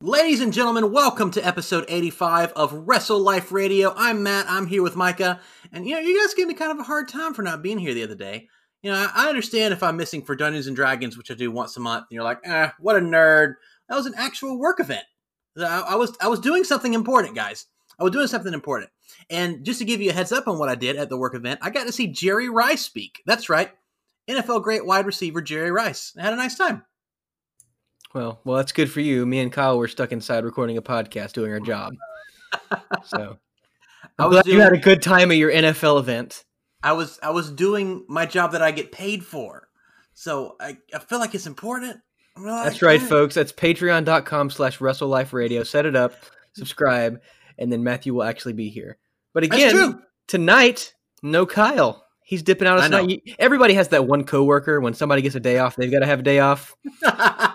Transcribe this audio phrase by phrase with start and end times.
[0.00, 3.92] Ladies and gentlemen, welcome to episode 85 of Wrestle Life Radio.
[3.96, 4.46] I'm Matt.
[4.48, 5.40] I'm here with Micah.
[5.72, 7.78] And, you know, you guys gave me kind of a hard time for not being
[7.78, 8.46] here the other day.
[8.80, 11.76] You know, I, understand if I'm missing for Dungeons and Dragons, which I do once
[11.76, 13.54] a month, and you're like, eh, what a nerd.
[13.88, 15.02] That was an actual work event.
[15.58, 17.66] I, I was I was doing something important, guys.
[17.98, 18.90] I was doing something important.
[19.30, 21.34] And just to give you a heads up on what I did at the work
[21.34, 23.20] event, I got to see Jerry Rice speak.
[23.26, 23.72] That's right.
[24.30, 26.12] NFL great wide receiver Jerry Rice.
[26.16, 26.84] I had a nice time.
[28.14, 29.26] Well, well, that's good for you.
[29.26, 31.94] Me and Kyle were stuck inside recording a podcast, doing our job.
[33.04, 33.38] so
[34.18, 36.44] I I'm was glad you had a good time at your NFL event.
[36.82, 39.68] I was I was doing my job that I get paid for.
[40.14, 42.00] So I, I feel like it's important.
[42.36, 43.34] Like, That's right, folks.
[43.34, 45.62] That's patreon.com slash Wrestle Life Radio.
[45.62, 46.14] Set it up,
[46.52, 47.20] subscribe,
[47.58, 48.96] and then Matthew will actually be here.
[49.34, 52.04] But again, tonight, no Kyle.
[52.24, 53.08] He's dipping out know.
[53.38, 56.20] Everybody has that one coworker when somebody gets a day off, they've got to have
[56.20, 56.76] a day off.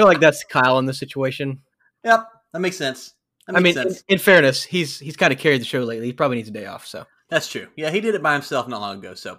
[0.00, 1.60] I feel like that's Kyle in this situation.
[2.04, 3.14] yep, that makes sense.
[3.46, 6.06] That I makes mean, in, in fairness, he's he's kind of carried the show lately.
[6.06, 6.86] He probably needs a day off.
[6.86, 7.68] So That's true.
[7.76, 9.14] Yeah, he did it by himself not long ago.
[9.14, 9.38] So,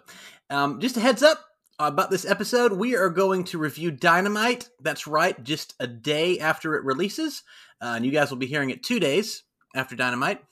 [0.49, 1.39] um, just a heads up
[1.79, 4.69] about this episode, we are going to review Dynamite.
[4.79, 7.43] That's right, just a day after it releases,
[7.81, 9.43] uh, and you guys will be hearing it two days
[9.75, 10.43] after Dynamite.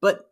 [0.00, 0.30] But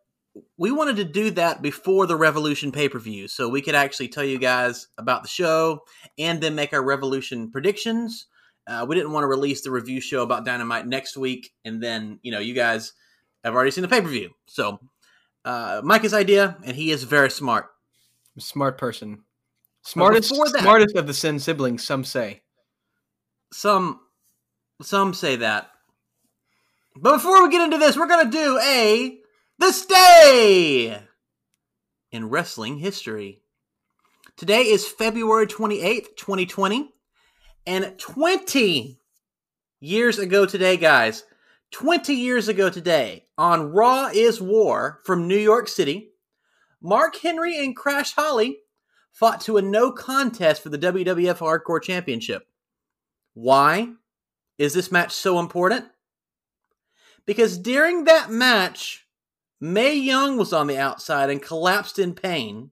[0.56, 4.08] we wanted to do that before the Revolution pay per view, so we could actually
[4.08, 5.80] tell you guys about the show
[6.18, 8.26] and then make our Revolution predictions.
[8.66, 12.18] Uh, we didn't want to release the review show about Dynamite next week, and then
[12.22, 12.92] you know you guys
[13.44, 14.30] have already seen the pay per view.
[14.46, 14.80] So
[15.44, 17.66] uh, Micah's idea, and he is very smart.
[18.38, 19.24] smart person,
[19.82, 21.84] smartest that- smartest of the Sin siblings.
[21.84, 22.42] Some say.
[23.52, 24.00] Some
[24.82, 25.70] some say that.
[26.96, 29.18] But before we get into this, we're gonna do a
[29.58, 31.00] this day
[32.12, 33.42] in wrestling history.
[34.36, 36.93] Today is February 28th, 2020.
[37.66, 38.98] And 20
[39.80, 41.24] years ago today, guys,
[41.72, 46.10] 20 years ago today, on Raw is War from New York City,
[46.80, 48.58] Mark Henry and Crash Holly
[49.12, 52.46] fought to a no contest for the WWF Hardcore Championship.
[53.32, 53.88] Why
[54.58, 55.86] is this match so important?
[57.26, 59.06] Because during that match,
[59.60, 62.70] Mae Young was on the outside and collapsed in pain.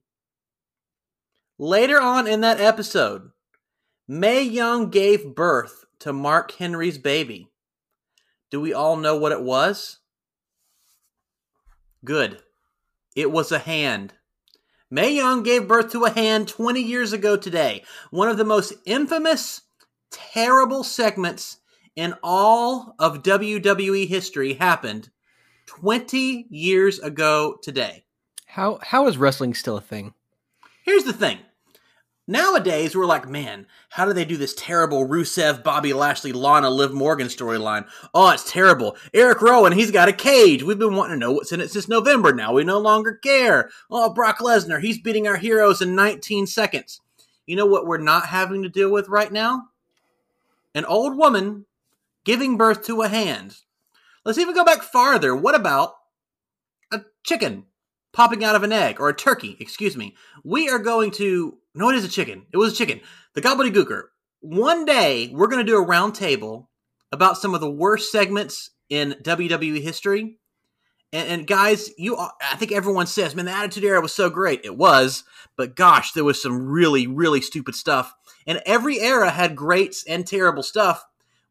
[1.58, 3.31] Later on in that episode,
[4.08, 7.48] Mae Young gave birth to Mark Henry's baby.
[8.50, 9.98] Do we all know what it was?
[12.04, 12.42] Good.
[13.14, 14.14] It was a hand.
[14.90, 17.84] Mae Young gave birth to a hand 20 years ago today.
[18.10, 19.62] One of the most infamous,
[20.10, 21.58] terrible segments
[21.94, 25.10] in all of WWE history happened
[25.66, 28.04] 20 years ago today.
[28.46, 30.12] How how is wrestling still a thing?
[30.84, 31.38] Here's the thing.
[32.28, 36.92] Nowadays, we're like, man, how do they do this terrible Rusev, Bobby Lashley, Lana, Liv
[36.92, 37.84] Morgan storyline?
[38.14, 38.96] Oh, it's terrible.
[39.12, 40.62] Eric Rowan, he's got a cage.
[40.62, 42.32] We've been wanting to know what's in it since November.
[42.32, 43.70] Now we no longer care.
[43.90, 47.00] Oh, Brock Lesnar, he's beating our heroes in 19 seconds.
[47.44, 49.64] You know what we're not having to deal with right now?
[50.76, 51.66] An old woman
[52.24, 53.56] giving birth to a hand.
[54.24, 55.34] Let's even go back farther.
[55.34, 55.94] What about
[56.92, 57.64] a chicken
[58.12, 59.56] popping out of an egg or a turkey?
[59.58, 60.14] Excuse me.
[60.44, 61.58] We are going to.
[61.74, 62.46] No, it is a chicken.
[62.52, 63.00] It was a chicken.
[63.34, 64.04] The Gobbledy Gooker.
[64.40, 66.68] One day we're going to do a round table
[67.10, 70.38] about some of the worst segments in WWE history.
[71.12, 74.30] And, and guys, you, are, I think everyone says, man, the Attitude Era was so
[74.30, 74.62] great.
[74.64, 75.24] It was,
[75.56, 78.14] but gosh, there was some really, really stupid stuff.
[78.46, 81.04] And every era had greats and terrible stuff.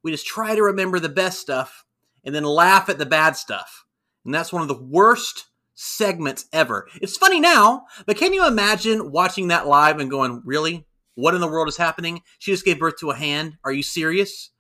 [0.03, 1.85] We just try to remember the best stuff
[2.23, 3.85] and then laugh at the bad stuff.
[4.25, 6.87] And that's one of the worst segments ever.
[7.01, 10.85] It's funny now, but can you imagine watching that live and going, really?
[11.15, 12.21] What in the world is happening?
[12.39, 13.57] She just gave birth to a hand.
[13.63, 14.51] Are you serious?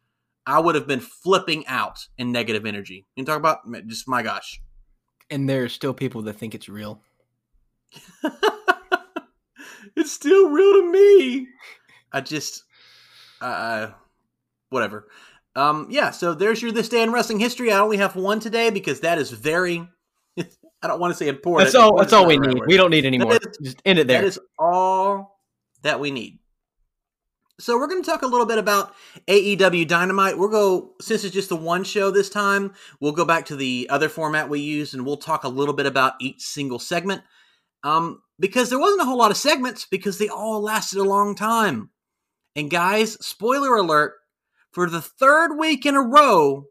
[0.45, 3.05] I would have been flipping out in negative energy.
[3.15, 4.59] You talk about just my gosh.
[5.29, 7.01] And there are still people that think it's real.
[9.95, 11.47] it's still real to me.
[12.11, 12.63] I just,
[13.39, 13.91] uh,
[14.69, 15.07] whatever.
[15.55, 16.11] Um, yeah.
[16.11, 17.71] So there's your this day in wrestling history.
[17.71, 19.87] I only have one today because that is very.
[20.83, 21.67] I don't want to say important.
[21.67, 21.97] That's all.
[21.97, 22.59] That's all we need.
[22.59, 22.67] word.
[22.67, 23.37] We don't need any more.
[23.61, 24.21] Just end it there.
[24.21, 25.39] That is all
[25.83, 26.39] that we need.
[27.59, 28.95] So we're going to talk a little bit about
[29.27, 30.35] AEW Dynamite.
[30.35, 32.73] We'll go since it's just the one show this time.
[32.99, 35.85] We'll go back to the other format we used, and we'll talk a little bit
[35.85, 37.21] about each single segment.
[37.83, 41.35] Um, because there wasn't a whole lot of segments because they all lasted a long
[41.35, 41.91] time.
[42.55, 44.13] And guys, spoiler alert:
[44.71, 46.65] for the third week in a row,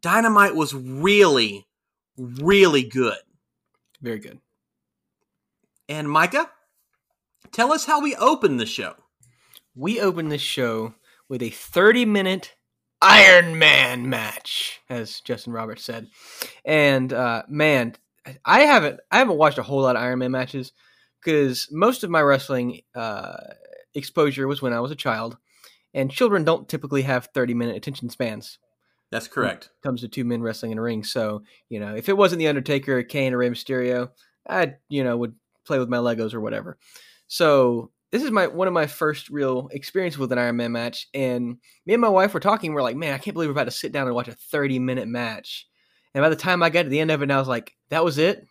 [0.00, 1.66] Dynamite was really,
[2.16, 3.18] really good.
[4.04, 4.38] Very good.
[5.88, 6.50] And Micah,
[7.52, 8.96] tell us how we opened the show.
[9.74, 10.94] We open this show
[11.26, 12.54] with a 30 minute
[13.00, 14.82] Iron Man match.
[14.90, 16.08] as Justin Roberts said.
[16.66, 17.96] And uh, man,
[18.44, 20.72] I haven't I haven't watched a whole lot of Iron Man matches
[21.22, 23.38] because most of my wrestling uh,
[23.94, 25.38] exposure was when I was a child,
[25.94, 28.58] and children don't typically have thirty minute attention spans.
[29.14, 29.70] That's correct.
[29.84, 31.04] comes to two men wrestling in a ring.
[31.04, 34.10] So you know, if it wasn't the Undertaker, Kane, or Rey Mysterio,
[34.48, 36.78] I you know would play with my Legos or whatever.
[37.28, 41.06] So this is my one of my first real experience with an Iron Man match,
[41.14, 42.74] and me and my wife were talking.
[42.74, 44.80] We're like, man, I can't believe we're about to sit down and watch a thirty
[44.80, 45.68] minute match.
[46.12, 48.04] And by the time I got to the end of it, I was like, that
[48.04, 48.44] was it.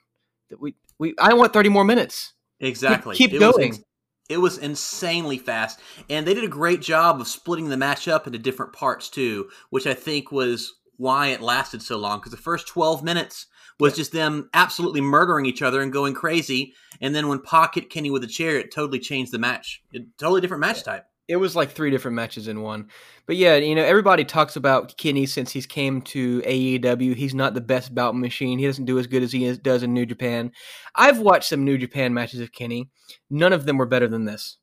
[0.50, 2.34] That we we I want thirty more minutes.
[2.62, 3.18] Exactly.
[3.18, 3.68] Keep, keep It was going.
[3.70, 3.84] ins-
[4.30, 5.80] it was insanely fast,
[6.10, 9.50] and they did a great job of splitting the match up into different parts too,
[9.70, 12.20] which I think was why it lasted so long.
[12.20, 13.48] Because the first twelve minutes
[13.80, 17.90] was just them absolutely murdering each other and going crazy, and then when Pac hit
[17.90, 19.82] Kenny with a chair, it totally changed the match.
[19.92, 21.06] It, totally different match type.
[21.28, 22.90] It was like three different matches in one.
[23.26, 27.16] But yeah, you know, everybody talks about Kenny since he's came to AEW.
[27.16, 28.60] He's not the best bout machine.
[28.60, 30.52] He doesn't do as good as he is, does in New Japan.
[30.96, 32.90] I've watched some New Japan matches of Kenny.
[33.30, 34.58] None of them were better than this.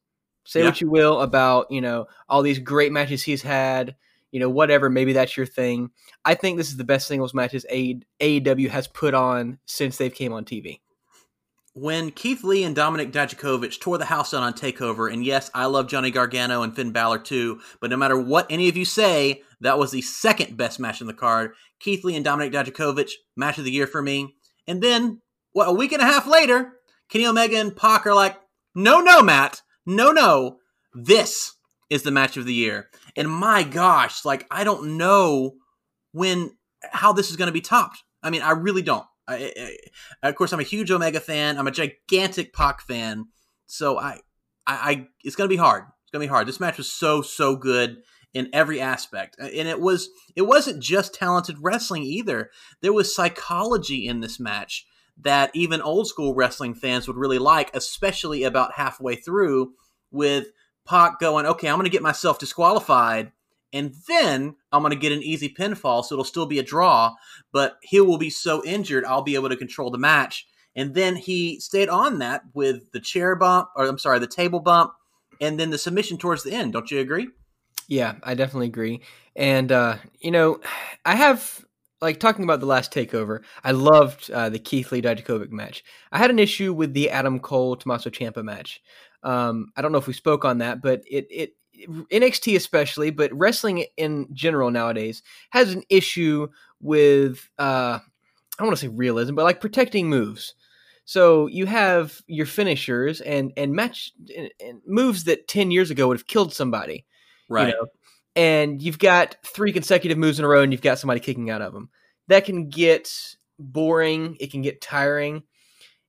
[0.44, 0.66] Say Yeah.
[0.66, 3.96] what you will about, you know, all these great matches he's had,
[4.30, 5.90] you know, whatever, maybe that's your thing.
[6.24, 10.32] I think this is the best singles matches AEW has put on since they've came
[10.32, 10.80] on TV.
[11.72, 15.66] When Keith Lee and Dominik Dijakovic tore the house down on Takeover, and yes, I
[15.66, 19.42] love Johnny Gargano and Finn Balor too, but no matter what any of you say,
[19.60, 21.52] that was the second best match in the card.
[21.78, 24.34] Keith Lee and Dominik Dijakovic, match of the year for me.
[24.66, 25.20] And then,
[25.52, 26.72] what, a week and a half later,
[27.08, 28.36] Kenny Omega and Pac are like,
[28.74, 30.58] no, no, Matt, no, no,
[30.92, 31.54] this
[31.88, 32.88] is the match of the year.
[33.14, 35.52] And my gosh, like, I don't know
[36.10, 36.56] when,
[36.90, 38.02] how this is going to be topped.
[38.24, 39.06] I mean, I really don't.
[39.30, 39.76] I,
[40.22, 41.58] I, of course, I'm a huge Omega fan.
[41.58, 43.26] I'm a gigantic Pac fan.
[43.66, 44.20] So I,
[44.66, 45.84] I, I it's gonna be hard.
[46.02, 46.48] It's gonna be hard.
[46.48, 47.98] This match was so so good
[48.32, 52.50] in every aspect, and it was it wasn't just talented wrestling either.
[52.82, 54.86] There was psychology in this match
[55.22, 59.72] that even old school wrestling fans would really like, especially about halfway through
[60.10, 60.48] with
[60.86, 63.32] Pac going, "Okay, I'm gonna get myself disqualified."
[63.72, 67.14] And then I'm going to get an easy pinfall, so it'll still be a draw
[67.52, 70.46] but he will be so injured, I'll be able to control the match.
[70.76, 74.60] And then he stayed on that with the chair bump, or I'm sorry, the table
[74.60, 74.92] bump,
[75.40, 76.72] and then the submission towards the end.
[76.72, 77.28] Don't you agree?
[77.88, 79.00] Yeah, I definitely agree.
[79.34, 80.60] And uh, you know,
[81.04, 81.64] I have
[82.00, 83.40] like talking about the last takeover.
[83.64, 85.82] I loved uh, the Keith Lee Dijakovic match.
[86.12, 88.80] I had an issue with the Adam Cole Tommaso Ciampa match.
[89.22, 91.54] Um, I don't know if we spoke on that, but it it
[91.88, 96.48] NXT especially, but wrestling in general nowadays has an issue
[96.80, 98.02] with uh, I
[98.58, 100.54] don't want to say realism, but like protecting moves.
[101.04, 106.08] So you have your finishers and and match and, and moves that ten years ago
[106.08, 107.04] would have killed somebody
[107.68, 107.86] you know,
[108.36, 111.62] and you've got three consecutive moves in a row and you've got somebody kicking out
[111.62, 111.90] of them.
[112.28, 113.12] That can get
[113.58, 114.36] boring.
[114.40, 115.42] It can get tiring.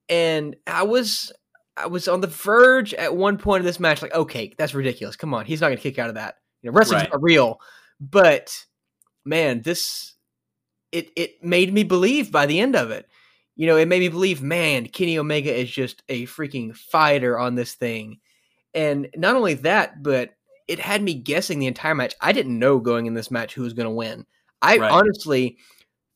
[0.08, 1.32] And I was
[1.78, 5.16] I was on the verge at one point of this match, like, okay, that's ridiculous.
[5.16, 6.36] Come on, he's not gonna kick out of that.
[6.62, 7.12] You know, wrestling's Right.
[7.12, 7.60] not real.
[8.00, 8.54] But
[9.26, 10.16] man, this
[10.92, 13.08] it it made me believe by the end of it.
[13.56, 17.56] You know, it made me believe, man, Kenny Omega is just a freaking fighter on
[17.56, 18.20] this thing.
[18.74, 20.32] And not only that, but
[20.68, 22.16] it had me guessing the entire match.
[22.22, 24.26] I didn't know going in this match who was going to win.
[24.62, 24.92] I Right.
[24.92, 25.58] honestly,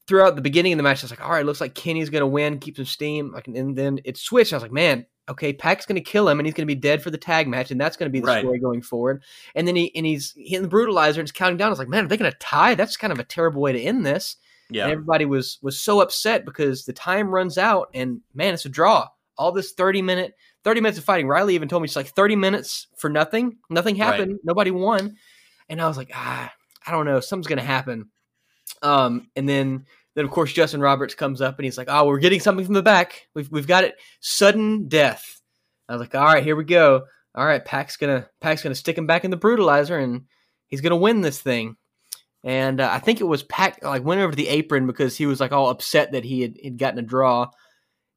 [0.08, 2.22] throughout the beginning of the match, I was like, all right, looks like Kenny's going
[2.22, 3.32] to win, keep some steam.
[3.34, 4.54] Like, and then it switched.
[4.54, 6.80] I was like, man, okay, Pac's going to kill him, and he's going to be
[6.80, 8.42] dead for the tag match, and that's going to be the Right.
[8.42, 9.24] story going forward.
[9.56, 11.68] And then he and he's hitting the brutalizer and he's counting down.
[11.68, 12.76] I was like, man, are they going to tie?
[12.76, 14.38] That's kind of a terrible way to end this.
[14.70, 18.66] And yeah, everybody was was so upset because the time runs out, and man, it's
[18.66, 19.08] a draw.
[19.38, 21.28] All this thirty minute, thirty minutes of fighting.
[21.28, 23.58] Riley even told me she's like thirty minutes for nothing.
[23.70, 24.06] Nothing Right.
[24.06, 24.40] happened.
[24.44, 25.18] Nobody won.
[25.70, 26.52] And I was like, ah,
[26.88, 27.20] I don't know.
[27.20, 28.10] Something's gonna happen.
[28.82, 32.20] Um, and then then of course Justin Roberts comes up and he's like, oh, we're
[32.20, 33.28] getting something from the back.
[33.34, 33.96] We've we've got it.
[34.20, 35.42] Sudden death.
[35.88, 37.04] I was like, all right, here we go.
[37.36, 40.24] All right, Pac's gonna Pac's gonna stick him back in the brutalizer and
[40.68, 41.76] he's gonna win this thing.
[42.44, 45.26] And uh, I think it was Pac like went over to the apron because he
[45.26, 47.50] was like all upset that he had, had gotten a draw.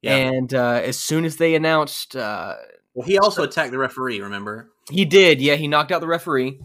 [0.02, 0.16] yeah.
[0.16, 2.54] And uh, as soon as they announced, uh,
[2.94, 4.20] well, he also attacked the referee.
[4.20, 4.70] Remember?
[4.90, 5.40] he did.
[5.40, 6.60] Yeah, he knocked out the referee,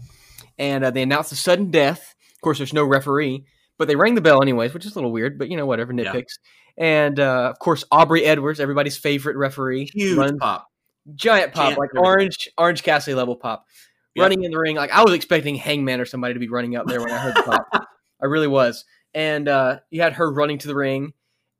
[0.58, 2.14] and uh, they announced the sudden death.
[2.34, 3.44] Of course, there's no referee,
[3.78, 5.38] but they rang the bell anyways, which is a little weird.
[5.38, 6.12] But you know, whatever Yeah.
[6.12, 6.38] nitpicks.
[6.76, 10.66] And uh, of course, Aubrey Edwards, everybody's favorite referee, Huge runs- pop.
[11.14, 12.06] giant pop, Chant like everything.
[12.06, 13.64] orange Orange Cassidy level pop,
[14.18, 14.76] running in the ring.
[14.76, 17.34] Like I was expecting Hangman or somebody to be running out there when I heard
[17.36, 17.66] the pop.
[18.22, 18.84] I really was.
[19.14, 21.12] And uh, you had her running to the ring,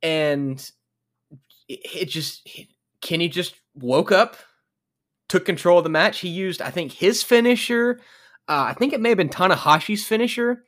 [0.03, 0.59] and
[1.69, 2.49] it, it just
[3.01, 4.37] Kenny just woke up,
[5.29, 6.19] took control of the match.
[6.21, 8.01] He used, I think, his finisher.
[8.49, 10.65] Uh, I think it may have been Tanahashi's finisher,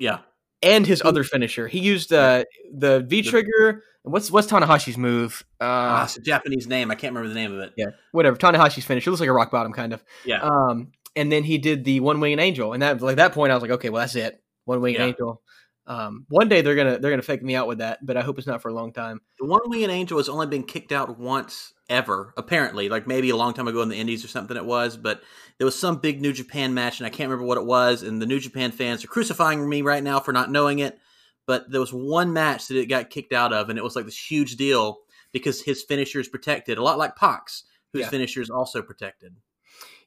[0.00, 0.18] Yeah,
[0.64, 1.68] and his other finisher.
[1.68, 3.82] He used uh, the V trigger.
[4.02, 5.44] What's what's Tanahashi's move?
[5.60, 6.90] Uh, Ah, it's a Japanese name.
[6.90, 7.72] I can't remember the name of it.
[7.76, 8.36] yeah, whatever.
[8.36, 9.08] Tanahashi's finisher.
[9.08, 10.04] It looks like a rock bottom kind of.
[10.24, 10.40] Yeah.
[10.42, 13.54] Um, and then he did the one winged angel, and that like that point, I
[13.54, 15.06] was like, okay, well that's it, one winged Yeah.
[15.06, 15.40] angel.
[15.86, 18.38] Um, one day they're gonna they're gonna fake me out with that, but I hope
[18.38, 19.20] it's not for a long time.
[19.38, 22.88] The One Winged Angel has only been kicked out once ever, apparently.
[22.88, 25.22] Like maybe a long time ago in the Indies or something it was, but
[25.58, 28.02] there was some big New Japan match and I can't remember what it was.
[28.02, 30.98] And the New Japan fans are crucifying me right now for not knowing it.
[31.46, 34.06] But there was one match that it got kicked out of, and it was like
[34.06, 35.00] this huge deal
[35.30, 38.08] because his finisher is protected, a lot like Pac's, whose Yeah.
[38.08, 39.36] finisher is also protected.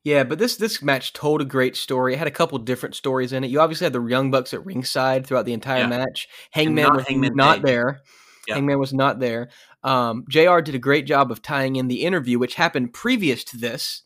[0.08, 2.14] Yeah, but this this match told a great story.
[2.14, 3.50] It had a couple different stories in it.
[3.50, 5.88] You obviously had the Young Bucks at ringside throughout the entire Yeah.
[5.88, 6.30] match.
[6.52, 7.66] Hangman not was Hangman not Page.
[7.66, 8.02] there.
[8.48, 8.54] Yeah.
[8.56, 9.50] Hangman was not there.
[9.84, 10.62] Um, Jr.
[10.62, 14.04] did a great job of tying in the interview, which happened previous to this,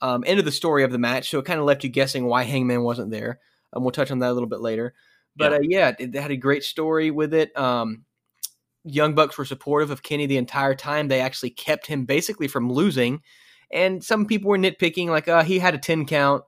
[0.00, 1.30] um, into the story of the match.
[1.30, 3.38] So it kind of left you guessing why Hangman wasn't there.
[3.72, 4.92] And we'll touch on that a little bit later.
[5.36, 5.58] But Yeah.
[5.58, 7.56] uh, yeah, it, they had a great story with it.
[7.56, 8.04] Um,
[8.82, 11.06] Young Bucks were supportive of Kenny the entire time.
[11.06, 13.22] They actually kept him basically from losing.
[13.74, 16.44] And some people were nitpicking, like, uh, he had a 10 count.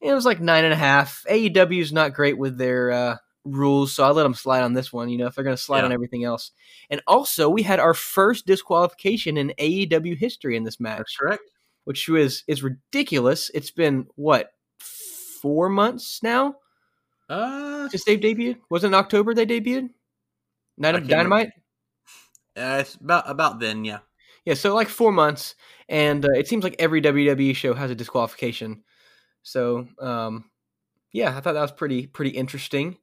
[0.00, 1.24] It was like nine and a half.
[1.30, 4.90] AEW is not great with their uh, rules, so I let them slide on this
[4.92, 5.84] one, you know, if they're going to slide Yeah.
[5.84, 6.52] on everything else.
[6.88, 11.42] And also, we had our first disqualification in AEW history in this match, That's correct.
[11.84, 13.50] which was is ridiculous.
[13.52, 16.54] It's been, what, four months now
[17.28, 18.56] Uh, since they've debuted?
[18.70, 19.90] Was it in October they debuted?
[20.78, 21.06] Night of.
[21.06, 21.50] Dynamite?
[22.56, 23.98] uh, it's about about then, yeah.
[24.44, 25.54] Yeah, so like four months,
[25.88, 28.82] and uh, it seems like every WWE show has a disqualification.
[29.42, 30.50] So, um,
[31.12, 32.98] yeah, I thought that was pretty pretty interesting.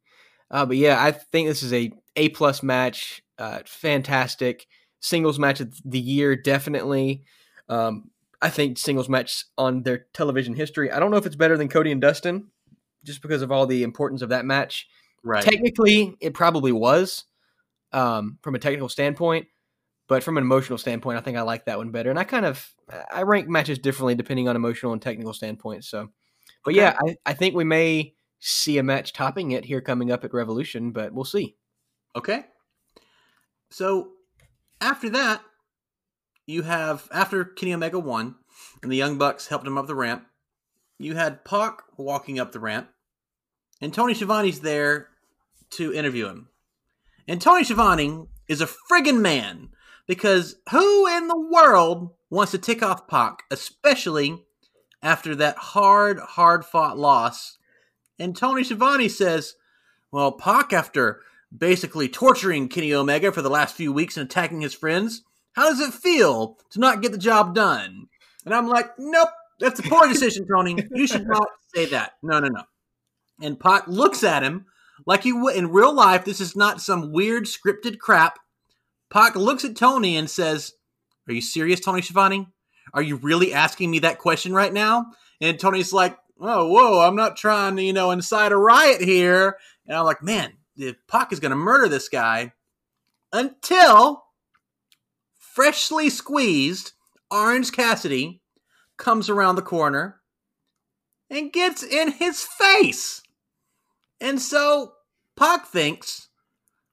[0.49, 3.21] Uh, but yeah, I think this is a A plus match.
[3.37, 4.65] Uh, fantastic
[4.99, 7.23] singles match of the year, definitely.
[7.69, 8.09] Um,
[8.41, 10.91] I think singles match on their television history.
[10.91, 12.47] I don't know if it's better than Cody and Dustin,
[13.03, 14.87] just because of all the importance of that match.
[15.23, 15.43] Right.
[15.43, 17.25] Technically, it probably was
[17.91, 19.47] um, from a technical standpoint,
[20.07, 22.09] but from an emotional standpoint, I think I like that one better.
[22.09, 22.73] And I kind of
[23.11, 25.83] I rank matches differently depending on emotional and technical standpoint.
[25.83, 26.09] So,
[26.63, 26.77] but Okay.
[26.77, 30.33] yeah, I, I think we may see a match topping it here coming up at
[30.33, 31.55] Revolution, but we'll see.
[32.15, 32.45] Okay.
[33.69, 34.11] So
[34.79, 35.41] after that,
[36.45, 38.35] you have after Kenny Omega won
[38.81, 40.25] and the Young Bucks helped him up the ramp,
[40.97, 42.89] you had Pac walking up the ramp,
[43.81, 45.09] and Tony Schiavone's there
[45.71, 46.47] to interview him.
[47.27, 49.69] And Tony Schiavone is a friggin' man
[50.07, 54.45] because who in the world wants to tick off Pac, especially
[55.01, 57.57] after that hard, hard fought loss?
[58.17, 59.55] And Tony Schiavone says,
[60.11, 61.21] well, Pac, after
[61.55, 65.23] basically torturing Kenny Omega for the last few weeks and attacking his friends.
[65.53, 68.07] How does it feel to not get the job done?
[68.45, 70.77] And I'm like, nope, that's a poor decision, Tony.
[70.93, 72.13] You should not say that.
[72.21, 72.63] No, no, no.
[73.41, 74.65] And Pac looks at him
[75.05, 76.25] like he would in real life.
[76.25, 78.39] This is not some weird scripted crap.
[79.09, 80.73] Pac looks at Tony and says,
[81.27, 82.47] Are you serious, Tony Schiavone?
[82.93, 85.07] Are you really asking me that question right now?
[85.41, 89.57] And Tony's like, Oh, whoa, I'm not trying to, you know, incite a riot here.
[89.87, 92.53] And I'm like, man, if Pac is going to murder this guy
[93.33, 94.23] until
[95.37, 96.91] freshly squeezed
[97.31, 98.41] Orange Cassidy
[98.97, 100.21] comes around the corner
[101.29, 103.21] and gets in his face.
[104.21, 104.93] And so
[105.35, 106.29] Pac thinks,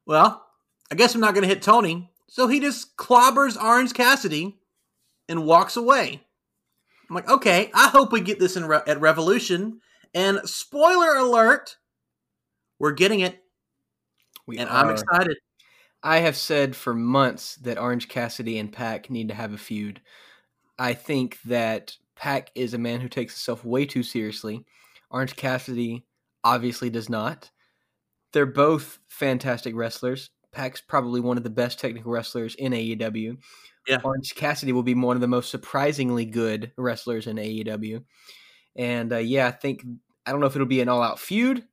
[0.07, 0.45] well,
[0.91, 2.11] I guess I'm not going to hit Tony.
[2.29, 4.59] So he just clobbers Orange Cassidy
[5.29, 6.21] and walks away.
[7.09, 9.81] I'm like, okay, I hope we get this in Re- at Revolution.
[10.15, 11.77] And spoiler alert,
[12.79, 13.41] we're getting it
[14.47, 15.37] We and I'm excited.
[16.03, 20.01] I have said for months that Orange Cassidy and Pac need to have a feud.
[20.79, 24.65] I think that Pac is a man who takes himself way too seriously.
[25.11, 26.05] Orange Cassidy
[26.43, 27.51] obviously does not.
[28.33, 30.31] They're both fantastic wrestlers.
[30.55, 33.37] Pac's probably one of the best technical wrestlers in AEW.
[33.87, 33.99] Yeah.
[34.03, 38.03] Orange Cassidy will be one of the most surprisingly good wrestlers in AEW.
[38.77, 39.85] And uh, yeah, I think
[40.27, 41.65] I don't know if it'll be an all-out feud.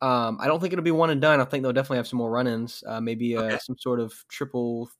[0.00, 1.40] Um, I don't think it'll be one and done.
[1.40, 2.82] I think they'll definitely have some more run-ins.
[2.86, 3.58] Uh, maybe uh, Okay.
[3.58, 4.90] some sort of triple,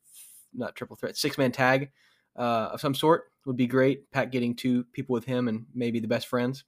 [0.55, 1.91] not triple threat, six-man tag
[2.37, 4.11] uh, of some sort would be great.
[4.12, 6.64] Pat getting two people with him and maybe the best friends.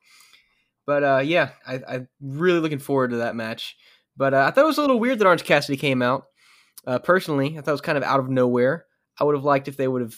[0.87, 3.77] But uh, yeah, I, I'm really looking forward to that match.
[4.17, 6.27] But uh, I thought it was a little weird that Orange Cassidy came out.
[6.87, 8.87] Uh, personally, I thought it was kind of out of nowhere.
[9.19, 10.17] I would have liked if they would have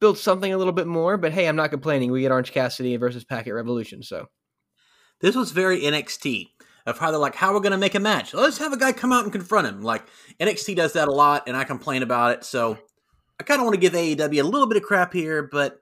[0.00, 1.16] built something a little bit more.
[1.16, 2.10] But hey, I'm not complaining.
[2.10, 4.26] We get Orange Cassidy versus Pac at Revolution, so
[5.20, 6.48] This was very NXT
[6.86, 8.34] of how they're like, how we're going to make a match.
[8.34, 9.82] Let's have a guy come out and confront him.
[9.82, 10.04] Like
[10.40, 12.44] NXT does that a lot, and I complain about it.
[12.44, 12.76] So
[13.38, 15.80] I kind of want to give AEW a little bit of crap here, but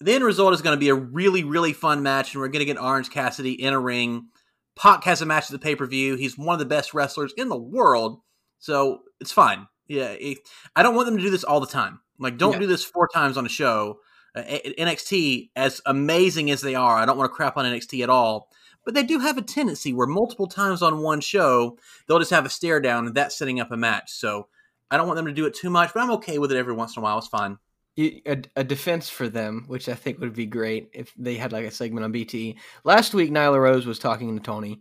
[0.00, 2.66] the end result is going to be a really, really fun match, and we're going
[2.66, 4.28] to get Orange Cassidy in a ring
[4.76, 6.16] Pac has a match at the pay per view.
[6.16, 8.20] He's one of the best wrestlers in the world,
[8.58, 9.66] so it's fine.
[9.88, 10.38] Yeah, it,
[10.74, 12.00] I don't want them to do this all the time.
[12.18, 12.60] Like, don't Yeah.
[12.60, 14.00] do this four times on a show.
[14.34, 18.10] Uh, NXT, as amazing as they are, I don't want to crap on NXT at
[18.10, 18.48] all.
[18.84, 22.44] But they do have a tendency where multiple times on one show, they'll just have
[22.44, 24.10] a stare down, and that's setting up a match.
[24.12, 24.48] So
[24.90, 26.74] I don't want them to do it too much, but I'm okay with it every
[26.74, 27.18] once in a while.
[27.18, 27.58] It's fine.
[27.98, 31.64] A, a defense for them, which I think would be great if they had like
[31.64, 32.58] a segment on BT.
[32.82, 34.80] Last week, Nyla Rose was talking to Tony,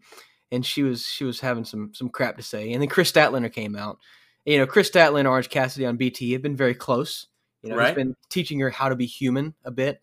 [0.54, 3.52] and she was she was having some some crap to say, and then Kris Statlander
[3.52, 3.98] came out.
[4.46, 7.28] You know, Kris Statlander Orange Cassidy on BT have been very close.
[7.64, 7.88] You know, Right.
[7.88, 10.02] he's been teaching her how to be human a bit.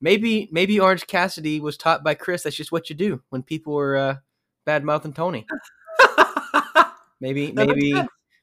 [0.00, 2.42] Maybe maybe Orange Cassidy was taught by Kris.
[2.42, 4.16] That's just what you do when people are uh,
[4.64, 5.46] bad mouthing Tony.
[7.20, 7.94] Maybe maybe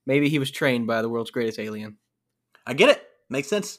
[0.05, 1.97] maybe he was trained by the world's greatest alien.
[2.65, 3.03] I get it.
[3.29, 3.77] Makes sense.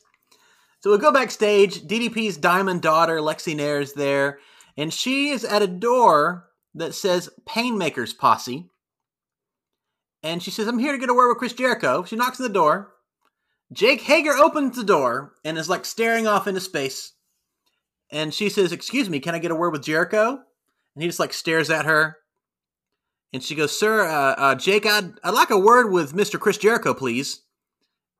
[0.81, 1.81] So we go backstage.
[1.83, 4.41] DDP's diamond daughter, Lexy Nair, is there,
[4.77, 8.69] and she is at a door that says Painmaker's Posse.
[10.23, 12.05] And she says, I'm here to get a word with Chris Jericho.
[12.05, 12.93] She knocks on the door.
[13.73, 17.13] Jake Hager opens the door and is like staring off into space.
[18.11, 20.31] And she says, Excuse me, can I get a word with Jericho?
[20.95, 22.17] And he just like stares at her.
[23.33, 26.39] And she goes, Sir, uh, uh, Jake, I'd, I'd like a word with Mr.
[26.39, 27.43] Chris Jericho, please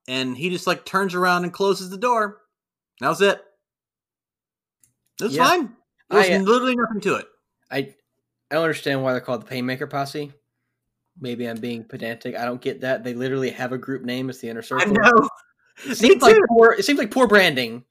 [0.09, 2.39] and he just like turns around and closes the door.
[3.01, 3.41] That was it.
[5.21, 5.45] It was Yeah.
[5.45, 5.77] fine.
[6.09, 7.27] There's I, uh, literally nothing to it.
[7.71, 7.95] I
[8.51, 10.33] I don't understand why they're called the Painmaker Posse.
[11.21, 12.37] Maybe I'm being pedantic.
[12.37, 13.05] I don't get that.
[13.05, 14.31] They literally have a group name.
[14.31, 14.89] It's the Inner Circle.
[14.89, 15.29] I know.
[15.87, 16.73] It seems like poor.
[16.73, 17.85] It seems like poor branding.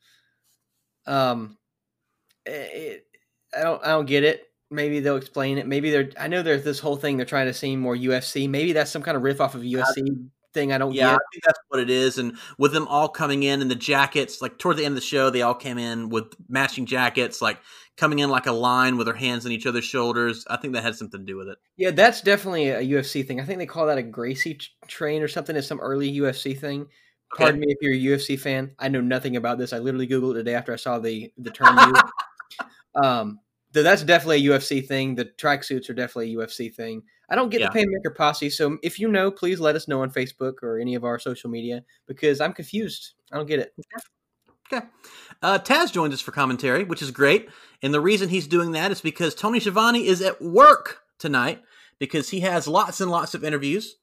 [1.08, 1.58] Um,
[2.46, 3.06] it,
[3.58, 3.84] I don't.
[3.84, 4.48] I don't get it.
[4.72, 5.68] Maybe they'll explain it.
[5.68, 6.10] Maybe they're.
[6.20, 7.18] I know there's this whole thing.
[7.18, 8.50] They're trying to seem more UFC.
[8.50, 10.72] Maybe that's some kind of riff off of a UFC thing.
[10.72, 11.00] I don't get.
[11.00, 12.18] Yeah, I think that's what it is.
[12.18, 15.02] And with them all coming in and the jackets, like toward the end of the
[15.02, 17.60] show, they all came in with matching jackets, like
[18.00, 20.46] coming in like a line with their hands on each other's shoulders.
[20.50, 21.58] I think that had something to do with it.
[21.78, 23.40] Yeah, that's definitely a UFC thing.
[23.42, 25.56] I think they call that a Gracie train or something.
[25.56, 26.82] It's some early UFC thing.
[27.34, 27.44] Okay.
[27.44, 28.72] Pardon me if you're a UFC fan.
[28.80, 29.74] I know nothing about this.
[29.74, 31.78] I literally googled it the day after I saw the the term.
[32.96, 33.40] Um,
[33.72, 35.14] though that's definitely a UFC thing.
[35.16, 37.04] The tracksuits are definitely a UFC thing.
[37.30, 37.70] I don't get Yeah.
[37.72, 40.96] the Painmaker Posse, so if you know, please let us know on Facebook or any
[40.96, 43.14] of our social media because I'm confused.
[43.32, 43.74] I don't get it.
[44.72, 44.86] Okay.
[45.42, 47.50] Uh, Taz joins us for commentary, which is great.
[47.82, 51.62] And the reason he's doing that is because Tony Schiavone is at work tonight
[51.98, 53.96] because he has lots and lots of interviews.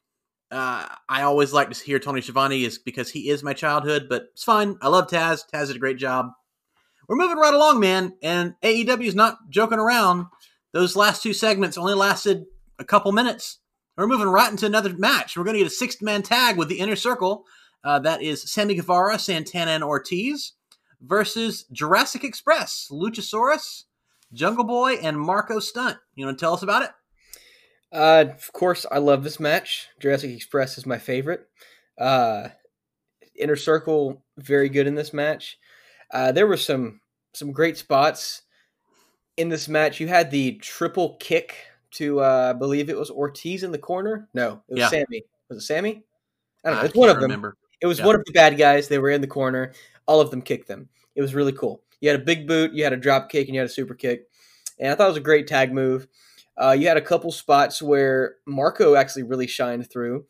[0.50, 4.28] Uh, I always like to hear Tony Schiavone is because he is my childhood, but
[4.32, 4.76] it's fine.
[4.80, 5.42] I love Taz.
[5.52, 6.30] Taz did a great job.
[7.08, 8.14] We're moving right along, man.
[8.22, 10.26] And AEW is not joking around.
[10.72, 12.44] Those last two segments only lasted
[12.78, 13.58] a couple minutes.
[13.96, 15.36] We're moving right into another match.
[15.36, 17.44] We're going to get a six man tag with the inner circle.
[17.84, 20.52] Uh, that is Sammy Guevara, Santana, and Ortiz
[21.06, 23.84] versus Jurassic Express, Luchasaurus,
[24.32, 25.96] Jungle Boy, and Marko Stunt.
[26.14, 26.90] You want to tell us about it?
[27.92, 29.88] Uh, of course, I love this match.
[30.00, 31.46] Jurassic Express is my favorite.
[31.98, 32.48] Uh,
[33.38, 35.58] Inner Circle, very good in this match.
[36.12, 37.00] Uh, there were some
[37.34, 38.42] some great spots
[39.36, 40.00] in this match.
[40.00, 41.54] You had the triple kick
[41.92, 44.26] to, uh, I believe it was Ortiz in the corner.
[44.32, 44.88] No, it was Yeah.
[44.88, 45.22] Sammy.
[45.50, 46.02] Was it Sammy?
[46.64, 46.82] I don't know.
[46.82, 47.30] I It's one can't of them.
[47.30, 47.56] remember.
[47.80, 48.06] It was Yeah.
[48.06, 48.88] one of the bad guys.
[48.88, 49.72] They were in the corner.
[50.06, 50.88] All of them kicked them.
[51.14, 51.82] It was really cool.
[52.00, 53.94] You had a big boot, you had a drop kick, and you had a super
[53.94, 54.28] kick.
[54.78, 56.06] And I thought it was a great tag move.
[56.58, 60.26] Uh, you had a couple spots where Marko actually really shined through.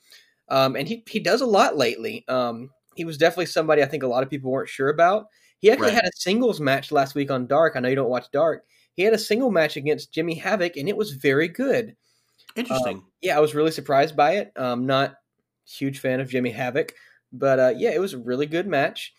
[0.48, 2.24] Um, and he, he does a lot lately.
[2.28, 5.26] Um, he was definitely somebody I think a lot of people weren't sure about.
[5.58, 5.94] He actually Right.
[5.94, 7.74] had a singles match last week on Dark.
[7.76, 8.64] I know you don't watch Dark.
[8.94, 11.96] He had a single match against Jimmy Havoc, and it was very good
[12.54, 13.04] Interesting.
[13.20, 14.52] yeah, I was really surprised by it.
[14.56, 15.16] Um, not
[15.66, 16.94] huge fan of Jimmy Havoc,
[17.38, 19.14] but uh, yeah, it was a really good match.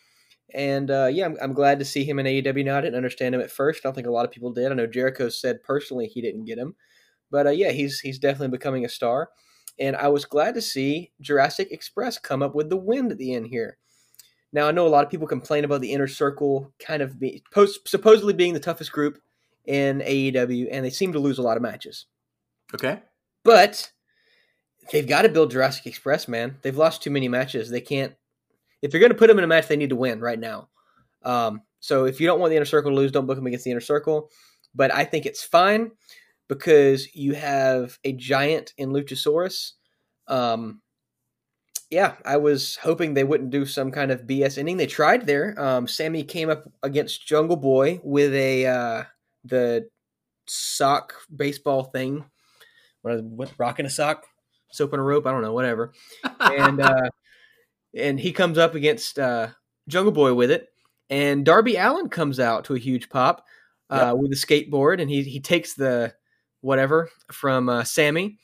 [0.53, 2.77] And uh, yeah, I'm, I'm glad to see him in AEW now.
[2.77, 3.81] I didn't understand him at first.
[3.83, 4.71] I don't think a lot of people did.
[4.71, 6.75] I know Jericho said personally he didn't get him,
[7.29, 9.29] but uh, yeah, he's he's definitely becoming a star.
[9.79, 13.33] And I was glad to see Jurassic Express come up with the win at the
[13.33, 13.77] end here.
[14.53, 17.43] Now I know a lot of people complain about the inner circle kind of be,
[17.51, 19.19] post, supposedly being the toughest group
[19.65, 22.05] in AEW, and they seem to lose a lot of matches.
[22.73, 23.01] okay.
[23.43, 23.91] But
[24.91, 26.57] they've got to build Jurassic Express, man.
[26.61, 27.69] They've lost too many matches.
[27.69, 28.13] They can't.
[28.81, 30.69] If you're going to put them in a match, they need to win right now.
[31.23, 33.65] Um, so if you don't want the inner circle to lose, don't book them against
[33.65, 34.29] the inner circle.
[34.75, 35.91] But I think it's fine
[36.47, 39.73] because you have a giant in Luchasaurus.
[40.27, 40.81] Um,
[41.89, 44.77] yeah, I was hoping they wouldn't do some kind of BS ending.
[44.77, 45.55] They tried there.
[45.57, 49.03] Um, Sammy came up against Jungle Boy with a uh,
[49.45, 49.87] the
[50.47, 52.25] sock baseball thing.
[53.01, 54.25] What, what rocking a sock,
[54.71, 55.25] soap and a rope?
[55.25, 55.93] I don't know, whatever.
[56.39, 57.09] And uh,
[57.95, 59.49] and he comes up against uh,
[59.87, 60.67] Jungle Boy with it,
[61.09, 63.45] and Darby Allin comes out to a huge pop
[63.89, 66.13] uh, with a skateboard, and he he takes the
[66.61, 68.37] whatever from uh, Sammy,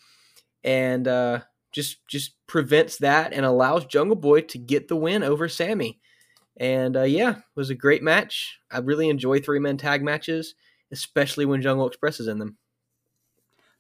[0.64, 1.40] and uh,
[1.72, 6.00] just just prevents that and allows Jungle Boy to get the win over Sammy.
[6.58, 8.60] And uh, yeah, it was a great match.
[8.72, 10.56] I really enjoy three man tag matches,
[10.92, 12.58] especially when Jungle Express is in them.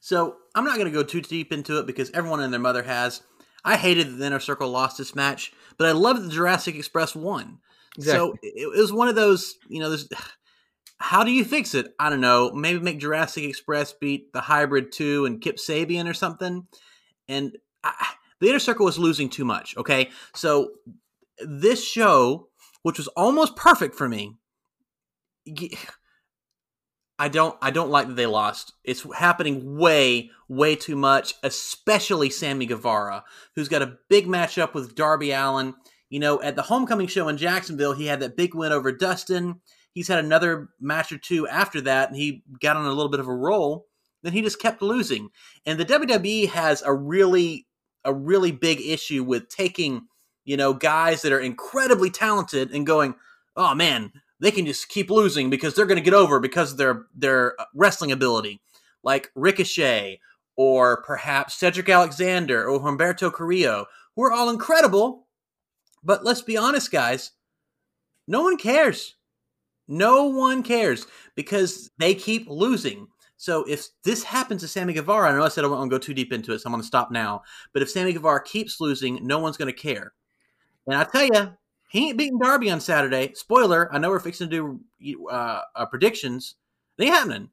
[0.03, 2.83] So I'm not going to go too deep into it because everyone and their mother
[2.83, 3.21] has.
[3.63, 6.75] I hated that the Inner Circle lost this match, but I love that the Jurassic
[6.75, 7.59] Express won.
[7.95, 8.19] Exactly.
[8.19, 10.09] So it, it was one of those, you know, there's
[10.97, 11.93] how do you fix it?
[11.97, 12.51] I don't know.
[12.51, 16.67] Maybe make Jurassic Express beat the Hybrid 2 and Kip Sabian or something.
[17.29, 17.93] And I,
[18.41, 19.77] the Inner Circle was losing too much.
[19.77, 20.09] Okay.
[20.35, 20.71] So
[21.39, 22.49] this show,
[22.81, 24.35] which was almost perfect for me,
[27.23, 28.73] I don't I don't like that they lost.
[28.83, 33.23] It's happening way way too much, especially Sammy Guevara,
[33.55, 35.73] who's got a big matchup with Darby Allin.
[36.09, 39.61] You know, at the homecoming show in Jacksonville, he had that big win over Dustin.
[39.93, 43.21] He's had another match or two after that, and he got on a little bit
[43.21, 43.85] of a roll.
[44.21, 45.29] Then he just kept losing.
[45.65, 47.67] And the WWE has a really
[48.03, 50.07] a really big issue with taking,
[50.43, 53.15] you know, guys that are incredibly talented and going,
[53.55, 54.11] "Oh man,
[54.43, 57.59] they can just keep losing because they're going to get over because of their their
[57.59, 58.61] uh, wrestling ability,
[59.01, 60.19] like Ricochet
[60.57, 65.27] or perhaps Cedric Alexander or Humberto Carrillo, who are all incredible.
[66.03, 67.31] But let's be honest, guys,
[68.27, 69.15] no one cares.
[69.87, 73.07] No one cares because they keep losing.
[73.37, 76.13] So if this happens to Sammy Guevara, I know I said I won't go too
[76.13, 77.43] deep into it, so I'm going to stop now.
[77.71, 80.13] But if Sammy Guevara keeps losing, no one's going to care.
[80.85, 81.53] And I tell you,
[81.93, 83.33] he ain't beating Darby on Saturday.
[83.35, 86.55] Spoiler: I know we're fixing to do uh, uh, predictions.
[86.97, 87.49] They ain't happening.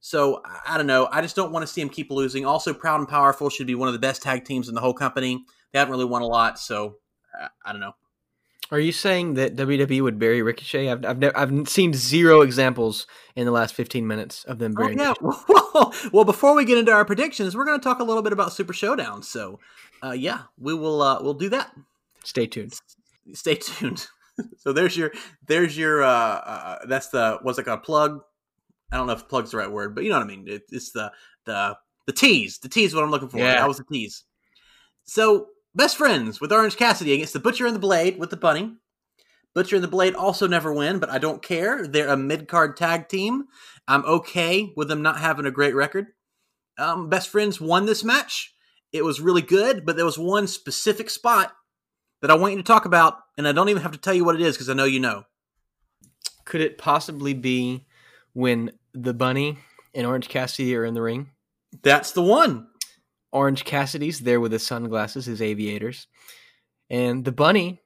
[0.00, 1.08] So I don't know.
[1.10, 2.44] I just don't want to see him keep losing.
[2.44, 4.92] Also, Proud and Powerful should be one of the best tag teams in the whole
[4.92, 5.42] company.
[5.72, 6.98] They haven't really won a lot, so
[7.40, 7.94] uh, I don't know.
[8.70, 10.90] Are you saying that WWE would bury Ricochet?
[10.90, 15.00] I've I've, never, I've seen zero examples in the last fifteen minutes of them burying.
[15.00, 15.14] Oh,
[15.74, 16.10] yeah.
[16.12, 18.52] well, before we get into our predictions, we're going to talk a little bit about
[18.52, 19.22] Super Showdown.
[19.22, 19.60] So,
[20.04, 21.00] uh, yeah, we will.
[21.00, 21.74] Uh, we'll do that.
[22.22, 22.78] Stay tuned
[23.34, 24.06] stay tuned.
[24.58, 25.12] so there's your
[25.46, 28.20] there's your uh, uh that's the what's it called plug.
[28.92, 30.44] I don't know if plug's the right word, but you know what I mean.
[30.46, 31.12] It, it's the
[31.44, 32.58] the the tease.
[32.58, 33.38] The tease is what I'm looking for.
[33.38, 33.54] Yeah.
[33.54, 34.24] That was the tease.
[35.04, 38.74] So best friends with Orange Cassidy against the Butcher and the Blade with the Bunny.
[39.54, 41.86] Butcher and the Blade also never win, but I don't care.
[41.86, 43.44] They're a mid card tag team.
[43.86, 46.08] I'm okay with them not having a great record.
[46.78, 48.54] Um, best friends won this match.
[48.92, 51.52] It was really good, but there was one specific spot
[52.20, 54.24] that I want you to talk about, and I don't even have to tell you
[54.24, 55.24] what it is because I know you know.
[56.44, 57.86] Could it possibly be
[58.32, 59.58] when the bunny
[59.94, 61.30] and Orange Cassidy are in the ring?
[61.82, 62.66] That's the one.
[63.30, 66.06] Orange Cassidy's there with his sunglasses, his aviators,
[66.88, 67.82] and the bunny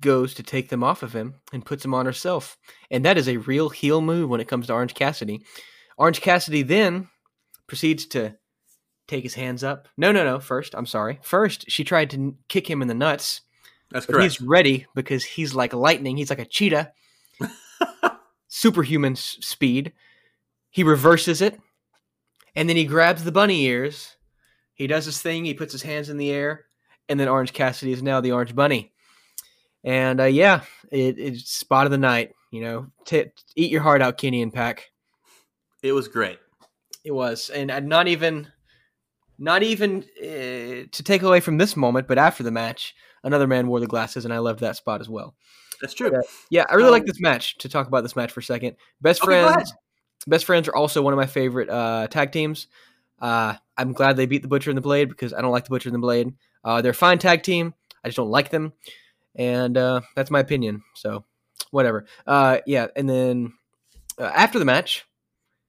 [0.00, 2.56] goes to take them off of him and puts them on herself.
[2.90, 5.42] And that is a real heel move when it comes to Orange Cassidy.
[5.98, 7.08] Orange Cassidy then
[7.66, 8.36] proceeds to
[9.06, 9.88] take his hands up.
[9.96, 10.40] No, no, no.
[10.40, 11.18] First, I'm sorry.
[11.22, 13.42] First, she tried to kick him in the nuts.
[13.90, 14.22] That's correct.
[14.22, 16.16] He's ready because he's like lightning.
[16.16, 16.92] He's like a cheetah.
[18.48, 19.92] Superhuman s- speed.
[20.70, 21.58] He reverses it,
[22.54, 24.16] and then he grabs the bunny ears.
[24.74, 25.44] He does his thing.
[25.44, 26.66] He puts his hands in the air,
[27.08, 28.92] and then Orange Cassidy is now the Orange Bunny.
[29.84, 32.32] And uh, yeah, it, it's spot of the night.
[32.50, 34.90] You know, t- eat your heart out, Kenny and Pac.
[35.82, 36.38] It was great.
[37.04, 38.48] It was, and not even
[39.38, 43.68] not even uh, to take away from this moment, but after the match, another man
[43.68, 45.34] wore the glasses, and I loved that spot as well.
[45.80, 46.14] That's true.
[46.14, 47.58] Uh, yeah, I really um, like this match.
[47.58, 49.74] To talk about this match for a second, best okay, friends.
[50.26, 52.66] Best friends are also one of my favorite uh, tag teams.
[53.20, 55.70] Uh, I'm glad they beat the Butcher and the Blade because I don't like the
[55.70, 56.34] Butcher and the Blade.
[56.64, 57.74] Uh, they're a fine tag team.
[58.02, 58.72] I just don't like them,
[59.34, 60.82] and uh, that's my opinion.
[60.94, 61.24] So,
[61.70, 62.06] whatever.
[62.26, 63.52] yeah, and then
[64.18, 65.04] after the match,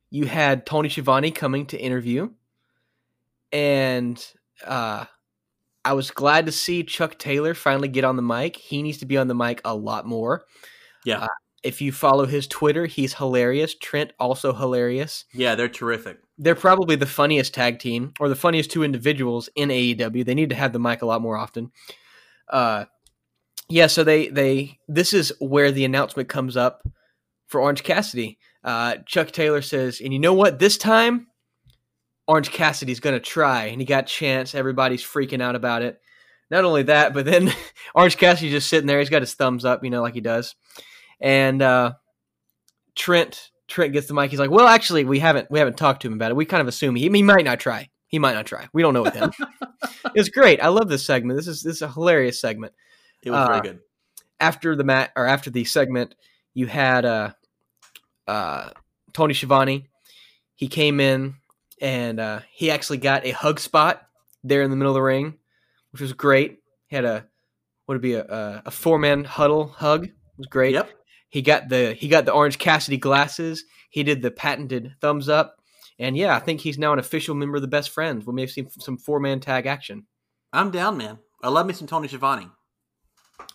[0.10, 2.30] you had Tony Schiavone coming to interview
[3.52, 4.24] and
[4.66, 5.06] uh,
[5.86, 8.58] I was glad to see Chuck Taylor finally get on the mic.
[8.58, 10.46] He needs to be on the mic a lot more.
[11.06, 11.20] Yeah.
[11.20, 11.28] Uh,
[11.64, 13.76] if you follow his Twitter, he's hilarious.
[13.76, 15.26] Trent also hilarious.
[15.34, 16.20] Yeah, they're terrific.
[16.38, 20.26] They're probably the funniest tag team or the funniest two individuals in AEW.
[20.26, 21.72] They need to have the mic a lot more often.
[22.50, 22.86] Uh,
[23.70, 26.88] yeah, so they they this is where the announcement comes up
[27.48, 28.38] for Orange Cassidy.
[28.64, 30.60] Uh, Chuck Taylor says, and you know what?
[30.60, 31.27] This time
[32.28, 34.54] Orange Cassidy's going to try, and he got chance.
[34.54, 36.02] Everybody's freaking out about it.
[36.50, 37.52] Not only that, but then
[37.96, 39.00] Orange Cassidy's just sitting there.
[39.00, 40.56] He's got his thumbs up, you know, like he does.
[41.20, 41.94] And uh,
[42.96, 44.30] Trent Trent gets the mic.
[44.30, 46.36] He's like, "Well, actually, we haven't we haven't talked to him about it.
[46.36, 47.90] We kind of assume he, he might not try.
[48.08, 48.68] He might not try.
[48.74, 49.32] We don't know with him."
[50.16, 50.62] it's great.
[50.62, 51.38] I love this segment.
[51.38, 52.74] This is this is a hilarious segment.
[53.24, 53.80] It was uh, very good.
[54.40, 56.16] After the mat or after the segment,
[56.54, 57.32] you had uh,
[58.28, 58.70] uh,
[59.14, 59.88] Tony Schiavone.
[60.56, 61.36] He came in
[61.82, 64.08] and uh, he actually got a hug spot
[64.44, 65.36] there in the middle of the ring,
[65.92, 66.60] which was great.
[66.88, 67.26] He had a
[67.86, 70.06] what would be a, a, a four man huddle hug.
[70.06, 70.74] It was great.
[70.74, 70.90] Yep.
[71.30, 73.64] He got the he got the Orange Cassidy glasses.
[73.90, 75.58] He did the patented thumbs up,
[76.00, 78.26] and yeah, I think he's now an official member of the Best Friends.
[78.26, 80.06] We may have seen some four man tag action.
[80.54, 81.20] I'm down, man.
[81.44, 82.48] I love me some Tony Schiavone.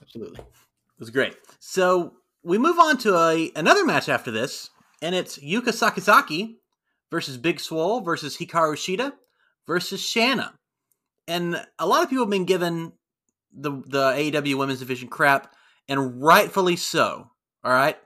[0.00, 1.36] Absolutely, it was great.
[1.58, 6.56] So we move on to a another match after this, and it's Yuka Sakazaki
[7.12, 9.12] versus Big Swole versus Hikaru Shida
[9.66, 10.54] versus Shanna.
[11.28, 12.92] And a lot of people have been given
[13.52, 15.54] the the AEW Women's Division crap,
[15.88, 17.30] and rightfully so.
[17.62, 17.96] All right,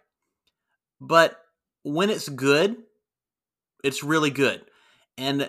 [1.00, 1.40] but
[1.82, 2.76] when it's good,
[3.82, 4.60] it's really good.
[5.16, 5.48] And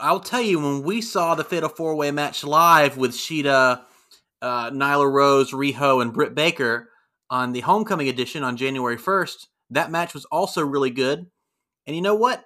[0.00, 3.82] I'll tell you, when we saw the Fatal Four Way match live with Shida,
[4.42, 6.88] uh, Nyla Rose, Riho, and Britt Baker
[7.30, 11.26] on the Homecoming edition on January 1st, that match was also really good.
[11.86, 12.44] And you know what?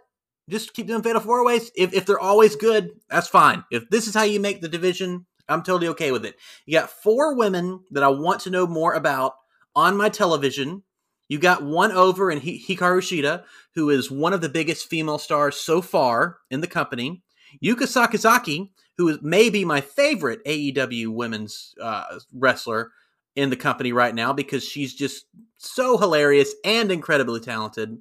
[0.52, 1.72] Just keep doing Fatal Four Ways.
[1.74, 3.64] If, if they're always good, that's fine.
[3.72, 6.36] If this is how you make the division, I'm totally okay with it.
[6.66, 9.34] You got four women that I want to know more about
[9.74, 10.84] on my television
[11.32, 15.56] you got one over in Hikaru Shida, who is one of the biggest female stars
[15.56, 17.22] so far in the company.
[17.64, 22.92] Yuka Sakazaki, who is maybe my favorite AEW women's uh, wrestler
[23.34, 25.24] in the company right now because she's just
[25.56, 27.96] so hilarious and incredibly talented.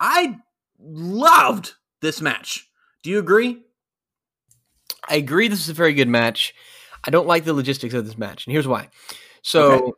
[0.00, 0.38] I
[0.78, 2.68] loved this match.
[3.02, 3.62] Do you agree?
[5.08, 5.48] I agree.
[5.48, 6.54] This is a very good match.
[7.04, 8.88] I don't like the logistics of this match, and here's why.
[9.42, 9.72] So.
[9.72, 9.92] Okay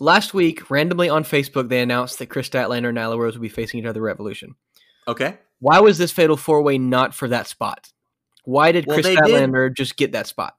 [0.00, 3.48] last week, randomly on Facebook, they announced that Kris Statlander and Nyla Rose will be
[3.48, 4.54] facing each other at Revolution.
[5.06, 5.38] Okay.
[5.60, 7.92] Why was this fatal four way not for that spot?
[8.44, 10.56] Why did well, Kris Statlander did, just get that spot?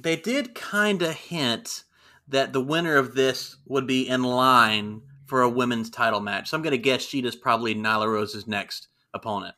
[0.00, 1.84] They did kind of hint
[2.28, 6.48] that the winner of this would be in line for a women's title match.
[6.48, 9.54] So I'm going to guess Shida's probably Nyla Rose's next opponent.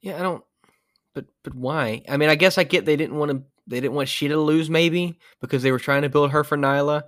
[0.00, 0.44] Yeah, I don't.
[1.14, 2.02] But but why?
[2.08, 3.42] I mean, I guess I get they didn't want to.
[3.66, 6.58] They didn't want Shida to lose, maybe because they were trying to build her for
[6.58, 7.04] Nyla.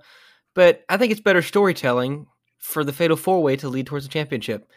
[0.55, 2.25] But I think it's better storytelling
[2.57, 4.67] for the Fatal Four Way to lead towards the championship.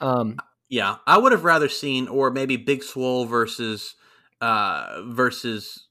[0.00, 3.94] Um, yeah, I would have rather seen, or maybe Big Swole versus
[4.40, 5.88] uh, versus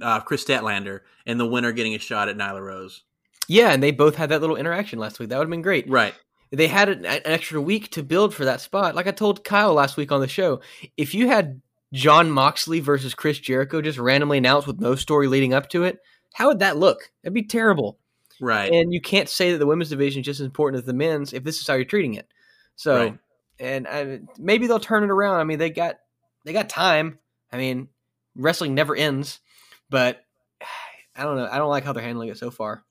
[0.00, 3.02] uh, Kris Statlander, and the winner getting a shot at Nyla Rose.
[3.48, 5.28] Yeah, and they both had that little interaction last week.
[5.28, 5.88] That would have been great.
[5.88, 6.14] Right.
[6.52, 8.94] They had an, an extra week to build for that spot.
[8.94, 10.60] Like I told Kyle last week on the show,
[10.98, 11.62] if you had
[11.94, 15.98] Jon Moxley versus Chris Jericho just randomly announced with no story leading up to it,
[16.34, 17.10] how would that look?
[17.22, 17.98] That'd be terrible.
[18.40, 18.72] Right.
[18.72, 21.32] And you can't say that the women's division is just as important as the men's
[21.32, 22.28] if this is how you're treating it.
[22.76, 23.18] So, right.
[23.58, 25.40] and I, maybe they'll turn it around.
[25.40, 25.96] I mean, they got
[26.44, 27.18] they got time.
[27.50, 27.88] I mean,
[28.34, 29.40] wrestling never ends,
[29.88, 30.24] but
[31.16, 31.48] I don't know.
[31.50, 32.84] I don't like how they're handling it so far.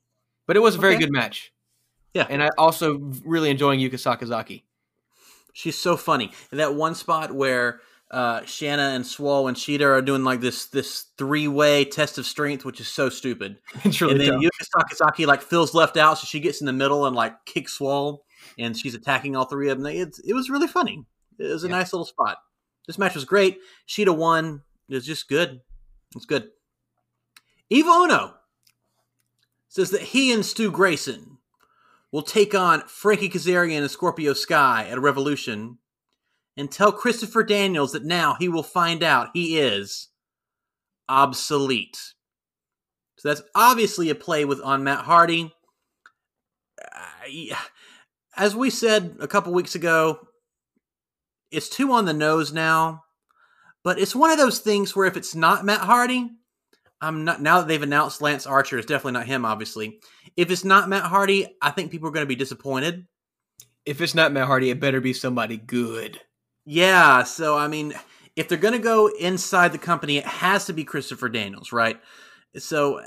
[0.46, 1.04] But it was a very okay.
[1.04, 1.51] good match.
[2.14, 2.26] Yeah.
[2.28, 4.62] And I also really enjoying Yuka Sakazaki.
[5.52, 6.32] She's so funny.
[6.50, 10.66] In that one spot where uh, Shanna and Swole and Shida are doing like this
[10.66, 13.58] this three way test of strength, which is so stupid.
[13.84, 14.42] It's really and then dumb.
[14.42, 17.74] Yuka Sakazaki like feels left out, so she gets in the middle and like kicks
[17.74, 18.24] Swole,
[18.58, 19.86] and she's attacking all three of them.
[19.86, 21.04] It's, it was really funny.
[21.38, 21.76] It was a yeah.
[21.76, 22.38] nice little spot.
[22.86, 23.58] This match was great.
[23.88, 24.62] Shida won.
[24.88, 25.60] It was just good.
[26.14, 26.50] It's good.
[27.70, 28.34] Evil Uno
[29.68, 31.31] says that he and Stu Grayson
[32.12, 35.78] will take on Frankie Kazarian and Scorpio Sky at a Revolution
[36.56, 40.08] and tell Christopher Daniels that now he will find out he is
[41.08, 41.98] obsolete.
[43.16, 45.52] So that's obviously a play with on Matt Hardy.
[46.80, 47.56] Uh,
[48.36, 50.18] as we said a couple weeks ago,
[51.50, 53.04] it's too on the nose now.
[53.84, 56.30] But it's one of those things where if it's not Matt Hardy,
[57.00, 60.00] I'm not now that they've announced Lance Archer, it's definitely not him, obviously.
[60.36, 63.06] If it's not Matt Hardy, I think people are going to be disappointed.
[63.84, 66.20] If it's not Matt Hardy, it better be somebody good.
[66.64, 67.94] Yeah, so I mean,
[68.36, 72.00] if they're going to go inside the company, it has to be Christopher Daniels, right?
[72.56, 73.00] So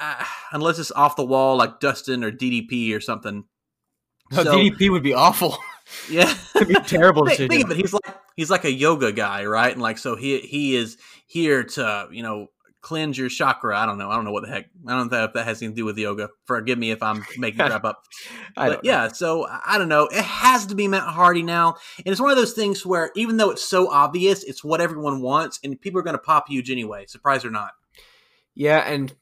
[0.00, 3.44] uh, unless it's off the wall like Dustin or DDP or something.
[4.30, 5.56] No, so, DDP would be awful.
[6.10, 7.50] Yeah, it'd be terrible think.
[7.50, 7.78] Think of it.
[7.78, 9.72] He's like he's like a yoga guy, right?
[9.72, 12.48] And like so he he is here to you know
[12.80, 13.76] cleanse your chakra.
[13.76, 14.10] I don't know.
[14.10, 14.66] I don't know what the heck.
[14.86, 16.28] I don't know if that has anything to do with yoga.
[16.44, 18.02] Forgive me if I'm making crap up.
[18.56, 20.04] but yeah, so I don't know.
[20.06, 23.36] It has to be Matt Hardy now, and it's one of those things where even
[23.36, 26.70] though it's so obvious, it's what everyone wants, and people are going to pop huge
[26.70, 27.72] anyway, surprise or not.
[28.54, 29.12] Yeah, and.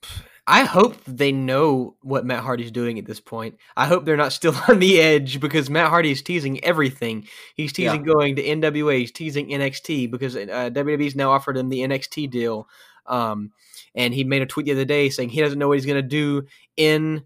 [0.49, 3.57] I hope they know what Matt Hardy's doing at this point.
[3.77, 7.27] I hope they're not still on the edge because Matt Hardy is teasing everything.
[7.57, 8.13] He's teasing yeah.
[8.13, 8.99] going to NWA.
[8.99, 12.69] He's teasing NXT because uh, WWE's now offered him the NXT deal.
[13.09, 13.53] Um,
[13.95, 16.03] and he made a tweet the other day saying he doesn't know what he's going
[16.03, 16.45] to do
[16.77, 17.25] in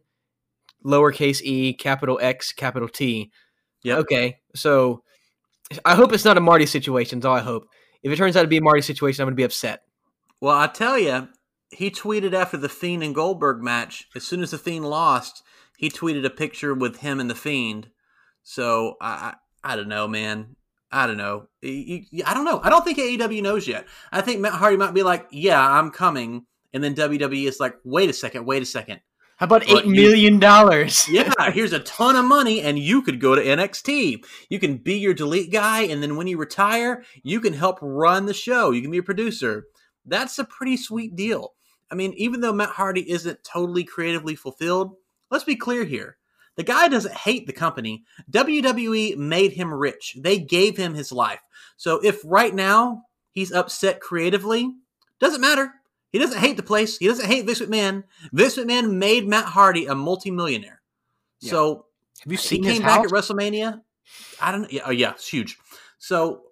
[0.85, 3.31] lowercase e, capital X, capital T.
[3.83, 3.97] Yeah.
[3.97, 4.39] Okay.
[4.55, 5.03] So
[5.85, 7.19] I hope it's not a Marty situation.
[7.19, 7.69] Is all I hope.
[8.03, 9.83] If it turns out to be a Marty situation, I'm going to be upset.
[10.41, 11.29] Well, I tell you,
[11.71, 14.09] he tweeted after the Fiend and Goldberg match.
[14.15, 15.43] As soon as the Fiend lost,
[15.77, 17.89] he tweeted a picture with him and the Fiend.
[18.43, 20.57] So I, I, I don't know, man.
[20.93, 21.47] I don't know.
[21.63, 22.61] I don't know.
[22.63, 23.87] I don't think AEW knows yet.
[24.11, 27.77] I think Matt Hardy might be like, "Yeah, I'm coming," and then WWE is like,
[27.85, 29.01] "Wait a second, wait a second.
[29.41, 31.09] How about eight million dollars?
[31.11, 34.23] Yeah, here's a ton of money, and you could go to NXT.
[34.51, 38.27] You can be your delete guy, and then when you retire, you can help run
[38.27, 38.71] the show.
[38.71, 39.65] You can be a producer.
[40.05, 41.55] That's a pretty sweet deal.
[41.91, 44.97] I mean, even though Matt Hardy isn't totally creatively fulfilled,
[45.31, 46.19] let's be clear here.
[46.57, 48.05] The guy doesn't hate the company.
[48.31, 50.17] WWE made him rich.
[50.19, 51.41] They gave him his life.
[51.77, 54.75] So if right now he's upset creatively,
[55.21, 55.73] doesn't matter.
[56.11, 56.99] He doesn't hate the place.
[56.99, 58.05] He doesn't hate Vince McMahon.
[58.33, 60.83] Vince McMahon made Matt Hardy a multimillionaire.
[61.41, 61.51] Yeah.
[61.51, 61.87] So
[62.25, 62.63] Have you seen?
[62.63, 63.81] he came his back at WrestleMania.
[64.41, 64.71] I don't.
[64.73, 65.57] Yeah, oh yeah, it's huge.
[65.99, 66.43] So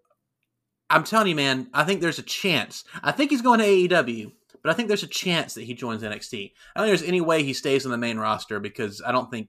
[0.91, 2.85] I'm telling you, man, I think there's a chance.
[3.03, 4.33] I think he's going to AEW,
[4.63, 6.53] but I think there's a chance that he joins NXT.
[6.75, 9.31] I don't think there's any way he stays on the main roster because I don't
[9.31, 9.49] think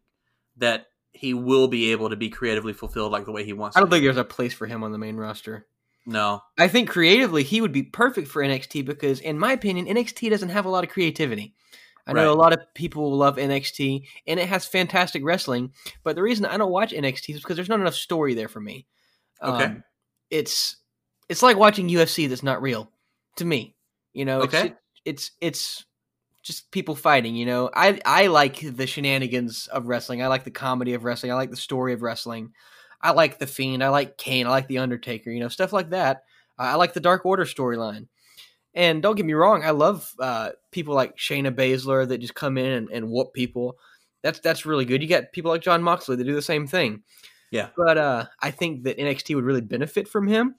[0.60, 3.76] that he will be able to be creatively fulfilled like the way he wants.
[3.76, 4.08] I don't think be.
[4.08, 5.66] there's a place for him on the main roster.
[6.06, 6.42] No.
[6.58, 10.50] I think creatively he would be perfect for NXT because, in my opinion, NXT doesn't
[10.50, 11.54] have a lot of creativity.
[12.08, 12.28] I know Right.
[12.28, 16.58] a lot of people love NXT and it has fantastic wrestling, but the reason I
[16.58, 18.88] don't watch NXT is because there's not enough story there for me.
[19.44, 19.66] Okay.
[19.66, 19.84] Um,
[20.32, 20.78] it's
[21.28, 22.92] it's like watching UFC that's not real
[23.36, 23.76] to me.
[24.14, 24.74] You know, it's, Okay.
[25.06, 25.86] it's it's
[26.42, 27.36] just people fighting.
[27.36, 30.22] You know, I I like the shenanigans of wrestling.
[30.22, 31.32] I like the comedy of wrestling.
[31.32, 32.54] I like the story of wrestling.
[33.02, 33.84] I like the Fiend.
[33.84, 34.48] I like Kane.
[34.48, 35.32] I like the Undertaker.
[35.32, 36.24] You know, stuff like that.
[36.58, 38.08] I like the Dark Order storyline.
[38.76, 42.58] And don't get me wrong, I love uh, people like Shayna Baszler that just come
[42.58, 43.78] in and, and whoop people.
[44.22, 45.02] That's that's really good.
[45.02, 47.04] You got people like Jon Moxley that do the same thing.
[47.52, 47.70] Yeah.
[47.76, 50.56] But uh, I think that NXT would really benefit from him.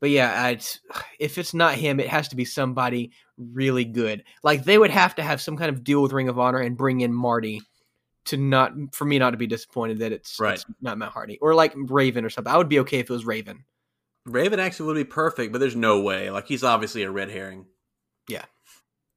[0.00, 0.64] But yeah, I'd,
[1.18, 4.24] if it's not him, it has to be somebody really good.
[4.42, 6.76] Like they would have to have some kind of deal with Ring of Honor and
[6.76, 7.62] bring in Marty
[8.26, 10.54] to not for me not to be disappointed that it's, Right.
[10.54, 12.52] it's not Matt Hardy or like Raven or something.
[12.52, 13.64] I would be okay if it was Raven.
[14.26, 16.30] Raven actually would be perfect, but there's no way.
[16.30, 17.66] Like he's obviously a red herring.
[18.28, 18.44] Yeah.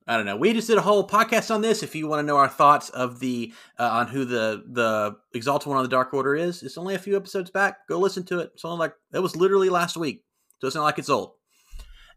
[0.06, 0.38] I don't know.
[0.38, 1.84] We just did a whole podcast on this.
[1.84, 5.68] If you want to know our thoughts of the uh, on who the the Exalted
[5.68, 7.88] One on the Dark Order is, it's only a few episodes back.
[7.88, 8.50] Go listen to it.
[8.56, 10.24] It's only like it was literally last week,
[10.60, 11.34] so it's not like it's old.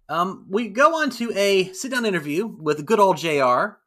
[0.09, 3.79] Um, we go on to a sit down interview with good old Jr.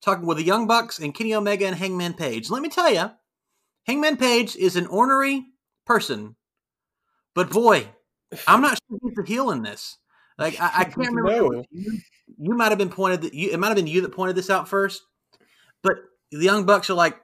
[0.00, 2.50] Talking with the Young Bucks and Kenny Omega and Hangman Page.
[2.50, 3.10] Let me tell you,
[3.86, 5.46] Hangman Page is an ornery
[5.86, 6.36] person,
[7.34, 7.88] but boy,
[8.46, 9.98] I'm not sure he's a heel in this.
[10.38, 11.48] Like I, I can't remember.
[11.48, 11.98] was You,
[12.38, 13.22] you might have been pointed.
[13.22, 15.02] That you, it might have been you that pointed this out first.
[15.82, 15.96] But
[16.30, 17.16] the Young Bucks are like,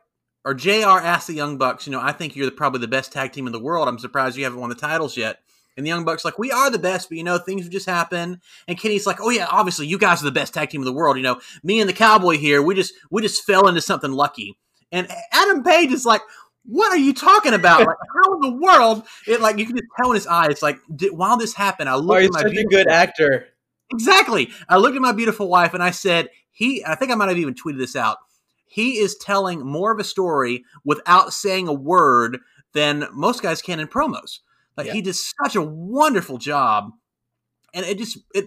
[0.44, 0.98] or Jr.
[1.00, 3.46] asked the Young Bucks, you know, I think you're the, probably the best tag team
[3.46, 3.88] in the world.
[3.88, 5.38] I'm surprised you haven't won the titles yet.
[5.76, 8.40] And the Young Bucks like, we are the best, but you know, things just happen.
[8.68, 10.92] And Kenny's like, oh yeah, obviously you guys are the best tag team in the
[10.92, 11.16] world.
[11.16, 14.56] You know, me and the Cowboy here, we just we just fell into something lucky.
[14.92, 16.22] And Adam Page is like,
[16.64, 17.80] what are you talking about?
[17.80, 19.04] Like, how in the world?
[19.26, 20.62] It like you can just tell in his eyes.
[20.62, 23.48] Like, did, while this happened, I looked at my beautiful- actor.
[23.92, 24.50] Exactly.
[24.68, 27.38] I looked at my beautiful wife and I said, he, I think I might have
[27.38, 28.18] even tweeted this out.
[28.66, 32.38] He is telling more of a story without saying a word
[32.72, 34.40] than most guys can in promos.
[34.76, 34.92] Like Yeah.
[34.94, 36.90] he did such a wonderful job.
[37.72, 38.46] And it just, it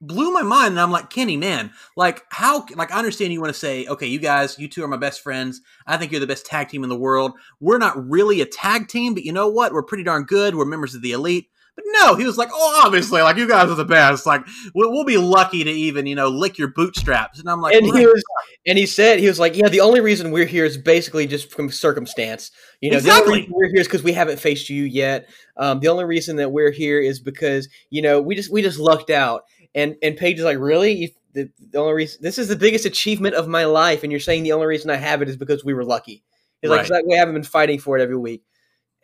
[0.00, 0.72] blew my mind.
[0.72, 4.06] And I'm like, Kenny, man, like how, like I understand you want to say, okay,
[4.06, 5.60] you guys, you two are my best friends.
[5.86, 7.32] I think you're the best tag team in the world.
[7.60, 9.72] We're not really a tag team, but you know what?
[9.72, 10.54] We're pretty darn good.
[10.54, 11.48] We're members of the elite.
[11.82, 14.26] But no, he was like, oh, obviously, like you guys are the best.
[14.26, 14.42] Like
[14.74, 17.38] we'll, we'll be lucky to even, you know, lick your bootstraps.
[17.40, 18.22] And I'm like, and he was
[18.66, 21.50] and he said he was like yeah the only reason we're here is basically just
[21.50, 23.32] from circumstance you know the Exactly.
[23.32, 26.36] only reason we're here is because we haven't faced you yet um, the only reason
[26.36, 30.16] that we're here is because you know we just we just lucked out and and
[30.16, 33.48] Page is like really you, the, the only reason this is the biggest achievement of
[33.48, 35.84] my life and you're saying the only reason i have it is because we were
[35.84, 36.22] lucky
[36.60, 36.80] he's like Right.
[36.82, 38.42] it's like we haven't been fighting for it every week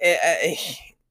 [0.01, 0.55] Eh, eh,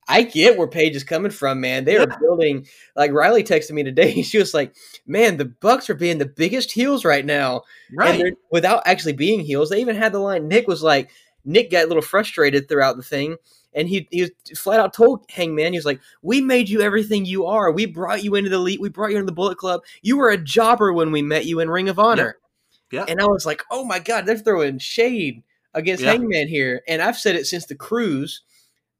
[0.07, 1.83] I get where Page is coming from, man.
[1.85, 2.17] They are Yeah.
[2.19, 2.67] building.
[2.95, 4.21] Like Riley texted me today.
[4.23, 4.75] She was like,
[5.07, 7.63] "Man, the Bucks are being the biggest heels right now."
[7.93, 8.33] right.
[8.51, 9.69] without actually being heels.
[9.69, 10.47] They even had the line.
[10.47, 11.09] Nick was like,
[11.43, 13.37] Nick got a little frustrated throughout the thing,
[13.73, 17.25] and he he was flat out told Hangman, he was like, "We made you everything
[17.25, 17.71] you are.
[17.71, 18.81] We brought you into the elite.
[18.81, 19.81] We brought you into the Bullet Club.
[20.01, 22.37] You were a jobber when we met you in Ring of Honor."
[22.91, 23.05] Yeah.
[23.07, 26.11] And I was like, "Oh my god, they're throwing shade against Yeah.
[26.11, 28.41] Hangman here." And I've said it since the cruise.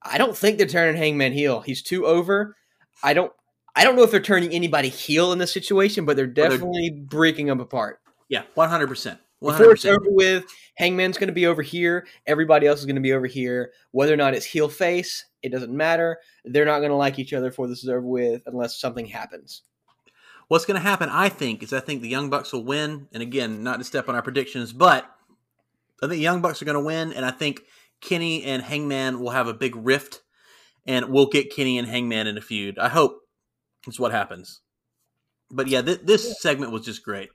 [0.06, 1.62] I don't think they're turning Hangman heel.
[1.62, 2.56] He's too over.
[3.03, 3.32] I don't.
[3.76, 6.91] I don't know if they're turning anybody heel in this situation, but they're they're- definitely
[6.91, 7.99] breaking them apart.
[8.30, 9.20] Yeah, one hundred percent.
[9.41, 10.45] Before it's over with,
[10.76, 12.08] Hangman's going to be over here.
[12.26, 13.72] Everybody else is going to be over here.
[13.91, 16.18] Whether or not it's heel face, it doesn't matter.
[16.45, 19.62] They're not going to like each other before this is over with unless something happens.
[20.47, 23.08] What's going to happen, I think, is I think the Young Bucks will win.
[23.14, 25.03] And again, not to step on our predictions, but
[26.01, 27.14] I think the Young Bucks are going to win.
[27.14, 27.62] And I think
[28.01, 30.21] Kenny and Hangman will have a big rift.
[30.87, 32.77] And we'll get Kenny and Hangman in a feud.
[32.77, 33.19] I hope
[33.87, 34.61] it's what happens.
[35.49, 37.29] But yeah, th- this segment was just great.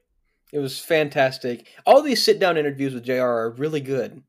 [0.52, 1.66] It was fantastic.
[1.86, 4.22] All these sit down interviews with JR are really good.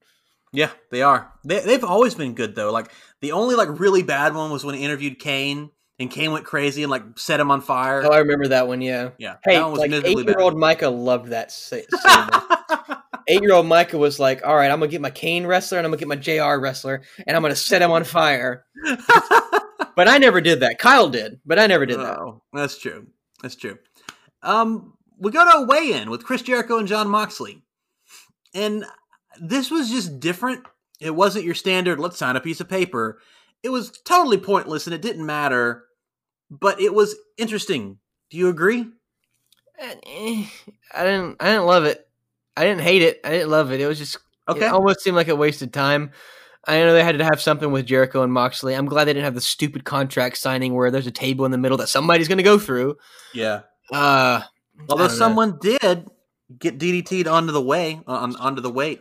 [0.54, 1.32] Yeah, they are.
[1.44, 2.72] They, they've always been good though.
[2.72, 6.46] Like the only like really bad one was when he interviewed Kane, and Kane went
[6.46, 8.04] crazy and like set him on fire.
[8.04, 8.82] Oh, I remember that one.
[8.82, 9.12] Yeah.
[9.18, 10.58] yeah, Hey, that one was like eight year old.
[10.58, 11.90] Micah loved that segment.
[13.28, 15.86] eight year old Micah was like, "All right, I'm gonna get my Kane wrestler and
[15.86, 18.66] I'm gonna get my JR wrestler and I'm gonna set him on fire."
[19.96, 20.80] But I never did that.
[20.80, 22.18] Kyle did, but I never did that.
[22.18, 23.08] Oh, that's true.
[23.42, 23.78] That's true.
[24.42, 27.62] Um, we go to a weigh-in with Chris Jericho and Jon Moxley,
[28.54, 28.86] and
[29.40, 30.66] this was just different.
[31.00, 32.00] It wasn't your standard.
[32.00, 33.20] Let's sign a piece of paper.
[33.64, 35.86] It was totally pointless, and it didn't matter.
[36.50, 38.00] But it was interesting.
[38.30, 38.88] Do you agree?
[39.80, 40.46] Eh,
[40.94, 41.38] I didn't.
[41.40, 42.08] I didn't love it.
[42.58, 43.20] I didn't hate it.
[43.24, 43.82] I didn't love it.
[43.82, 44.18] It was just.
[44.48, 44.66] Okay.
[44.66, 46.12] It almost seemed like a wasted time.
[46.68, 48.76] I know they had to have something with Jericho and Moxley.
[48.76, 51.58] I'm glad they didn't have the stupid contract signing where there's a table in the
[51.58, 52.98] middle that somebody's going to go through.
[53.34, 53.62] Yeah.
[53.92, 54.42] Uh,
[54.90, 55.20] Although I don't know.
[55.20, 56.08] someone did
[56.60, 59.00] get DDT'd onto the way on onto the weight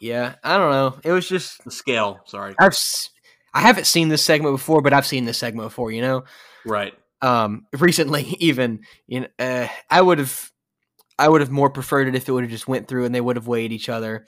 [0.00, 0.98] yeah, I don't know.
[1.04, 2.20] It was just the scale.
[2.26, 2.54] Sorry.
[2.58, 3.08] I've s-
[3.54, 5.90] I haven't seen this segment before, but I've seen this segment before.
[5.90, 6.24] You know,
[6.66, 6.92] Right.
[7.22, 8.80] um, recently even.
[9.06, 10.50] You know, uh, I would have
[11.18, 13.20] I would have more preferred it if it would have just went through and they
[13.20, 14.26] would have weighed each other,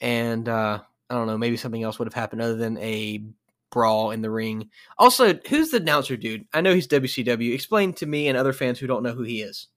[0.00, 3.24] and uh, I don't know, maybe something else would have happened other than a
[3.70, 4.68] brawl in the ring.
[4.98, 6.44] Also, who's the announcer dude?
[6.52, 7.54] I know he's WCW.
[7.54, 9.68] Explain to me and other fans who don't know who he is.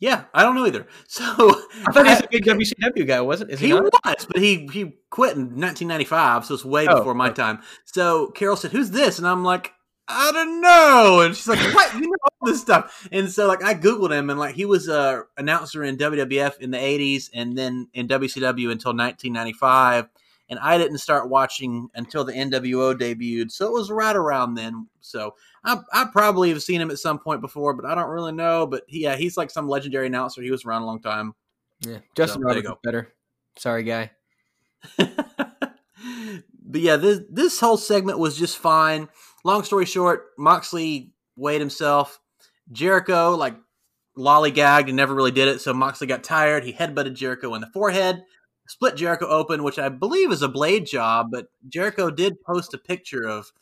[0.00, 0.86] Yeah, I don't know either.
[1.06, 1.22] So
[1.86, 3.50] I thought he was a big WCW guy, wasn't?
[3.52, 3.84] Is he, he not?
[3.84, 7.34] was, but he he quit in 1995, so it's way Oh, before my okay.
[7.36, 7.60] time.
[7.84, 9.72] So Carol said, "Who's this?" And I'm like,
[10.08, 11.94] "I don't know." And she's like, "What?
[11.94, 14.88] You know all this stuff?" And so like I googled him, and like he was
[14.88, 20.08] a announcer in WWF in the 80s, and then in WCW until 1995.
[20.50, 24.88] And I didn't start watching until the NWO debuted, so it was right around then.
[25.00, 25.34] So
[25.64, 28.66] I, I probably have seen him at some point before, but I don't really know.
[28.66, 30.42] But he, yeah, he's like some legendary announcer.
[30.42, 31.34] He was around a long time.
[31.80, 33.14] Yeah, Justin So, Roberts better.
[33.56, 34.10] Sorry, guy.
[34.98, 39.08] but yeah, this this whole segment was just fine.
[39.44, 42.18] Long story short, Moxley weighed himself.
[42.72, 43.56] Jericho like
[44.16, 46.64] lollygagged and never really did it, so Moxley got tired.
[46.64, 48.24] He headbutted Jericho in the forehead,
[48.66, 51.28] split Jericho open, which I believe is a blade job.
[51.30, 53.52] But Jericho did post a picture of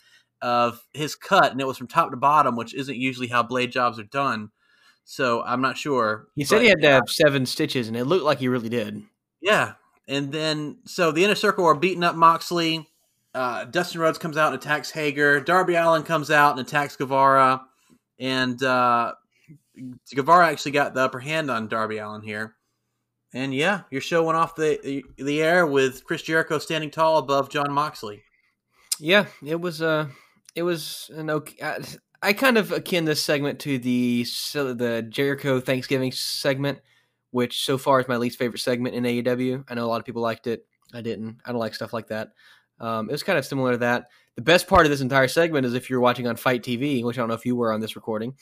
[0.42, 3.70] of his cut, and it was from top to bottom, which isn't usually how blade
[3.72, 4.50] jobs are done.
[5.04, 6.26] So I'm not sure.
[6.34, 8.68] He said But, he had to have seven stitches, and it looked like he really
[8.68, 9.02] did.
[9.40, 9.74] Yeah.
[10.08, 12.88] And then, so the inner circle are beating up Moxley.
[13.34, 15.40] Uh, Dustin Rhodes comes out and attacks Hager.
[15.40, 17.62] Darby Allin comes out and attacks Guevara.
[18.18, 19.14] And uh,
[20.14, 22.56] Guevara actually got the upper hand on Darby Allin here.
[23.34, 27.48] And yeah, your show went off the the air with Chris Jericho standing tall above
[27.48, 28.22] Jon Moxley.
[29.00, 29.80] Yeah, it was.
[29.80, 30.08] Uh,
[30.54, 31.56] it was an okay.
[31.62, 31.78] I,
[32.22, 36.80] I kind of akin this segment to the the Jericho Thanksgiving segment,
[37.30, 39.64] which so far is my least favorite segment in AEW.
[39.66, 40.66] I know a lot of people liked it.
[40.92, 41.38] I didn't.
[41.46, 42.32] I don't like stuff like that.
[42.82, 44.06] Um, it was kind of similar to that.
[44.36, 47.16] The best part of this entire segment is if you're watching on FITE TV, which
[47.18, 48.34] I don't know if you were on this recording.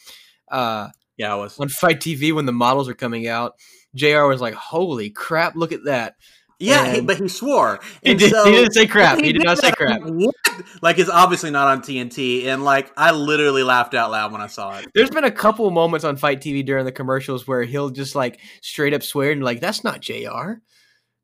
[0.51, 1.59] Uh, Yeah, I was.
[1.59, 3.53] on FITE TV when the models are coming out,
[3.95, 4.25] Jr.
[4.25, 5.55] was like, "Holy crap!
[5.57, 6.15] Look at that!"
[6.59, 7.81] Yeah, he, but he swore.
[8.03, 9.19] He, did, so- he didn't say crap.
[9.19, 10.01] He, did not say crap.
[10.05, 10.35] What?
[10.83, 14.47] Like it's obviously not on TNT, and like I literally laughed out loud when I
[14.47, 14.87] saw it.
[14.95, 18.41] There's been a couple moments on FITE TV during the commercials where he'll just like
[18.63, 20.55] straight up swear and like that's not Jr.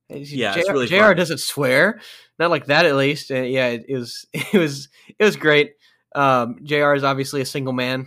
[0.09, 0.59] Yeah, Jr.
[0.61, 1.15] it's really Jr.
[1.15, 2.01] doesn't swear,
[2.39, 3.31] not like that at least.
[3.31, 4.89] And yeah, it, it was it was
[5.19, 5.75] it was great.
[6.15, 6.95] Um, Jr.
[6.95, 8.07] is obviously a single man,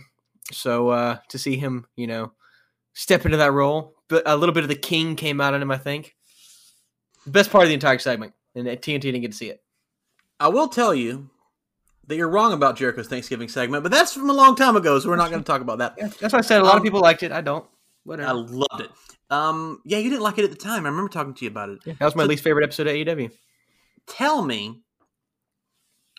[0.52, 2.32] so uh, to see him, you know,
[2.94, 5.70] step into that role, but a little bit of the king came out in him.
[5.70, 6.16] I think
[7.24, 9.62] the best part of the entire segment, and TNT didn't get to see it.
[10.40, 11.30] I will tell you
[12.06, 15.08] that you're wrong about Jericho's Thanksgiving segment, but that's from a long time ago, so
[15.08, 15.94] we're not going to talk about that.
[15.98, 17.30] Yeah, that's why I said a lot Um, of people liked it.
[17.30, 17.64] I don't.
[18.04, 18.30] Whatever.
[18.30, 18.90] I loved it.
[19.30, 20.84] Um, yeah, you didn't like it at the time.
[20.86, 21.78] I remember talking to you about it.
[21.86, 23.30] Yeah, that was my So- least favorite episode of AEW.
[24.06, 24.80] Tell me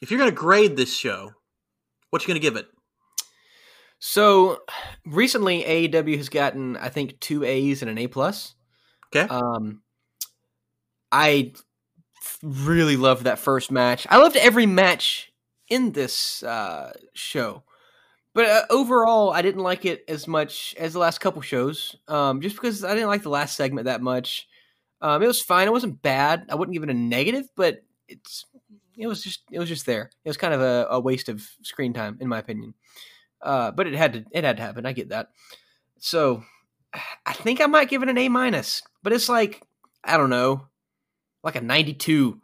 [0.02, 1.32] if you're going to grade this show,
[2.10, 2.68] what you going to give it?
[4.00, 4.62] So
[5.06, 8.56] recently, AEW has gotten I think two A's and an A plus.
[9.14, 9.28] Okay.
[9.32, 9.82] Um,
[11.12, 11.54] I
[12.42, 14.08] really loved that first match.
[14.10, 15.32] I loved every match
[15.68, 17.64] in this uh, show,
[18.34, 21.96] but uh, overall, I didn't like it as much as the last couple shows.
[22.08, 24.48] Um, just because I didn't like the last segment that much.
[25.02, 25.68] Um, it was fine.
[25.68, 26.46] It wasn't bad.
[26.50, 28.46] I wouldn't give it a negative, but it's
[28.98, 30.12] it was just it was just there.
[30.24, 32.74] It was kind of a, a waste of screen time, in my opinion.
[33.42, 34.86] Uh, but it had to it had to happen.
[34.86, 35.30] I get that.
[36.00, 36.44] So
[37.26, 39.62] I think I might give it an A minus, but it's like
[40.04, 40.68] I don't know,
[41.44, 42.40] like a ninety two.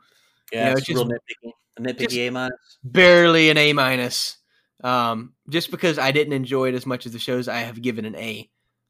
[0.51, 1.51] Yeah, You know, it's it's real just- nitpicky.
[1.77, 2.57] A nitpicky A minus.
[2.83, 4.36] barely an A minus.
[4.83, 8.05] Um, just because I didn't enjoy it as much as the shows I have given
[8.05, 8.49] an A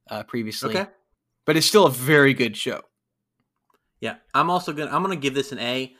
[0.09, 0.77] uh, previously.
[0.77, 0.89] Okay.
[1.45, 2.81] But it's still a very good show.
[4.01, 5.95] Yeah, I'm also gonna I'm gonna give this an A.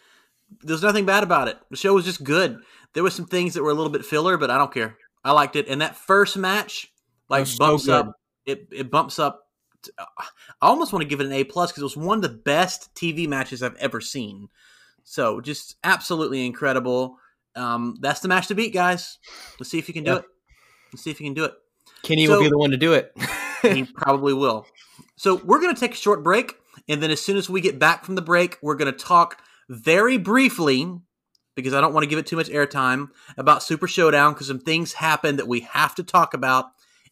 [0.62, 1.58] There's nothing bad about it.
[1.72, 2.60] The show was just good.
[2.94, 4.98] There were some things that were a little bit filler, but I don't care.
[5.24, 5.68] I liked it.
[5.68, 6.92] And that first match,
[7.30, 8.14] like so bumps up.
[8.46, 9.42] It it bumps up.
[9.84, 9.94] to-
[10.62, 12.38] I almost want to give it an A plus because it was one of the
[12.38, 14.48] best TV matches I've ever seen.
[15.04, 17.18] So just absolutely incredible.
[17.58, 19.18] Um, that's the match to beat, guys.
[19.60, 20.18] Let's see if you can do Yeah.
[20.18, 20.26] it.
[20.94, 21.54] Let's see if you can do it.
[22.04, 23.12] Kenny So- will be the one to do it.
[23.64, 24.66] he probably will.
[25.16, 26.56] So we're going to take a short break,
[26.88, 29.42] and then as soon as we get back from the break, we're going to talk
[29.68, 31.00] very briefly
[31.56, 34.60] because I don't want to give it too much airtime about Super Showdown because some
[34.60, 36.68] things happened that we have to talk about,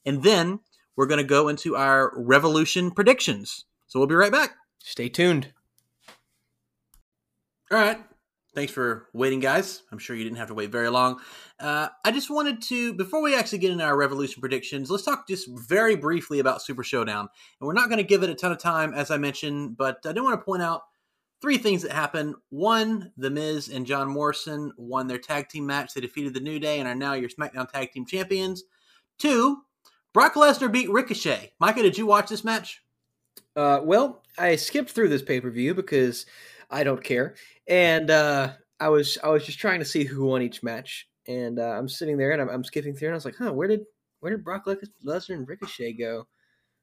[0.06, 0.60] and then
[0.96, 3.66] we're going to go into our Revolution predictions.
[3.88, 4.56] So we'll be right back.
[4.84, 5.52] Stay tuned.
[7.72, 8.00] All right.
[8.56, 9.84] Thanks for waiting, guys.
[9.92, 11.20] I'm sure you didn't have to wait very long.
[11.60, 15.28] Uh, I just wanted to, before we actually get into our Revolution predictions, let's talk
[15.28, 17.28] just very briefly about Super Showdown.
[17.60, 19.98] And we're not going to give it a ton of time, as I mentioned, but
[20.06, 20.84] I do want to point out
[21.42, 22.36] three things that happened.
[22.50, 25.94] One, The Miz and John Morrison won their tag team match.
[25.94, 28.64] They defeated The New Day and are now your SmackDown Tag Team Champions.
[29.20, 29.64] Two,
[30.14, 31.52] Brock Lesnar beat Ricochet.
[31.60, 32.82] Micah, did you watch this match?
[33.54, 36.26] Uh, well, I skipped through this pay per view because
[36.70, 37.36] I don't care,
[37.68, 41.60] and uh, I was I was just trying to see who won each match, and
[41.60, 43.68] uh, I'm sitting there and I'm, I'm skipping through, and I was like, huh, where
[43.68, 43.82] did
[44.20, 46.28] where did Brock Lesnar and Ricochet go?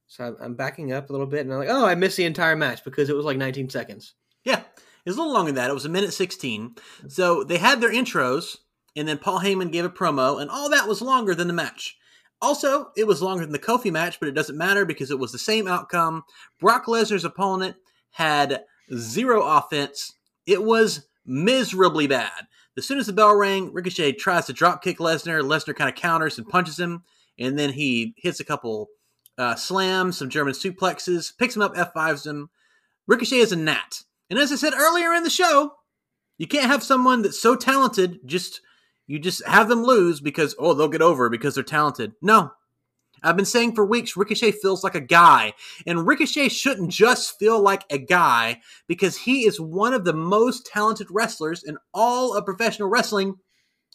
[0.07, 2.25] So I'm, I'm backing up a little bit, and I'm like, oh, I missed the
[2.25, 4.15] entire match because it was like 19 seconds.
[4.45, 5.71] Yeah, it was a little longer than that.
[5.71, 6.77] It was a minute 16.
[7.09, 8.57] So they had their intros,
[8.95, 11.97] and then Paul Heyman gave a promo, and all that was longer than the match.
[12.41, 15.31] Also, it was longer than the Kofi match, but it doesn't matter because it was
[15.31, 16.25] the same outcome.
[16.59, 17.77] Brock Lesnar's opponent
[18.11, 18.65] had
[18.95, 20.15] zero offense.
[20.47, 22.47] It was miserably bad.
[22.77, 25.43] As soon as the bell rang, Ricochet tries to drop kick Lesnar.
[25.43, 27.03] Lesnar kind of counters and punches him,
[27.39, 28.89] and then he hits a couple
[29.39, 32.51] uh, slams, some German suplexes, picks him up, F5s him.
[33.07, 34.03] Ricochet is a gnat.
[34.31, 35.75] And as I said earlier in the show,
[36.39, 38.61] you can't have someone that's so talented just
[39.07, 42.13] you just have them lose because oh they'll get over because they're talented.
[42.23, 42.53] No.
[43.23, 45.55] I've been saying for weeks Ricochet feels like a guy,
[45.87, 50.67] and Ricochet shouldn't just feel like a guy because he is one of the most
[50.67, 53.37] talented wrestlers in all of professional wrestling.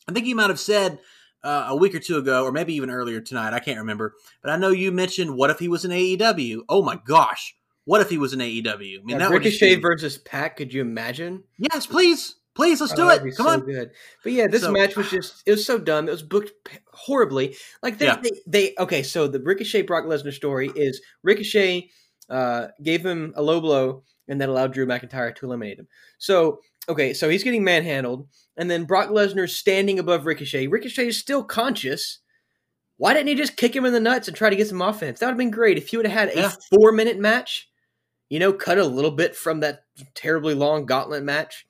[0.08, 1.00] I think you might have said
[1.44, 3.54] uh, a week or two ago, or maybe even earlier tonight.
[3.54, 6.62] I can't remember, but I know you mentioned what if he was in AEW?
[6.70, 7.56] Oh my gosh,
[7.86, 8.68] what if he was in AEW?
[8.68, 11.44] I mean, Yeah, that Ricochet versus Pac, could you imagine?
[11.58, 13.38] Yes, please, please, let's Oh, do be it.
[13.38, 13.60] Come so on.
[13.62, 13.92] good.
[14.24, 16.08] But yeah, this So- match was just it was so dumb.
[16.10, 16.52] It was booked
[16.92, 17.56] horribly.
[17.82, 18.20] Like they, Yeah.
[18.22, 21.90] they, they okay, so the Ricochet Brock Lesnar story is Ricochet
[22.30, 25.88] uh, gave him a low blow and that allowed Drew McIntyre to eliminate him.
[26.18, 28.28] So okay, so he's getting manhandled,
[28.58, 30.68] and then Brock Lesnar's standing above Ricochet.
[30.68, 32.20] Ricochet is still conscious.
[32.98, 35.20] Why didn't he just kick him in the nuts and try to get some offense?
[35.20, 36.52] That would have been great if you would have had a Yeah.
[36.74, 37.70] four minute match.
[38.30, 39.84] You know, cut a little bit from that
[40.16, 41.66] terribly long gauntlet match.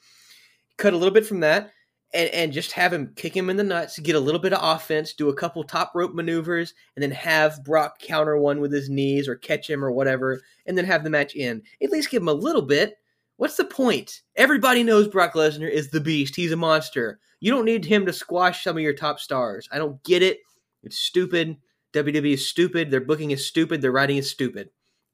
[0.77, 1.71] Cut a little bit from that
[2.13, 4.59] and, and just have him kick him in the nuts, get a little bit of
[4.61, 8.89] offense, do a couple top rope maneuvers, and then have Brock counter one with his
[8.89, 11.63] knees or catch him or whatever, and then have the match end.
[11.81, 12.97] At least give him a little bit.
[13.35, 14.21] What's the point?
[14.35, 16.35] Everybody knows Brock Lesnar is the beast.
[16.35, 17.19] He's a monster.
[17.39, 19.69] You don't need him to squash some of your top stars.
[19.71, 20.39] I don't get it.
[20.81, 21.57] It's stupid.
[21.93, 22.89] WWE is stupid.
[22.89, 23.81] Their booking is stupid.
[23.81, 24.69] Their writing is stupid.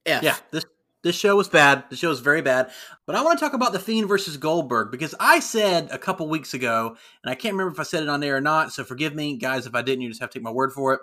[0.06, 0.24] F.
[0.24, 0.66] Yeah, this
[1.04, 1.84] this show was bad.
[1.90, 2.72] The show was very bad.
[3.06, 6.28] But I want to talk about the Fiend versus Goldberg because I said a couple
[6.30, 8.72] weeks ago, and I can't remember if I said it on there or not.
[8.72, 10.02] So forgive me, guys, if I didn't.
[10.02, 11.02] You just have to take my word for it.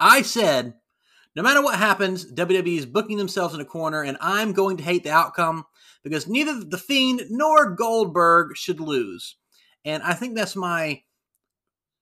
[0.00, 0.74] I said,
[1.36, 4.84] no matter what happens, WWE is booking themselves in a corner, and I'm going to
[4.84, 5.64] hate the outcome
[6.02, 9.36] because neither the Fiend nor Goldberg should lose.
[9.84, 11.02] And I think that's my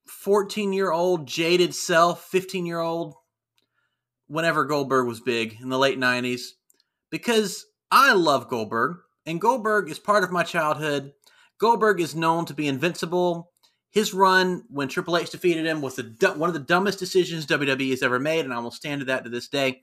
[0.07, 3.15] 14 year old jaded self, 15 year old,
[4.27, 6.53] whenever Goldberg was big in the late 90s,
[7.15, 11.13] because I love Goldberg, and Goldberg is part of my childhood.
[11.61, 13.53] Goldberg is known to be invincible.
[13.93, 17.91] His run when Triple H defeated him was the one of the dumbest decisions WWE
[17.91, 19.83] has ever made, and I will stand to that to this day.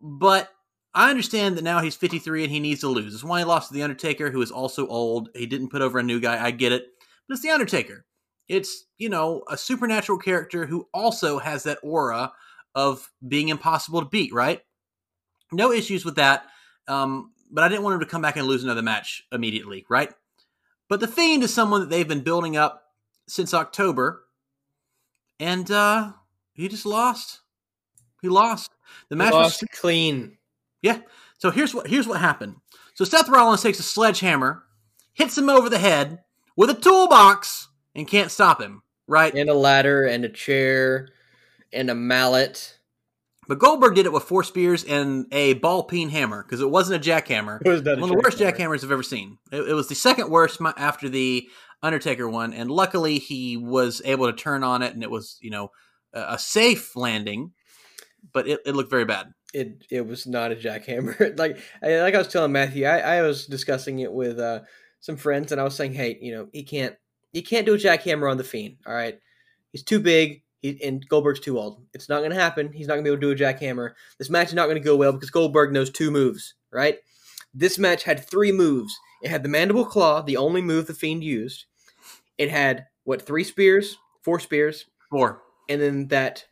[0.00, 0.48] But
[0.94, 3.12] I understand that now he's 53 and he needs to lose.
[3.12, 5.28] It's why he lost to The Undertaker, who is also old.
[5.34, 6.42] He didn't put over a new guy.
[6.42, 6.86] I get it.
[7.28, 8.06] But it's The Undertaker.
[8.48, 12.32] It's, you know, a supernatural character who also has that aura
[12.74, 14.62] of being impossible to beat, right?
[15.52, 16.44] No issues with that.
[16.86, 20.12] Um, but I didn't want him to come back and lose another match immediately, right?
[20.88, 22.92] But the Fiend is someone that they've been building up
[23.26, 24.24] since October,
[25.40, 26.12] and uh,
[26.52, 27.40] he just lost.
[28.22, 28.70] He lost.
[29.10, 30.38] The match Lost was clean.
[30.82, 31.00] yeah.
[31.38, 32.56] So here's what here's what happened.
[32.94, 34.64] So Seth Rollins takes a sledgehammer,
[35.12, 36.20] hits him over the head
[36.56, 38.82] with a toolbox, and can't stop him.
[39.06, 39.32] Right.
[39.34, 41.08] And a ladder and a chair
[41.72, 42.77] and a mallet.
[43.48, 47.04] But Goldberg did it with four spears and a ball peen hammer because it wasn't
[47.04, 47.58] a jackhammer.
[47.64, 48.58] It was One of the worst jackhammer.
[48.58, 49.38] jackhammers I've ever seen.
[49.50, 51.48] It, it was the second worst after the
[51.82, 55.50] Undertaker one, and luckily he was able to turn on it, and it was you
[55.50, 55.70] know
[56.12, 57.52] a, a safe landing,
[58.32, 59.28] but it, it looked very bad.
[59.54, 61.38] it it was not a jackhammer.
[61.38, 64.60] like I, like I was telling Matthew, I, I was discussing it with uh,
[65.00, 66.96] some friends, and I was saying, hey, you know, he can't
[67.32, 68.78] he can't do a jackhammer on the Fiend.
[68.86, 69.18] All right,
[69.72, 70.42] he's too big.
[70.60, 71.82] He, and Goldberg's too old.
[71.94, 72.72] It's not going to happen.
[72.72, 73.92] He's not going to be able to do a jackhammer.
[74.18, 76.54] This match is not going to go well because Goldberg knows two moves.
[76.72, 76.98] Right.
[77.54, 78.92] This match had three moves.
[79.22, 81.64] It had the mandible claw, the only move the Fiend used.
[82.36, 85.42] It had what three spears, four spears, Four.
[85.68, 86.44] and then that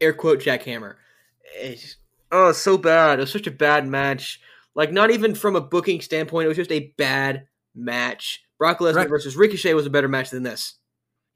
[0.00, 0.96] air quote jackhammer.
[1.56, 1.96] It's just,
[2.32, 3.18] oh, it's so bad.
[3.18, 4.40] It was such a bad match.
[4.74, 8.42] Like not even from a booking standpoint, it was just a bad match.
[8.58, 9.10] Brock Lesnar Correct.
[9.10, 10.74] versus Ricochet was a better match than this.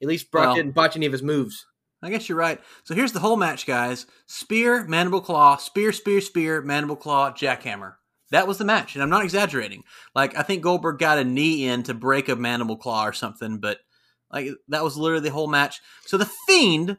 [0.01, 1.65] At least Brock Well- didn't botch any of his moves.
[2.01, 2.59] I guess you're right.
[2.83, 7.95] So here's the whole match, guys: spear, mandible claw, spear, spear, spear, mandible claw, jackhammer.
[8.31, 9.83] That was the match, and I'm not exaggerating.
[10.15, 13.57] Like I think Goldberg got a knee in to break a mandible claw or something,
[13.57, 13.79] but
[14.31, 15.81] like that was literally the whole match.
[16.05, 16.97] So the Fiend,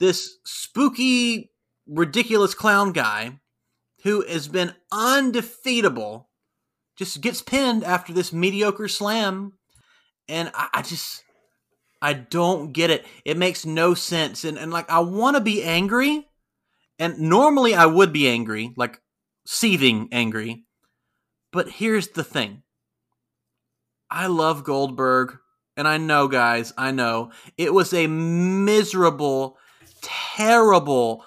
[0.00, 1.52] this spooky,
[1.86, 3.40] ridiculous clown guy,
[4.02, 6.28] who has been undefeatable,
[6.96, 9.52] just gets pinned after this mediocre slam,
[10.28, 11.22] and I, I just.
[12.00, 13.06] I don't get it.
[13.24, 14.44] It makes no sense.
[14.44, 16.28] And, and like, I want to be angry.
[16.98, 19.00] And normally I would be angry, like
[19.46, 20.64] seething angry.
[21.52, 22.62] But here's the thing
[24.10, 25.38] I love Goldberg.
[25.76, 27.32] And I know, guys, I know.
[27.58, 29.58] It was a miserable,
[30.00, 31.22] terrible,